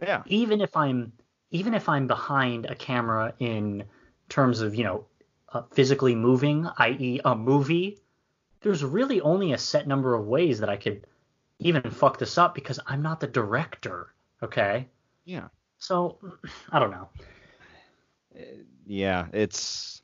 [0.03, 0.23] Yeah.
[0.27, 1.13] Even if I'm
[1.51, 3.85] even if I'm behind a camera in
[4.29, 5.07] terms of, you know,
[5.53, 7.99] uh, physically moving, i.e., a movie,
[8.61, 11.07] there's really only a set number of ways that I could
[11.59, 14.13] even fuck this up because I'm not the director.
[14.43, 14.89] Okay.
[15.25, 15.49] Yeah.
[15.79, 16.19] So
[16.73, 17.09] I don't know.
[18.87, 20.03] Yeah, it's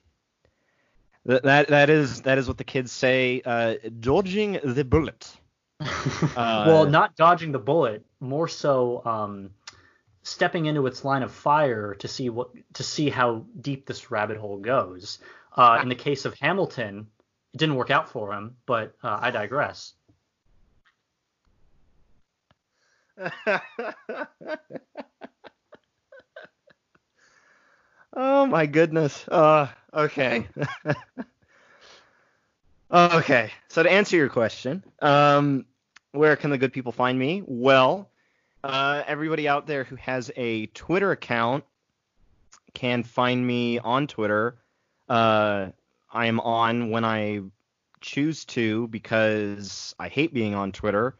[1.27, 3.43] that that that is that is what the kids say.
[3.45, 5.31] Uh, dodging the bullet.
[6.37, 9.51] Uh, well, not dodging the bullet, more so um,
[10.23, 14.37] stepping into its line of fire to see what to see how deep this rabbit
[14.37, 15.19] hole goes.
[15.57, 17.07] Uh, in the case of Hamilton,
[17.53, 19.93] it didn't work out for him, but uh, I digress.
[28.17, 29.27] oh my goodness.
[29.29, 30.49] Uh, okay.
[32.91, 33.51] okay.
[33.69, 35.67] So to answer your question, um,
[36.13, 37.43] where can the good people find me?
[37.45, 38.09] Well,
[38.65, 41.65] uh, everybody out there who has a Twitter account
[42.75, 44.57] can find me on Twitter.
[45.09, 45.69] Uh,
[46.13, 47.41] I am on when I
[48.01, 51.17] choose to because I hate being on Twitter.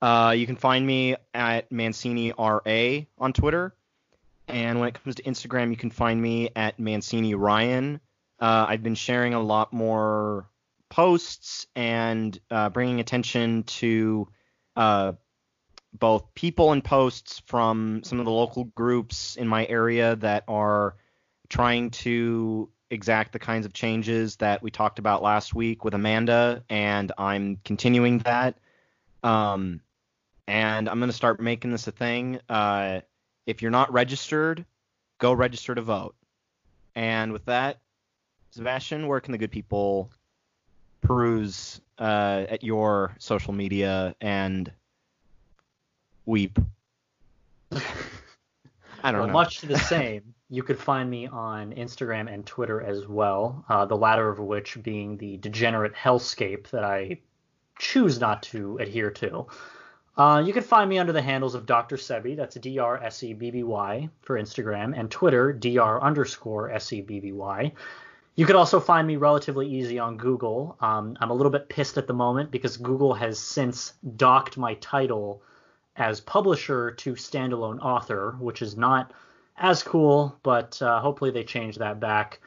[0.00, 3.74] Uh, you can find me at Mancini RA on Twitter.
[4.46, 8.00] And when it comes to Instagram, you can find me at Mancini Ryan.
[8.38, 10.46] Uh, I've been sharing a lot more
[10.90, 14.28] posts and uh, bringing attention to
[14.76, 15.12] uh,
[15.98, 20.96] both people and posts from some of the local groups in my area that are
[21.48, 26.62] trying to exact the kinds of changes that we talked about last week with Amanda,
[26.68, 28.58] and I'm continuing that.
[29.22, 29.80] Um,
[30.46, 32.40] and I'm going to start making this a thing.
[32.48, 33.00] Uh,
[33.46, 34.64] if you're not registered,
[35.18, 36.14] go register to vote.
[36.94, 37.80] And with that,
[38.50, 40.10] Sebastian, where can the good people
[41.00, 44.70] peruse uh, at your social media and
[46.26, 46.58] weep?
[47.72, 49.32] I don't well, know.
[49.32, 53.64] Much to the same, you could find me on Instagram and Twitter as well.
[53.68, 57.18] Uh, the latter of which being the degenerate hellscape that I
[57.78, 59.46] choose not to adhere to.
[60.16, 61.96] Uh, you can find me under the handles of Dr.
[61.96, 66.00] Sebby, that's D R S E B B Y for Instagram, and Twitter, Dr.
[66.02, 67.72] underscore S E B B Y.
[68.36, 70.76] You could also find me relatively easy on Google.
[70.80, 74.74] Um, I'm a little bit pissed at the moment because Google has since docked my
[74.74, 75.42] title
[75.96, 79.12] as publisher to standalone author, which is not
[79.56, 82.40] as cool, but uh, hopefully they change that back.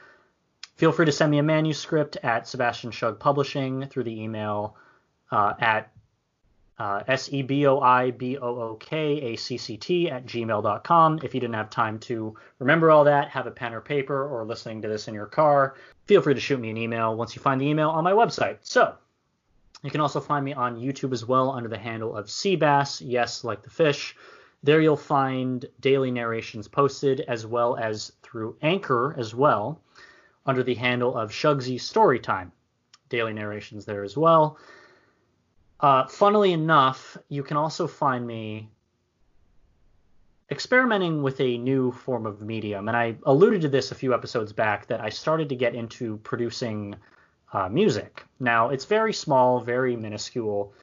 [0.75, 4.75] Feel free to send me a manuscript at Sebastian Schug Publishing through the email
[5.31, 5.91] uh, at
[6.77, 7.81] uh, S-E-B-O-I-B-O-O-K-A-C-C-T
[10.11, 11.19] at gmail.com.
[11.23, 14.45] If you didn't have time to remember all that, have a pen or paper, or
[14.45, 15.73] listening to this in your car,
[16.05, 18.57] feel free to shoot me an email once you find the email on my website.
[18.61, 18.93] So,
[19.83, 23.43] you can also find me on YouTube as well under the handle of Seabass, yes,
[23.43, 24.15] like the fish.
[24.63, 29.81] There you'll find daily narrations posted as well as through Anchor as well
[30.45, 32.51] under the handle of Schugzy Storytime.
[33.09, 34.57] Daily narrations there as well.
[35.79, 38.69] Uh, funnily enough, you can also find me
[40.49, 42.87] experimenting with a new form of medium.
[42.87, 46.17] And I alluded to this a few episodes back that I started to get into
[46.17, 46.95] producing
[47.53, 48.23] uh, music.
[48.39, 50.73] Now, it's very small, very minuscule,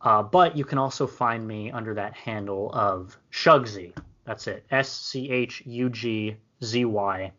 [0.00, 3.92] uh, but you can also find me under that handle of Schugzy.
[4.24, 4.64] That's it.
[4.70, 7.32] S C H U G Z Y.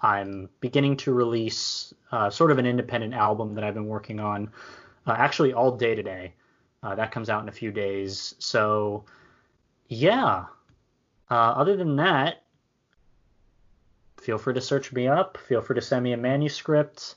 [0.00, 4.50] I'm beginning to release uh, sort of an independent album that I've been working on
[5.06, 6.34] uh, actually all day today.
[6.82, 8.34] Uh, that comes out in a few days.
[8.38, 9.04] So,
[9.88, 10.44] yeah.
[11.30, 12.42] Uh, other than that,
[14.20, 15.38] feel free to search me up.
[15.48, 17.16] Feel free to send me a manuscript.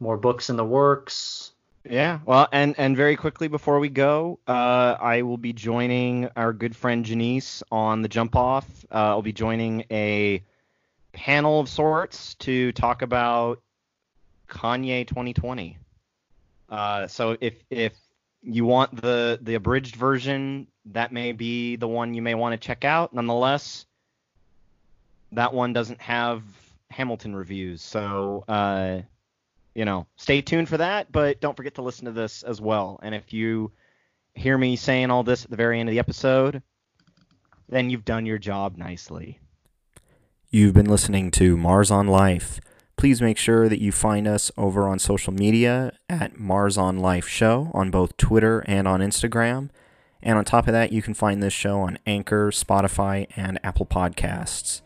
[0.00, 1.52] More books in the works.
[1.88, 6.52] Yeah, well, and and very quickly before we go, uh, I will be joining our
[6.52, 8.66] good friend Janice on the jump off.
[8.90, 10.42] Uh, I'll be joining a
[11.12, 13.62] panel of sorts to talk about
[14.48, 15.78] Kanye 2020.
[16.68, 17.94] Uh, so if if
[18.42, 22.66] you want the the abridged version, that may be the one you may want to
[22.66, 23.14] check out.
[23.14, 23.86] Nonetheless,
[25.32, 26.42] that one doesn't have
[26.90, 29.00] Hamilton reviews, so uh,
[29.78, 31.12] you know, stay tuned for that.
[31.12, 32.98] But don't forget to listen to this as well.
[33.00, 33.70] And if you
[34.34, 36.62] hear me saying all this at the very end of the episode,
[37.68, 39.38] then you've done your job nicely.
[40.50, 42.58] You've been listening to Mars on Life.
[42.96, 47.28] Please make sure that you find us over on social media at Mars on Life
[47.28, 49.70] Show on both Twitter and on Instagram.
[50.20, 53.86] And on top of that, you can find this show on Anchor, Spotify, and Apple
[53.86, 54.80] Podcasts.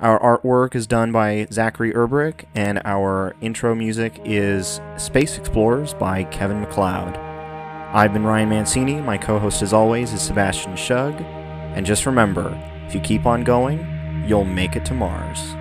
[0.00, 6.22] Our artwork is done by Zachary Erberich, and our intro music is Space X-plorers by
[6.22, 7.16] Kevin MacLeod.
[7.16, 9.00] I've been Ryan Mancini.
[9.00, 11.20] My co host, as always, is Sebastian Schug.
[11.74, 12.56] And just remember
[12.86, 15.56] if you keep on going, you'll make it to Mars.